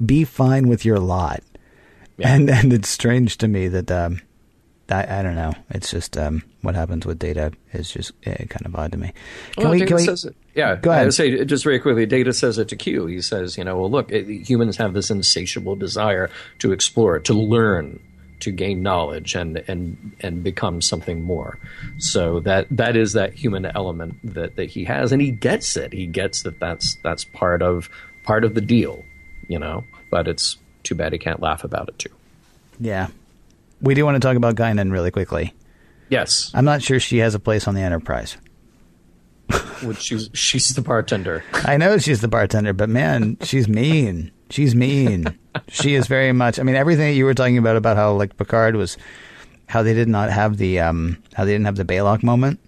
Be 0.05 0.23
fine 0.23 0.69
with 0.69 0.85
your 0.85 1.01
lot. 1.01 1.43
Yeah. 2.19 2.35
And, 2.35 2.51
and 2.51 2.73
it's 2.73 2.89
strange 2.89 3.37
to 3.39 3.49
me 3.49 3.67
that 3.67 3.91
um, 3.91 4.23
I, 4.89 5.21
I 5.21 5.23
don't 5.23 5.35
know. 5.35 5.53
It's 5.71 5.91
just 5.91 6.17
um, 6.17 6.43
what 6.63 6.75
happens 6.75 7.05
with 7.07 7.19
data 7.19 7.53
is 7.73 7.91
just 7.91 8.13
uh, 8.27 8.35
kind 8.49 8.65
of 8.67 8.75
odd 8.77 8.93
to 8.93 8.99
me. 8.99 9.13
Can 9.55 9.65
Well, 9.65 9.73
we? 9.73 9.81
Data 9.81 9.99
says 9.99 10.25
it. 10.25 10.37
Yeah, 10.55 10.77
Go 10.77 10.91
ahead. 10.91 11.07
I 11.07 11.11
say 11.11 11.45
just 11.45 11.65
very 11.65 11.79
quickly. 11.81 12.07
Data 12.07 12.33
says 12.33 12.57
it 12.59 12.69
to 12.69 12.77
Q. 12.77 13.07
He 13.07 13.21
says, 13.21 13.59
you 13.59 13.65
know, 13.65 13.77
well, 13.79 13.91
look, 13.91 14.11
it, 14.11 14.27
humans 14.49 14.77
have 14.79 14.95
this 14.95 15.11
insatiable 15.11 15.77
desire 15.77 16.31
to 16.61 16.73
explore, 16.73 17.19
to 17.21 17.35
learn, 17.35 18.01
to 18.41 18.53
gain 18.53 18.83
knowledge, 18.83 19.35
and 19.35 19.63
and 19.69 20.13
and 20.21 20.43
become 20.45 20.81
something 20.81 21.23
more. 21.23 21.59
So 21.99 22.41
that 22.41 22.67
that 22.71 22.97
is 22.97 23.13
that 23.15 23.35
human 23.35 23.67
element 23.67 24.15
that 24.25 24.57
that 24.57 24.71
he 24.71 24.85
has, 24.85 25.13
and 25.13 25.21
he 25.21 25.31
gets 25.31 25.77
it. 25.77 25.93
He 25.93 26.07
gets 26.07 26.43
that 26.43 26.61
that's 26.61 26.97
that's 27.03 27.25
part 27.25 27.61
of 27.61 27.91
part 28.25 28.45
of 28.45 28.55
the 28.55 28.61
deal, 28.61 29.05
you 29.49 29.59
know. 29.59 29.85
But 30.11 30.29
it's 30.29 30.57
too 30.85 30.95
bad 30.95 31.13
he 31.13 31.19
can't 31.19 31.41
laugh 31.41 31.65
about 31.65 31.89
it 31.89 31.99
too. 31.99 32.11
yeah, 32.79 33.09
we 33.81 33.95
do 33.95 34.05
want 34.05 34.17
to 34.17 34.21
talk 34.21 34.37
about 34.37 34.55
Guinan 34.55 34.93
really 34.93 35.11
quickly. 35.11 35.55
Yes, 36.09 36.51
I'm 36.55 36.65
not 36.65 36.83
sure 36.83 37.01
she 37.01 37.19
has 37.19 37.35
a 37.35 37.41
place 37.41 37.67
on 37.67 37.75
the 37.75 37.81
Enterprise. 37.81 38.37
she's 39.99 40.75
the 40.75 40.83
bartender. 40.83 41.45
I 41.53 41.77
know 41.77 41.99
she's 41.99 42.21
the 42.21 42.29
bartender, 42.29 42.73
but 42.73 42.89
man, 42.89 43.37
she's 43.43 43.69
mean. 43.69 44.33
She's 44.51 44.75
mean. 44.75 45.27
she 45.69 45.95
is 45.95 46.07
very 46.07 46.33
much. 46.33 46.59
I 46.59 46.63
mean, 46.63 46.77
everything 46.77 47.09
that 47.09 47.15
you 47.15 47.25
were 47.25 47.35
talking 47.35 47.59
about 47.59 47.77
about 47.77 47.97
how 47.97 48.13
like 48.13 48.37
Picard 48.37 48.77
was, 48.77 48.97
how 49.69 49.83
they 49.83 49.95
did 49.95 50.09
not 50.09 50.31
have 50.31 50.57
the 50.57 50.81
um, 50.81 51.23
how 51.35 51.45
they 51.45 51.53
didn't 51.53 51.67
have 51.67 51.77
the 51.77 51.85
Balok 51.85 52.23
moment. 52.23 52.61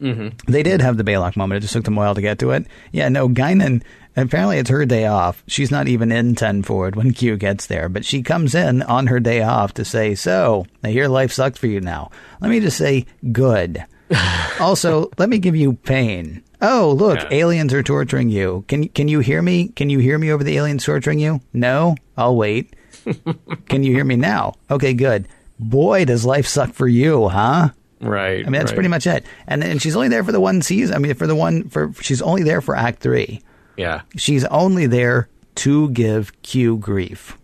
Mm-hmm. 0.00 0.50
They 0.50 0.62
did 0.62 0.80
have 0.80 0.96
the 0.96 1.04
Balok 1.04 1.36
moment. 1.36 1.58
It 1.58 1.60
just 1.62 1.72
took 1.72 1.84
them 1.84 1.96
a 1.96 2.00
while 2.00 2.14
to 2.14 2.20
get 2.20 2.38
to 2.40 2.50
it. 2.50 2.66
Yeah, 2.92 3.08
no, 3.08 3.28
Guinan. 3.28 3.82
Apparently, 4.16 4.58
it's 4.58 4.70
her 4.70 4.84
day 4.86 5.06
off. 5.06 5.42
She's 5.48 5.70
not 5.70 5.88
even 5.88 6.12
in 6.12 6.34
ten 6.36 6.62
forward 6.62 6.94
when 6.96 7.12
Q 7.12 7.36
gets 7.36 7.66
there, 7.66 7.88
but 7.88 8.04
she 8.04 8.22
comes 8.22 8.54
in 8.54 8.82
on 8.82 9.08
her 9.08 9.18
day 9.20 9.42
off 9.42 9.74
to 9.74 9.84
say, 9.84 10.14
"So, 10.14 10.66
I 10.84 10.90
hear 10.90 11.08
life 11.08 11.32
sucked 11.32 11.58
for 11.58 11.66
you 11.66 11.80
now." 11.80 12.10
Let 12.40 12.50
me 12.50 12.60
just 12.60 12.76
say, 12.78 13.06
good. 13.32 13.84
also, 14.60 15.10
let 15.18 15.28
me 15.28 15.38
give 15.38 15.56
you 15.56 15.72
pain. 15.74 16.42
Oh, 16.62 16.94
look, 16.96 17.18
Yeah. 17.18 17.28
aliens 17.32 17.74
are 17.74 17.82
torturing 17.82 18.28
you. 18.30 18.64
Can 18.68 18.88
can 18.88 19.08
you 19.08 19.20
hear 19.20 19.42
me? 19.42 19.68
Can 19.68 19.90
you 19.90 19.98
hear 19.98 20.18
me 20.18 20.30
over 20.30 20.44
the 20.44 20.56
aliens 20.56 20.84
torturing 20.84 21.18
you? 21.18 21.40
No, 21.52 21.96
I'll 22.16 22.36
wait. 22.36 22.74
can 23.68 23.82
you 23.82 23.92
hear 23.92 24.04
me 24.04 24.16
now? 24.16 24.54
Okay, 24.70 24.94
good. 24.94 25.26
Boy, 25.58 26.04
does 26.04 26.24
life 26.24 26.46
suck 26.46 26.72
for 26.72 26.86
you, 26.88 27.28
huh? 27.28 27.70
Right. 28.00 28.46
I 28.46 28.50
mean, 28.50 28.60
that's 28.60 28.72
pretty 28.72 28.88
much 28.88 29.06
it. 29.06 29.24
And 29.46 29.64
and 29.64 29.80
she's 29.82 29.96
only 29.96 30.08
there 30.08 30.24
for 30.24 30.32
the 30.32 30.40
one 30.40 30.62
season. 30.62 30.94
I 30.94 30.98
mean, 30.98 31.14
for 31.14 31.26
the 31.26 31.34
one 31.34 31.68
for 31.68 31.92
she's 32.00 32.22
only 32.22 32.42
there 32.42 32.60
for 32.60 32.76
Act 32.76 33.00
Three. 33.00 33.40
Yeah. 33.76 34.02
She's 34.16 34.44
only 34.46 34.86
there 34.86 35.28
to 35.56 35.88
give 35.90 36.32
Q 36.42 36.76
grief. 36.78 37.36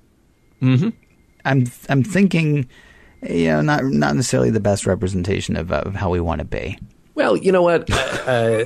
Mm-hmm. 0.62 0.90
I'm 1.44 1.66
I'm 1.88 2.02
thinking, 2.02 2.68
you 3.28 3.46
know, 3.48 3.60
not 3.62 3.84
not 3.84 4.14
necessarily 4.14 4.50
the 4.50 4.60
best 4.60 4.86
representation 4.86 5.56
of, 5.56 5.72
of 5.72 5.94
how 5.94 6.10
we 6.10 6.20
want 6.20 6.40
to 6.40 6.44
be, 6.44 6.78
Well, 7.14 7.36
you 7.36 7.50
know 7.52 7.62
what? 7.62 7.90
Uh, 7.90 7.94
uh, 8.30 8.64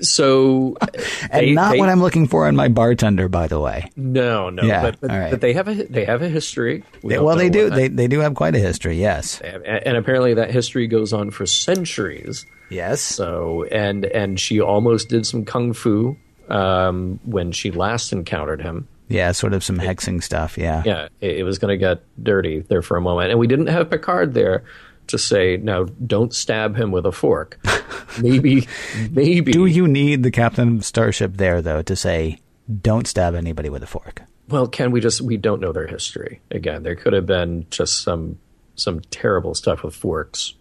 so, 0.00 0.76
and 1.30 1.46
they- 1.46 1.52
not 1.54 1.72
they- 1.72 1.78
what 1.78 1.88
I'm 1.88 2.00
looking 2.00 2.26
for 2.26 2.48
in 2.48 2.56
my 2.56 2.68
bartender. 2.68 3.28
By 3.28 3.46
the 3.46 3.60
way, 3.60 3.90
No, 3.96 4.50
no. 4.50 4.64
Yeah, 4.64 4.82
but 4.82 5.00
but, 5.00 5.10
right. 5.10 5.30
but 5.30 5.40
they 5.40 5.52
have 5.52 5.68
a 5.68 5.74
they 5.84 6.04
have 6.04 6.22
a 6.22 6.28
history. 6.28 6.82
We 7.02 7.14
They- 7.14 7.20
well, 7.20 7.36
they 7.36 7.48
do. 7.48 7.70
They 7.70 7.88
they 7.88 8.08
do 8.08 8.18
have 8.20 8.34
quite 8.34 8.56
a 8.56 8.58
history. 8.58 8.96
Yes, 9.00 9.40
and, 9.40 9.64
and 9.64 9.96
apparently 9.96 10.34
that 10.34 10.50
history 10.50 10.86
goes 10.88 11.12
on 11.12 11.30
for 11.30 11.46
centuries. 11.46 12.44
yes. 12.70 13.00
So 13.00 13.64
and 13.70 14.04
and 14.06 14.40
she 14.40 14.60
almost 14.60 15.08
did 15.08 15.24
some 15.26 15.44
kung 15.44 15.72
fu 15.72 16.16
um, 16.48 17.20
when 17.24 17.52
she 17.52 17.70
last 17.70 18.12
encountered 18.12 18.62
him. 18.62 18.88
Yeah, 19.08 19.32
sort 19.32 19.52
of 19.52 19.62
some 19.62 19.78
hexing 19.78 20.22
stuff. 20.22 20.58
Yeah. 20.58 20.82
Yeah, 20.84 21.08
it, 21.20 21.38
it 21.38 21.42
was 21.44 21.58
going 21.58 21.72
to 21.72 21.76
get 21.76 22.02
dirty 22.22 22.60
there 22.60 22.82
for 22.82 22.96
a 22.96 23.00
moment, 23.00 23.30
and 23.30 23.38
we 23.38 23.46
didn't 23.46 23.68
have 23.68 23.88
Picard 23.88 24.34
there 24.34 24.64
to 25.08 25.18
say, 25.18 25.56
"No, 25.56 25.84
don't 25.84 26.34
stab 26.34 26.76
him 26.76 26.90
with 26.90 27.06
a 27.06 27.12
fork." 27.12 27.58
maybe, 28.20 28.66
maybe. 29.10 29.52
Do 29.52 29.66
you 29.66 29.86
need 29.86 30.22
the 30.22 30.32
captain 30.32 30.78
of 30.78 30.84
Starship 30.84 31.36
there 31.36 31.62
though 31.62 31.82
to 31.82 31.94
say, 31.94 32.40
"Don't 32.82 33.06
stab 33.06 33.34
anybody 33.34 33.68
with 33.68 33.82
a 33.82 33.86
fork"? 33.86 34.22
Well, 34.48 34.66
can 34.66 34.90
we 34.90 35.00
just 35.00 35.20
we 35.20 35.36
don't 35.36 35.60
know 35.60 35.72
their 35.72 35.86
history. 35.86 36.40
Again, 36.50 36.82
there 36.82 36.96
could 36.96 37.12
have 37.12 37.26
been 37.26 37.66
just 37.70 38.02
some 38.02 38.38
some 38.74 39.00
terrible 39.00 39.54
stuff 39.54 39.82
with 39.82 39.94
forks 39.94 40.54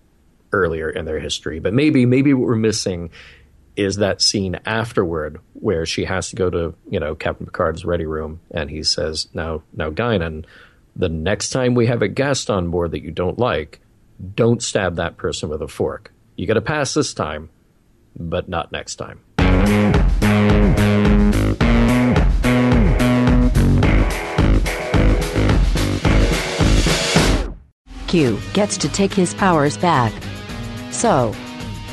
earlier 0.54 0.90
in 0.90 1.06
their 1.06 1.20
history, 1.20 1.60
but 1.60 1.74
maybe 1.74 2.06
maybe 2.06 2.34
what 2.34 2.48
we're 2.48 2.56
missing 2.56 3.10
is 3.76 3.98
that 3.98 4.22
scene 4.22 4.60
afterward 4.66 5.40
where 5.54 5.86
she 5.86 6.06
has 6.06 6.30
to 6.30 6.36
go 6.36 6.50
to, 6.50 6.74
you 6.90 7.00
know, 7.00 7.16
Captain 7.16 7.46
Picard's 7.46 7.86
ready 7.86 8.06
room 8.06 8.40
and 8.52 8.70
he 8.70 8.84
says, 8.84 9.28
"Now, 9.34 9.64
now 9.74 9.90
Guinan, 9.90 10.46
the 10.96 11.10
next 11.10 11.50
time 11.50 11.76
we 11.76 11.88
have 11.88 12.02
a 12.02 12.08
guest 12.08 12.50
on 12.50 12.70
board 12.70 12.92
that 12.92 13.04
you 13.04 13.12
don't 13.12 13.40
like, 13.40 13.80
don't 14.36 14.64
stab 14.64 14.96
that 14.96 15.18
person 15.18 15.50
with 15.50 15.62
a 15.62 15.68
fork. 15.68 16.12
You 16.36 16.48
got 16.48 16.54
to 16.54 16.62
pass 16.62 16.94
this 16.94 17.14
time, 17.14 17.50
but 18.18 18.48
not 18.48 18.72
next 18.72 18.96
time." 18.96 19.20
Q 28.08 28.40
gets 28.54 28.78
to 28.78 28.88
take 28.88 29.14
his 29.14 29.34
powers 29.34 29.78
back. 29.78 30.14
So, 30.92 31.36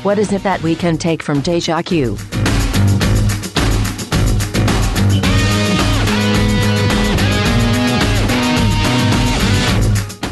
what 0.03 0.19
is 0.19 0.33
it 0.33 0.43
that 0.43 0.61
we 0.61 0.75
can 0.75 0.97
take 0.97 1.23
from 1.23 1.39
Deja 1.39 1.81
Q? 1.81 2.17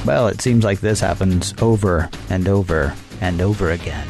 Well, 0.06 0.28
it 0.28 0.42
seems 0.42 0.66
like 0.66 0.82
this 0.82 1.00
happens 1.00 1.54
over 1.62 2.10
and 2.30 2.50
over 2.50 2.94
and 3.22 3.40
over 3.40 3.72
again. 3.72 4.08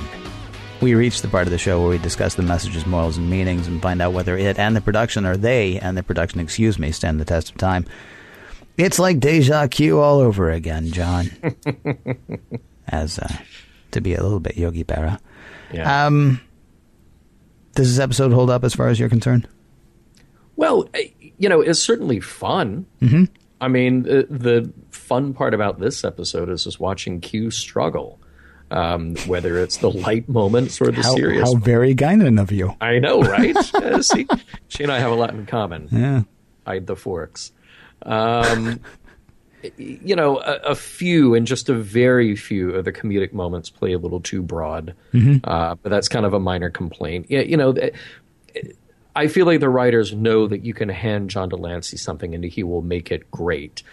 We 0.82 0.96
reach 0.96 1.22
the 1.22 1.28
part 1.28 1.46
of 1.46 1.52
the 1.52 1.60
show 1.60 1.80
where 1.80 1.90
we 1.92 2.00
discuss 2.00 2.34
the 2.34 2.42
messages, 2.42 2.88
morals, 2.88 3.18
and 3.18 3.30
meanings 3.30 3.68
and 3.68 3.80
find 3.80 4.02
out 4.02 4.14
whether 4.14 4.36
it 4.36 4.58
and 4.58 4.76
the 4.76 4.82
production, 4.82 5.28
or 5.28 5.38
they 5.38 5.78
and 5.78 5.96
the 5.96 6.02
production, 6.02 6.40
excuse 6.40 6.80
me, 6.80 6.92
stand 6.92 7.20
the 7.20 7.26
test 7.26 7.52
of 7.52 7.58
time. 7.58 7.86
It's 8.78 8.98
like 8.98 9.20
deja 9.20 9.68
Q 9.68 10.00
all 10.00 10.22
over 10.22 10.50
again, 10.50 10.92
John. 10.92 11.30
As 12.88 13.20
uh, 13.20 13.38
to 13.92 14.02
be 14.02 14.16
a 14.16 14.24
little 14.24 14.40
bit 14.40 14.58
Yogi 14.58 14.84
Berra. 14.84 15.20
Yeah. 15.74 16.06
Um, 16.06 16.42
does 17.76 17.96
this 17.96 18.04
episode 18.04 18.34
hold 18.34 18.50
up 18.50 18.64
as 18.64 18.74
far 18.74 18.88
as 18.88 19.00
you're 19.00 19.10
concerned? 19.10 19.48
Well, 20.56 20.88
eh, 20.94 21.08
you 21.38 21.50
know, 21.50 21.62
it's 21.62 21.80
certainly 21.80 22.20
fun. 22.20 22.86
Mm-hmm. 23.02 23.26
I 23.62 23.68
mean, 23.68 24.04
the, 24.04 24.28
the 24.30 24.74
fun 24.90 25.34
part 25.34 25.54
about 25.54 25.80
this 25.80 26.04
episode 26.04 26.50
is 26.50 26.64
just 26.64 26.80
watching 26.80 27.22
Q 27.22 27.52
struggle, 27.52 28.20
um, 28.72 29.16
whether 29.28 29.58
it's 29.60 29.78
the 29.78 29.92
light 29.92 30.28
moments 30.28 30.82
or 30.82 30.92
the 30.92 31.02
How, 31.04 31.16
serious. 31.16 31.48
how 31.48 31.56
very 31.56 31.94
Guinan 31.96 32.42
of 32.42 32.52
you. 32.52 32.76
I 32.82 33.00
know, 33.00 33.22
right? 33.22 33.56
Uh, 33.76 34.02
see, 34.02 34.28
she 34.68 34.84
and 34.84 34.92
I 34.92 35.00
have 35.00 35.12
a 35.12 35.16
lot 35.16 35.32
in 35.32 35.46
common. 35.46 35.88
Yeah. 35.92 36.24
Hide 36.66 36.88
the 36.88 36.96
forks. 36.96 37.52
Um, 38.04 38.80
you 39.78 40.16
know, 40.16 40.40
a, 40.40 40.56
a 40.72 40.76
few 40.76 41.36
and 41.36 41.46
just 41.46 41.70
a 41.70 41.74
very 41.74 42.36
few 42.36 42.72
of 42.72 42.86
the 42.86 42.92
comedic 42.92 43.34
moments 43.34 43.70
play 43.70 43.94
a 43.94 43.98
little 43.98 44.20
too 44.20 44.42
broad, 44.42 44.96
uh, 45.44 45.76
but 45.76 45.90
that's 45.90 46.08
kind 46.08 46.26
of 46.26 46.34
a 46.34 46.40
minor 46.40 46.70
complaint. 46.70 47.28
Yeah, 47.30 47.42
you 47.42 47.58
know, 47.58 47.76
I 49.16 49.28
feel 49.28 49.46
like 49.46 49.60
the 49.60 49.70
writers 49.70 50.14
know 50.14 50.48
that 50.48 50.64
you 50.64 50.74
can 50.74 50.90
hand 50.90 51.30
John 51.30 51.50
de 51.50 51.56
Lancie 51.56 51.98
something 51.98 52.34
and 52.34 52.44
he 52.44 52.64
will 52.64 52.82
make 52.82 53.12
it 53.12 53.30
great. 53.30 53.84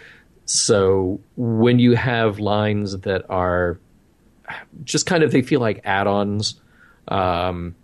So 0.45 1.19
when 1.35 1.77
you 1.79 1.95
have 1.95 2.39
lines 2.39 2.97
that 2.99 3.29
are 3.29 3.79
just 4.83 5.05
kind 5.05 5.23
of 5.23 5.31
they 5.31 5.41
feel 5.41 5.59
like 5.59 5.81
add-ons, 5.83 6.59
um, 7.07 7.75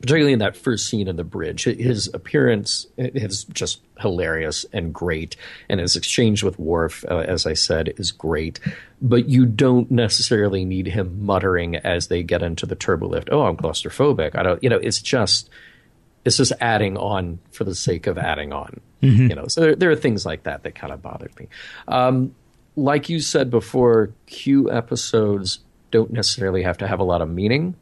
particularly 0.00 0.32
in 0.32 0.38
that 0.38 0.56
first 0.56 0.86
scene 0.86 1.08
in 1.08 1.16
the 1.16 1.24
bridge. 1.24 1.64
His 1.64 2.08
appearance 2.14 2.86
is 2.96 3.44
just 3.44 3.80
hilarious 3.98 4.64
and 4.72 4.94
great, 4.94 5.36
and 5.68 5.80
his 5.80 5.96
exchange 5.96 6.42
with 6.42 6.58
Worf, 6.58 7.04
uh, 7.10 7.18
as 7.18 7.46
I 7.46 7.54
said, 7.54 7.92
is 7.98 8.10
great. 8.10 8.60
But 9.02 9.28
you 9.28 9.46
don't 9.46 9.90
necessarily 9.90 10.64
need 10.64 10.86
him 10.86 11.24
muttering 11.24 11.76
as 11.76 12.08
they 12.08 12.22
get 12.22 12.42
into 12.42 12.66
the 12.66 12.76
turbolift. 12.76 13.28
Oh, 13.30 13.42
I'm 13.42 13.56
claustrophobic. 13.56 14.36
I 14.36 14.42
don't. 14.42 14.62
You 14.62 14.70
know, 14.70 14.78
it's 14.78 15.02
just 15.02 15.50
it's 16.24 16.36
just 16.36 16.52
adding 16.60 16.96
on 16.96 17.38
for 17.50 17.64
the 17.64 17.74
sake 17.74 18.06
of 18.06 18.18
adding 18.18 18.52
on. 18.52 18.80
You 19.28 19.34
know, 19.34 19.46
so 19.48 19.60
there, 19.62 19.76
there 19.76 19.90
are 19.90 19.96
things 19.96 20.26
like 20.26 20.42
that 20.42 20.62
that 20.62 20.74
kind 20.74 20.92
of 20.92 21.00
bothered 21.00 21.38
me. 21.38 21.48
Um, 21.88 22.34
like 22.76 23.08
you 23.08 23.20
said 23.20 23.50
before, 23.50 24.12
Q 24.26 24.70
episodes 24.70 25.60
don't 25.90 26.12
necessarily 26.12 26.62
have 26.62 26.78
to 26.78 26.86
have 26.86 27.00
a 27.00 27.04
lot 27.04 27.20
of 27.20 27.28
meaning 27.28 27.74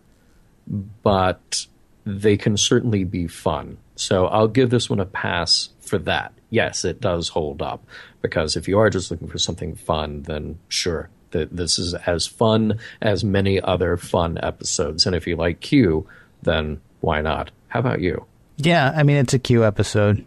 but 1.03 1.67
they 2.09 2.37
can 2.37 2.57
certainly 2.57 3.05
be 3.05 3.27
fun. 3.27 3.77
So 3.97 4.27
I'll 4.27 4.49
give 4.49 4.71
this 4.71 4.89
one 4.89 5.01
a 5.01 5.05
pass 5.05 5.71
for 5.81 5.99
that. 5.99 6.33
Yes, 6.51 6.85
it 6.85 7.01
does 7.01 7.29
hold 7.29 7.61
up 7.61 7.85
because 8.23 8.57
if 8.57 8.69
you 8.69 8.79
are 8.79 8.89
just 8.89 9.11
looking 9.11 9.29
for 9.29 9.39
something 9.39 9.75
fun, 9.75 10.23
then 10.23 10.59
sure, 10.69 11.11
th- 11.33 11.51
this 11.53 11.79
is 11.79 11.95
as 11.95 12.27
fun 12.27 12.79
as 13.03 13.23
many 13.23 13.61
other 13.61 13.97
fun 13.97 14.39
episodes. 14.43 15.05
And 15.07 15.15
if 15.15 15.27
you 15.27 15.37
like 15.37 15.61
Q, 15.61 16.07
then 16.43 16.81
why 17.01 17.21
not? 17.21 17.51
How 17.69 17.81
about 17.81 18.01
you? 18.01 18.25
Yeah, 18.57 18.93
I 18.97 19.03
mean 19.03 19.19
it's 19.19 19.35
a 19.35 19.39
Q 19.39 19.65
episode. 19.65 20.25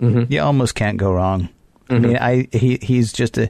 You 0.00 0.40
almost 0.42 0.74
can't 0.74 0.98
go 0.98 1.12
wrong. 1.12 1.48
I 1.88 1.98
mean, 1.98 2.16
I 2.16 2.48
he 2.52 2.78
he's 2.82 3.12
just 3.12 3.38
a 3.38 3.48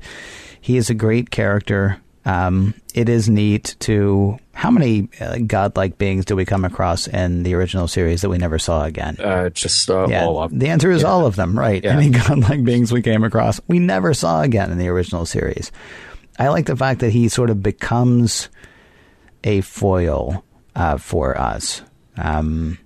he 0.61 0.76
is 0.76 0.91
a 0.91 0.95
great 0.95 1.30
character. 1.30 1.99
Um, 2.24 2.74
it 2.95 3.09
is 3.09 3.28
neat 3.28 3.76
to 3.80 4.38
how 4.53 4.70
many 4.70 5.09
uh, 5.20 5.38
godlike 5.47 5.99
beings 5.99 6.24
do 6.24 6.36
we 6.36 6.45
come 6.45 6.64
across 6.64 7.07
in 7.07 7.43
the 7.43 7.55
original 7.55 7.88
series 7.88 8.20
that 8.22 8.28
we 8.28 8.38
never 8.38 8.59
saw 8.59 8.84
again? 8.84 9.16
Uh, 9.18 9.49
just 9.51 9.90
uh, 9.90 10.07
yeah, 10.09 10.24
all 10.24 10.43
of 10.43 10.59
the 10.59 10.68
answer 10.68 10.90
is 10.90 11.05
all 11.05 11.26
of 11.26 11.36
them, 11.36 11.59
right? 11.59 11.82
Yeah. 11.82 11.97
Any 11.97 12.11
godlike 12.28 12.64
beings 12.64 12.93
we 12.93 13.03
came 13.03 13.24
across, 13.24 13.61
we 13.66 13.78
never 13.78 14.14
saw 14.14 14.43
again 14.43 14.70
in 14.70 14.78
the 14.78 14.88
original 14.88 15.26
series. 15.26 15.72
I 16.38 16.49
like 16.49 16.66
the 16.66 16.76
fact 16.76 17.01
that 17.01 17.11
he 17.11 17.28
sort 17.28 17.51
of 17.51 17.62
becomes 17.62 18.49
a 19.45 19.61
foil 19.62 20.45
uh, 20.74 20.99
for 20.99 21.38
us. 21.38 21.82
Um, 22.16 22.78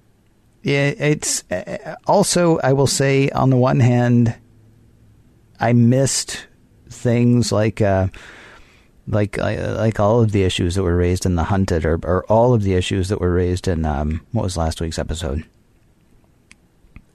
it, 0.62 1.00
it's 1.00 1.44
uh, 1.50 1.96
also, 2.07 2.59
I 2.59 2.72
will 2.72 2.86
say, 2.86 3.28
on 3.30 3.50
the 3.50 3.57
one 3.57 3.80
hand, 3.80 4.34
I 5.59 5.72
missed 5.72 6.46
things 6.88 7.50
like. 7.50 7.82
Like 9.09 9.38
like 9.38 10.00
all 10.00 10.20
of 10.20 10.32
the 10.32 10.42
issues 10.42 10.74
that 10.74 10.82
were 10.82 10.96
raised 10.96 11.26
in 11.26 11.36
the 11.36 11.44
hunted 11.44 11.84
or, 11.84 11.94
or 12.02 12.24
all 12.28 12.54
of 12.54 12.62
the 12.64 12.74
issues 12.74 13.09
that 13.09 13.20
were 13.20 13.32
raised 13.32 13.68
in 13.68 13.84
um, 13.86 14.20
what 14.32 14.42
was 14.42 14.57
last 14.57 14.80
week's 14.80 14.98
episode? 14.98 15.44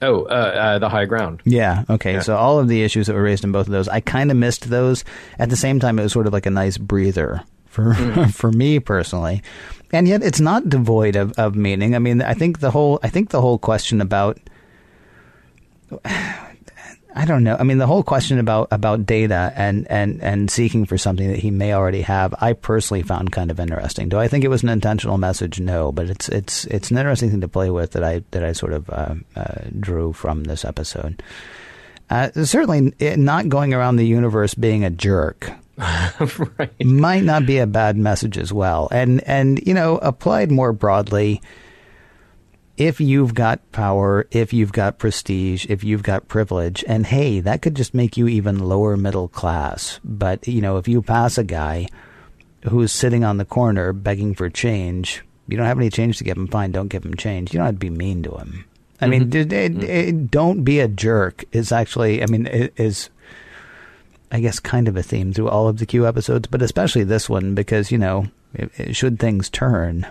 Oh, 0.00 0.22
uh, 0.24 0.28
uh, 0.28 0.78
the 0.80 0.88
high 0.88 1.04
ground. 1.04 1.42
yeah 1.44 1.84
okay 1.88 2.14
Yeah. 2.14 2.20
so 2.22 2.34
all 2.36 2.58
of 2.58 2.66
the 2.66 2.82
issues 2.82 3.06
that 3.06 3.14
were 3.14 3.22
raised 3.22 3.44
in 3.44 3.52
both 3.52 3.66
of 3.68 3.72
those 3.72 3.86
i 3.88 4.00
kind 4.00 4.30
of 4.32 4.36
missed 4.36 4.68
those. 4.70 5.04
At 5.38 5.48
the 5.50 5.56
same 5.56 5.78
time 5.80 5.98
it 5.98 6.02
was 6.02 6.12
sort 6.12 6.26
of 6.26 6.32
like 6.32 6.46
a 6.46 6.50
nice 6.50 6.76
breather 6.78 7.42
for 7.66 7.94
for 8.32 8.50
me 8.50 8.80
personally. 8.80 9.42
And 9.92 10.08
yet 10.08 10.22
it's 10.22 10.40
not 10.40 10.68
devoid 10.70 11.14
of, 11.14 11.32
of 11.38 11.54
meaning. 11.54 11.94
I 11.94 11.98
mean 12.00 12.22
i 12.22 12.32
think 12.34 12.58
the 12.60 12.70
whole 12.72 12.98
i 13.02 13.08
think 13.08 13.30
the 13.30 13.40
whole 13.42 13.58
question 13.58 14.00
about 14.00 14.38
I 17.14 17.24
don't 17.24 17.44
know. 17.44 17.56
I 17.58 17.62
mean, 17.62 17.78
the 17.78 17.86
whole 17.86 18.02
question 18.02 18.38
about, 18.38 18.68
about 18.70 19.04
data 19.04 19.52
and, 19.54 19.86
and, 19.90 20.22
and 20.22 20.50
seeking 20.50 20.86
for 20.86 20.96
something 20.96 21.28
that 21.28 21.38
he 21.38 21.50
may 21.50 21.74
already 21.74 22.02
have, 22.02 22.34
I 22.40 22.54
personally 22.54 23.02
found 23.02 23.32
kind 23.32 23.50
of 23.50 23.60
interesting. 23.60 24.08
Do 24.08 24.18
I 24.18 24.28
think 24.28 24.44
it 24.44 24.48
was 24.48 24.62
an 24.62 24.70
intentional 24.70 25.18
message? 25.18 25.60
No, 25.60 25.92
but 25.92 26.08
it's 26.08 26.28
it's 26.28 26.64
it's 26.66 26.90
an 26.90 26.96
interesting 26.96 27.30
thing 27.30 27.42
to 27.42 27.48
play 27.48 27.70
with 27.70 27.92
that 27.92 28.02
I 28.02 28.22
that 28.30 28.44
I 28.44 28.52
sort 28.52 28.72
of 28.72 28.88
uh, 28.88 29.14
uh, 29.36 29.54
drew 29.78 30.12
from 30.12 30.44
this 30.44 30.64
episode. 30.64 31.22
Uh, 32.08 32.30
certainly, 32.44 32.92
it, 32.98 33.18
not 33.18 33.48
going 33.48 33.74
around 33.74 33.96
the 33.96 34.06
universe 34.06 34.54
being 34.54 34.84
a 34.84 34.90
jerk 34.90 35.52
right. 35.78 36.84
might 36.84 37.24
not 37.24 37.46
be 37.46 37.58
a 37.58 37.66
bad 37.66 37.96
message 37.96 38.38
as 38.38 38.52
well. 38.52 38.88
And 38.90 39.22
and 39.24 39.58
you 39.66 39.74
know, 39.74 39.98
applied 39.98 40.50
more 40.50 40.72
broadly, 40.72 41.40
if 42.82 43.00
you've 43.00 43.32
got 43.32 43.70
power, 43.70 44.26
if 44.32 44.52
you've 44.52 44.72
got 44.72 44.98
prestige, 44.98 45.66
if 45.68 45.84
you've 45.84 46.02
got 46.02 46.26
privilege, 46.26 46.84
and 46.88 47.06
hey, 47.06 47.38
that 47.38 47.62
could 47.62 47.76
just 47.76 47.94
make 47.94 48.16
you 48.16 48.26
even 48.26 48.58
lower 48.58 48.96
middle 48.96 49.28
class. 49.28 50.00
But 50.02 50.48
you 50.48 50.60
know, 50.60 50.78
if 50.78 50.88
you 50.88 51.00
pass 51.00 51.38
a 51.38 51.44
guy 51.44 51.86
who's 52.64 52.90
sitting 52.90 53.22
on 53.22 53.36
the 53.36 53.44
corner 53.44 53.92
begging 53.92 54.34
for 54.34 54.50
change, 54.50 55.22
you 55.46 55.56
don't 55.56 55.66
have 55.66 55.78
any 55.78 55.90
change 55.90 56.18
to 56.18 56.24
give 56.24 56.36
him. 56.36 56.48
Fine, 56.48 56.72
don't 56.72 56.88
give 56.88 57.04
him 57.04 57.14
change. 57.14 57.52
You 57.52 57.58
don't 57.58 57.66
have 57.66 57.76
to 57.76 57.78
be 57.78 57.90
mean 57.90 58.24
to 58.24 58.32
him. 58.32 58.64
I 59.00 59.06
mean, 59.06 59.22
mm-hmm. 59.22 59.30
d- 59.30 59.44
d- 59.44 59.68
mm-hmm. 59.68 60.18
d- 60.18 60.26
don't 60.30 60.64
be 60.64 60.80
a 60.80 60.88
jerk. 60.88 61.44
Is 61.52 61.70
actually, 61.70 62.20
I 62.20 62.26
mean, 62.26 62.46
it 62.46 62.72
is. 62.76 63.10
I 64.32 64.40
guess 64.40 64.58
kind 64.58 64.88
of 64.88 64.96
a 64.96 65.02
theme 65.02 65.32
through 65.32 65.50
all 65.50 65.68
of 65.68 65.78
the 65.78 65.86
Q 65.86 66.06
episodes, 66.06 66.48
but 66.48 66.62
especially 66.62 67.04
this 67.04 67.28
one 67.28 67.54
because 67.54 67.92
you 67.92 67.98
know, 67.98 68.26
it, 68.54 68.70
it, 68.76 68.96
should 68.96 69.20
things 69.20 69.50
turn, 69.50 70.06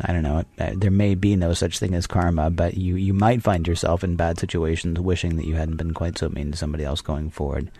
I 0.00 0.12
don't 0.12 0.22
know. 0.22 0.44
uh, 0.58 0.70
There 0.74 0.90
may 0.90 1.14
be 1.14 1.36
no 1.36 1.52
such 1.52 1.78
thing 1.78 1.94
as 1.94 2.06
karma, 2.06 2.50
but 2.50 2.76
you 2.76 2.96
you 2.96 3.12
might 3.12 3.42
find 3.42 3.66
yourself 3.68 4.02
in 4.02 4.16
bad 4.16 4.38
situations, 4.38 4.98
wishing 4.98 5.36
that 5.36 5.46
you 5.46 5.54
hadn't 5.56 5.76
been 5.76 5.92
quite 5.94 6.16
so 6.18 6.28
mean 6.30 6.50
to 6.50 6.56
somebody 6.56 6.84
else 6.84 7.00
going 7.02 7.30
forward. 7.30 7.70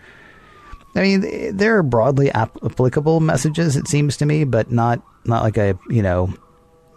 I 0.95 1.01
mean, 1.01 1.23
th- 1.23 1.55
there 1.55 1.79
are 1.79 1.83
broadly 1.83 2.31
ap- 2.33 2.63
applicable 2.63 3.21
messages, 3.21 3.77
it 3.77 3.89
seems 3.89 4.19
to 4.19 4.27
me, 4.27 4.45
but 4.45 4.71
not 4.71 5.01
not 5.25 5.43
like 5.43 5.57
a 5.57 5.79
you 5.89 6.03
know, 6.03 6.33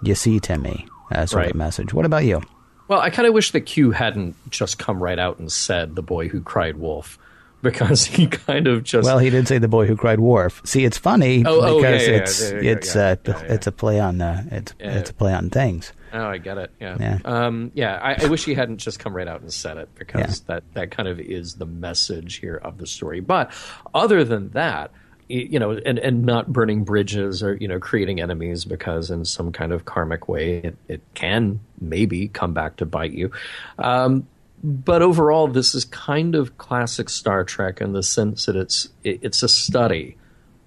you 0.03 0.15
see 0.15 0.39
Timmy 0.39 0.85
uh, 1.11 1.25
sort 1.25 1.43
Right. 1.43 1.51
of 1.51 1.55
message. 1.55 1.93
What 1.93 2.05
about 2.05 2.25
you? 2.25 2.41
Well, 2.87 2.99
I 2.99 3.09
kind 3.09 3.27
of 3.27 3.33
wish 3.33 3.51
that 3.51 3.61
Q 3.61 3.91
hadn't 3.91 4.35
just 4.51 4.77
come 4.77 5.01
right 5.01 5.17
out 5.17 5.39
and 5.39 5.51
said 5.51 5.95
the 5.95 6.03
boy 6.03 6.27
who 6.27 6.41
cried 6.41 6.77
wolf, 6.77 7.17
because 7.65 8.05
he 8.05 8.27
kind 8.47 8.67
of 8.67 8.83
just 8.83 9.05
Well, 9.05 9.19
he 9.19 9.29
did 9.29 9.47
say 9.47 9.57
the 9.57 9.67
boy 9.67 9.85
who 9.85 9.97
cried 9.97 10.21
Worf. 10.21 10.61
See, 10.63 10.85
it's 10.85 10.97
funny 10.97 11.43
Oh, 11.45 11.59
oh, 11.61 11.81
yeah, 11.81 11.91
because 11.91 12.07
yeah, 12.07 12.15
it's 12.15 12.41
yeah, 12.41 12.71
it's 12.71 12.95
uh, 12.95 13.15
it's 13.49 13.67
a 13.67 13.71
play 13.73 13.99
on 13.99 14.21
uh, 14.21 14.43
it's 14.51 14.73
it's 14.79 15.09
a 15.09 15.13
play 15.13 15.33
on 15.33 15.49
things. 15.49 15.91
Oh, 16.13 16.27
I 16.29 16.37
get 16.37 16.57
it. 16.57 16.71
Yeah. 16.79 16.95
Yeah. 16.97 17.19
Um, 17.25 17.71
yeah. 17.73 17.99
I, 18.01 18.23
I 18.23 18.27
wish 18.27 18.45
he 18.45 18.53
hadn't 18.53 18.77
just 18.77 18.99
come 18.99 19.13
right 19.13 19.27
out 19.27 19.41
and 19.41 19.51
said 19.51 19.75
it 19.77 19.89
because 19.95 20.39
that, 20.41 20.63
that 20.73 20.89
kind 20.91 21.09
of 21.09 21.19
is 21.19 21.55
the 21.55 21.65
message 21.65 22.37
here 22.37 22.55
of 22.55 22.77
the 22.77 22.87
story. 22.87 23.19
But 23.19 23.51
other 23.93 24.23
than 24.23 24.51
that, 24.51 24.91
you 25.27 25.59
know, 25.59 25.71
and, 25.71 25.99
and 25.99 26.23
not 26.23 26.53
burning 26.53 26.85
bridges 26.85 27.43
or, 27.43 27.55
you 27.55 27.67
know, 27.67 27.79
creating 27.79 28.21
enemies 28.21 28.63
because 28.63 29.11
in 29.11 29.25
some 29.25 29.51
kind 29.51 29.73
of 29.73 29.83
karmic 29.83 30.29
way 30.29 30.59
it, 30.59 30.77
it 30.87 31.01
can 31.15 31.59
maybe 31.81 32.29
come 32.29 32.53
back 32.53 32.77
to 32.77 32.85
bite 32.85 33.11
you. 33.11 33.31
Um, 33.77 34.25
but 34.65 35.03
overall, 35.03 35.47
this 35.47 35.75
is 35.75 35.85
kind 35.85 36.33
of 36.33 36.57
classic 36.57 37.07
Star 37.07 37.43
Trek 37.43 37.81
in 37.81 37.93
the 37.93 38.01
sense 38.01 38.47
that 38.47 38.55
it's 38.55 38.89
it, 39.03 39.19
it's 39.21 39.43
a 39.43 39.47
study 39.47 40.17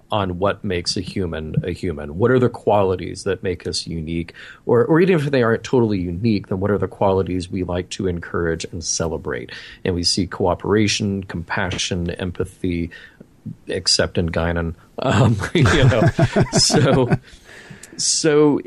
on 0.09 0.39
what 0.39 0.63
makes 0.63 0.95
a 0.95 1.01
human 1.01 1.53
a 1.63 1.71
human. 1.71 2.17
What 2.17 2.31
are 2.31 2.39
the 2.39 2.49
qualities 2.49 3.25
that 3.25 3.43
make 3.43 3.67
us 3.67 3.85
unique? 3.85 4.33
Or, 4.65 4.85
or 4.85 5.01
even 5.01 5.15
if 5.15 5.25
they 5.25 5.43
aren't 5.43 5.65
totally 5.65 5.99
unique, 5.99 6.47
then 6.47 6.61
what 6.61 6.71
are 6.71 6.77
the 6.77 6.87
qualities 6.87 7.51
we 7.51 7.63
like 7.63 7.89
to 7.89 8.07
encourage 8.07 8.63
and 8.71 8.81
celebrate? 8.81 9.51
And 9.83 9.95
we 9.95 10.03
see 10.03 10.25
cooperation, 10.25 11.25
compassion, 11.25 12.09
empathy, 12.11 12.91
except 13.67 14.17
in 14.17 14.29
Guinan. 14.29 14.75
Um, 14.99 15.35
you 15.53 15.63
know, 15.63 16.07
so 16.53 17.09
so 17.97 18.61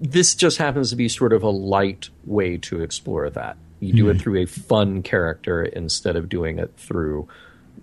this 0.00 0.34
just 0.34 0.58
happens 0.58 0.90
to 0.90 0.96
be 0.96 1.08
sort 1.08 1.32
of 1.32 1.44
a 1.44 1.50
light 1.50 2.10
way 2.24 2.56
to 2.58 2.82
explore 2.82 3.30
that. 3.30 3.56
You 3.80 3.92
do 3.94 4.08
it 4.10 4.20
through 4.20 4.40
a 4.40 4.46
fun 4.46 5.02
character 5.02 5.62
instead 5.62 6.16
of 6.16 6.28
doing 6.28 6.58
it 6.58 6.72
through, 6.76 7.28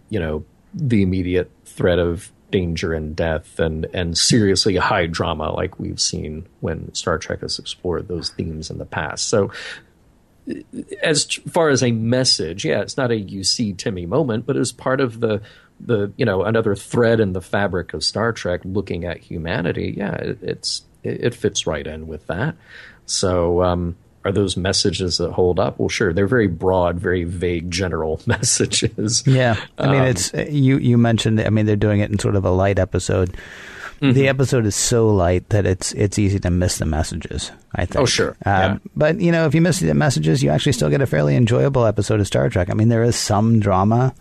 you 0.09 0.19
know, 0.19 0.45
the 0.73 1.01
immediate 1.01 1.51
threat 1.65 1.99
of 1.99 2.31
danger 2.51 2.93
and 2.93 3.15
death 3.15 3.59
and 3.59 3.87
and 3.93 4.17
seriously 4.17 4.77
high 4.77 5.05
drama 5.05 5.51
like 5.51 5.79
we've 5.79 5.99
seen 5.99 6.47
when 6.61 6.93
Star 6.93 7.17
Trek 7.17 7.41
has 7.41 7.59
explored 7.59 8.07
those 8.07 8.29
themes 8.29 8.69
in 8.69 8.77
the 8.77 8.85
past. 8.85 9.27
So 9.27 9.51
as 11.01 11.25
far 11.25 11.69
as 11.69 11.83
a 11.83 11.91
message, 11.91 12.63
yeah, 12.63 12.81
it's 12.81 12.95
not 12.97 13.11
a 13.11 13.17
you 13.17 13.43
see 13.43 13.73
Timmy 13.73 14.05
moment, 14.05 14.45
but 14.45 14.55
as 14.55 14.71
part 14.71 15.01
of 15.01 15.19
the 15.19 15.41
the 15.79 16.11
you 16.17 16.25
know 16.25 16.43
another 16.43 16.75
thread 16.75 17.19
in 17.19 17.33
the 17.33 17.41
fabric 17.41 17.93
of 17.93 18.03
Star 18.03 18.31
Trek, 18.31 18.61
looking 18.63 19.05
at 19.05 19.17
humanity. 19.17 19.95
Yeah, 19.97 20.15
it, 20.15 20.39
it's 20.41 20.83
it, 21.03 21.25
it 21.25 21.35
fits 21.35 21.67
right 21.67 21.85
in 21.85 22.07
with 22.07 22.27
that. 22.27 22.55
So, 23.05 23.63
um, 23.63 23.95
are 24.27 24.31
those 24.31 24.55
messages 24.57 25.17
that 25.17 25.31
hold 25.31 25.59
up? 25.59 25.79
Well, 25.79 25.89
sure, 25.89 26.13
they're 26.13 26.27
very 26.27 26.47
broad, 26.47 26.99
very 26.99 27.23
vague, 27.23 27.71
general 27.71 28.21
messages. 28.27 29.23
Yeah, 29.25 29.57
I 29.77 29.87
mean, 29.91 30.01
Um, 30.01 30.07
it's 30.07 30.31
you. 30.33 30.77
You 30.77 30.97
mentioned. 30.97 31.41
I 31.41 31.49
mean, 31.49 31.65
they're 31.65 31.75
doing 31.75 31.99
it 32.01 32.11
in 32.11 32.19
sort 32.19 32.35
of 32.35 32.45
a 32.45 32.51
light 32.51 32.77
episode. 32.79 33.35
Mm-hmm. 34.01 34.11
The 34.13 34.27
episode 34.27 34.65
is 34.67 34.75
so 34.75 35.09
light 35.09 35.49
that 35.49 35.65
it's 35.65 35.91
it's 35.93 36.19
easy 36.19 36.37
to 36.41 36.51
miss 36.51 36.77
the 36.77 36.85
messages. 36.85 37.51
I 37.73 37.85
think. 37.85 38.01
Oh, 38.01 38.05
sure. 38.05 38.35
Um, 38.45 38.53
Yeah. 38.61 38.77
But 38.95 39.19
you 39.19 39.31
know, 39.31 39.47
if 39.47 39.55
you 39.55 39.61
miss 39.61 39.79
the 39.79 39.93
messages, 39.95 40.43
you 40.43 40.51
actually 40.51 40.73
still 40.73 40.89
get 40.91 41.01
a 41.01 41.07
fairly 41.07 41.35
enjoyable 41.35 41.85
episode 41.85 42.19
of 42.19 42.27
Star 42.27 42.47
Trek. 42.49 42.69
I 42.69 42.73
mean, 42.75 42.89
there 42.89 43.01
is 43.03 43.15
some 43.15 43.59
drama 43.59 44.13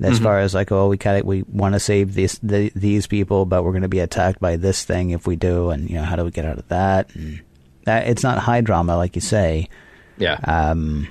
as 0.00 0.14
Mm-hmm. 0.14 0.22
far 0.24 0.38
as 0.38 0.54
like, 0.54 0.70
oh, 0.70 0.86
we 0.88 0.96
kind 0.96 1.18
of 1.18 1.26
we 1.26 1.42
want 1.50 1.74
to 1.74 1.80
save 1.80 2.14
these 2.14 2.38
the, 2.44 2.70
these 2.76 3.08
people, 3.08 3.44
but 3.44 3.64
we're 3.64 3.72
going 3.72 3.82
to 3.82 3.88
be 3.88 3.98
attacked 3.98 4.38
by 4.38 4.54
this 4.54 4.84
thing 4.84 5.10
if 5.10 5.26
we 5.26 5.34
do, 5.34 5.70
and 5.70 5.90
you 5.90 5.96
know, 5.96 6.04
how 6.04 6.14
do 6.14 6.22
we 6.24 6.30
get 6.30 6.44
out 6.44 6.56
of 6.58 6.68
that? 6.68 7.12
And 7.16 7.40
that 7.84 8.06
it's 8.08 8.22
not 8.22 8.38
high 8.38 8.60
drama 8.60 8.96
like 8.96 9.14
you 9.14 9.20
say. 9.20 9.68
Yeah, 10.18 10.38
Um, 10.44 11.08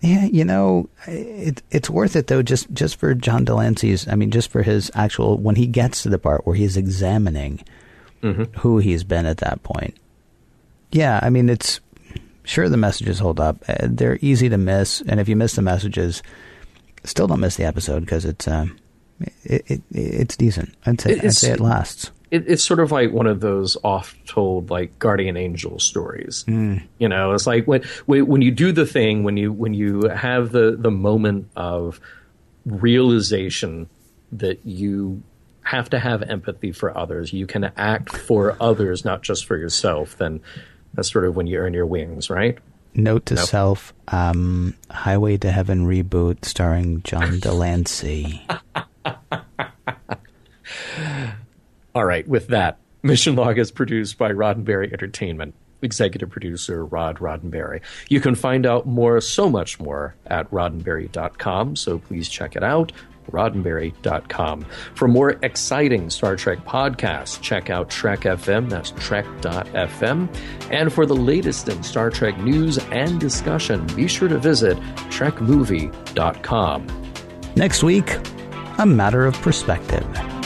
yeah, 0.00 0.24
you 0.26 0.44
know, 0.44 0.88
it, 1.06 1.62
it's 1.70 1.88
worth 1.88 2.16
it 2.16 2.26
though, 2.26 2.42
just 2.42 2.72
just 2.72 2.96
for 2.96 3.14
John 3.14 3.44
de 3.44 3.54
Lancie's. 3.54 4.08
I 4.08 4.16
mean, 4.16 4.30
just 4.32 4.50
for 4.50 4.62
his 4.62 4.90
actual 4.94 5.38
when 5.38 5.54
he 5.54 5.66
gets 5.66 6.02
to 6.02 6.08
the 6.08 6.18
part 6.18 6.44
where 6.46 6.56
he's 6.56 6.76
examining 6.76 7.62
who 8.58 8.78
he's 8.78 9.02
been 9.04 9.26
at 9.26 9.38
that 9.38 9.62
point. 9.62 9.96
Yeah, 10.92 11.18
I 11.22 11.30
mean, 11.30 11.48
it's 11.48 11.80
sure 12.44 12.68
the 12.68 12.76
messages 12.76 13.18
hold 13.18 13.40
up. 13.40 13.64
Uh, 13.68 13.74
they're 13.82 14.18
easy 14.20 14.48
to 14.48 14.58
miss, 14.58 15.00
and 15.02 15.18
if 15.20 15.28
you 15.28 15.36
miss 15.36 15.54
the 15.54 15.62
messages, 15.62 16.22
still 17.04 17.26
don't 17.26 17.40
miss 17.40 17.56
the 17.56 17.64
episode 17.64 18.00
because 18.00 18.24
it's 18.24 18.46
um, 18.46 18.78
it, 19.44 19.64
it 19.68 19.82
it's 19.92 20.36
decent. 20.36 20.74
I'd 20.86 21.00
say 21.00 21.12
I'd 21.14 21.32
say 21.32 21.50
it 21.52 21.60
lasts. 21.60 22.10
It, 22.32 22.44
it's 22.48 22.64
sort 22.64 22.80
of 22.80 22.90
like 22.90 23.12
one 23.12 23.26
of 23.26 23.40
those 23.40 23.76
oft-told 23.84 24.70
like 24.70 24.98
guardian 24.98 25.36
angel 25.36 25.78
stories. 25.78 26.44
You 26.48 27.08
know, 27.08 27.32
it's 27.32 27.46
like 27.46 27.66
when 27.66 27.82
when 28.06 28.26
when 28.26 28.40
you 28.40 28.50
do 28.50 28.72
the 28.72 28.86
thing, 28.86 29.22
when 29.22 29.36
you 29.36 29.52
when 29.52 29.74
you 29.74 30.08
have 30.08 30.50
the 30.50 30.74
the 30.76 30.90
moment 30.90 31.50
of 31.56 32.00
realization 32.64 33.88
that 34.32 34.64
you 34.64 35.22
have 35.62 35.90
to 35.90 35.98
have 35.98 36.22
empathy 36.22 36.72
for 36.72 36.96
others, 36.96 37.32
you 37.32 37.46
can 37.46 37.70
act 37.76 38.16
for 38.16 38.56
others, 38.60 39.04
not 39.04 39.22
just 39.22 39.44
for 39.44 39.56
yourself. 39.56 40.16
Then 40.16 40.40
that's 40.94 41.12
sort 41.12 41.24
of 41.24 41.36
when 41.36 41.46
you 41.46 41.58
earn 41.58 41.74
your 41.74 41.86
wings, 41.86 42.30
right? 42.30 42.58
Note 42.94 43.26
to 43.26 43.34
Nope. 43.34 43.44
self: 43.44 43.94
um, 44.08 44.74
Highway 44.90 45.36
to 45.38 45.50
Heaven 45.50 45.86
reboot 45.86 46.44
starring 46.44 47.02
John 47.02 47.38
de 47.40 47.52
Lancie. 47.52 48.46
All 51.94 52.04
right, 52.04 52.26
with 52.26 52.48
that, 52.48 52.78
Mission 53.02 53.34
Log 53.36 53.58
is 53.58 53.70
produced 53.70 54.18
by 54.18 54.30
Roddenberry 54.32 54.92
Entertainment. 54.92 55.54
Executive 55.82 56.30
producer 56.30 56.86
Rod 56.86 57.16
Roddenberry. 57.16 57.80
You 58.08 58.20
can 58.20 58.36
find 58.36 58.66
out 58.66 58.86
more, 58.86 59.20
so 59.20 59.50
much 59.50 59.80
more, 59.80 60.14
at 60.26 60.48
roddenberry.com, 60.52 61.74
so 61.74 61.98
please 61.98 62.28
check 62.28 62.54
it 62.54 62.62
out 62.62 62.92
roddenberry.com. 63.30 64.66
For 64.94 65.08
more 65.08 65.30
exciting 65.42 66.10
Star 66.10 66.36
Trek 66.36 66.64
podcasts, 66.64 67.40
check 67.40 67.70
out 67.70 67.90
Trek 67.90 68.20
FM, 68.20 68.68
that's 68.68 68.90
trek.fm. 68.92 70.36
And 70.70 70.92
for 70.92 71.06
the 71.06 71.16
latest 71.16 71.68
in 71.68 71.82
Star 71.82 72.10
Trek 72.10 72.38
news 72.38 72.78
and 72.90 73.20
discussion, 73.20 73.86
be 73.94 74.08
sure 74.08 74.28
to 74.28 74.38
visit 74.38 74.76
trekmovie.com. 75.10 76.86
Next 77.54 77.82
week, 77.82 78.18
a 78.78 78.86
matter 78.86 79.26
of 79.26 79.34
perspective. 79.42 80.41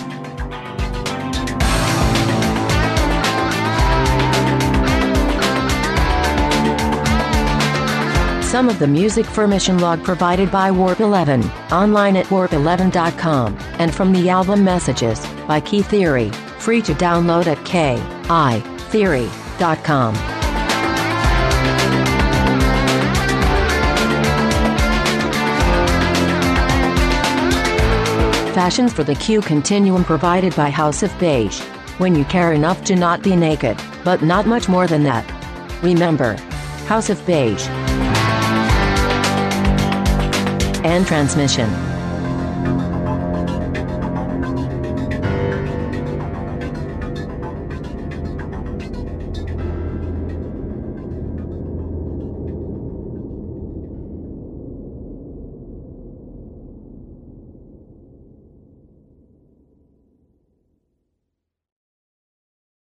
Some 8.57 8.71
of 8.71 8.79
the 8.79 8.87
music 8.87 9.27
for 9.27 9.47
Mission 9.47 9.81
Log 9.81 10.03
provided 10.03 10.51
by 10.51 10.71
Warp 10.71 11.01
11, 11.01 11.43
online 11.71 12.17
at 12.17 12.25
warp11.com, 12.29 13.59
and 13.79 13.95
from 13.95 14.15
the 14.15 14.31
album 14.31 14.65
Messages 14.65 15.21
by 15.47 15.61
Ki:Theory, 15.61 16.35
free 16.59 16.81
to 16.81 16.95
download 16.95 17.49
at 17.49 17.59
kitheory.com. 17.67 20.15
Fashions 28.55 28.95
for 28.95 29.05
the 29.05 29.17
Q 29.17 29.43
Continuum 29.43 30.03
provided 30.03 30.57
by 30.57 30.71
House 30.71 31.03
of 31.03 31.13
Beige. 31.19 31.61
When 31.99 32.15
you 32.15 32.25
care 32.25 32.55
enough 32.55 32.83
to 32.85 32.97
not 32.97 33.23
be 33.23 33.37
naked, 33.37 33.77
but 34.03 34.23
not 34.23 34.47
much 34.47 34.67
more 34.67 34.87
than 34.87 35.03
that. 35.03 35.31
Remember, 35.83 36.39
House 36.87 37.11
of 37.11 37.23
Beige 37.27 37.69
and 40.87 41.05
transmission. 41.05 41.96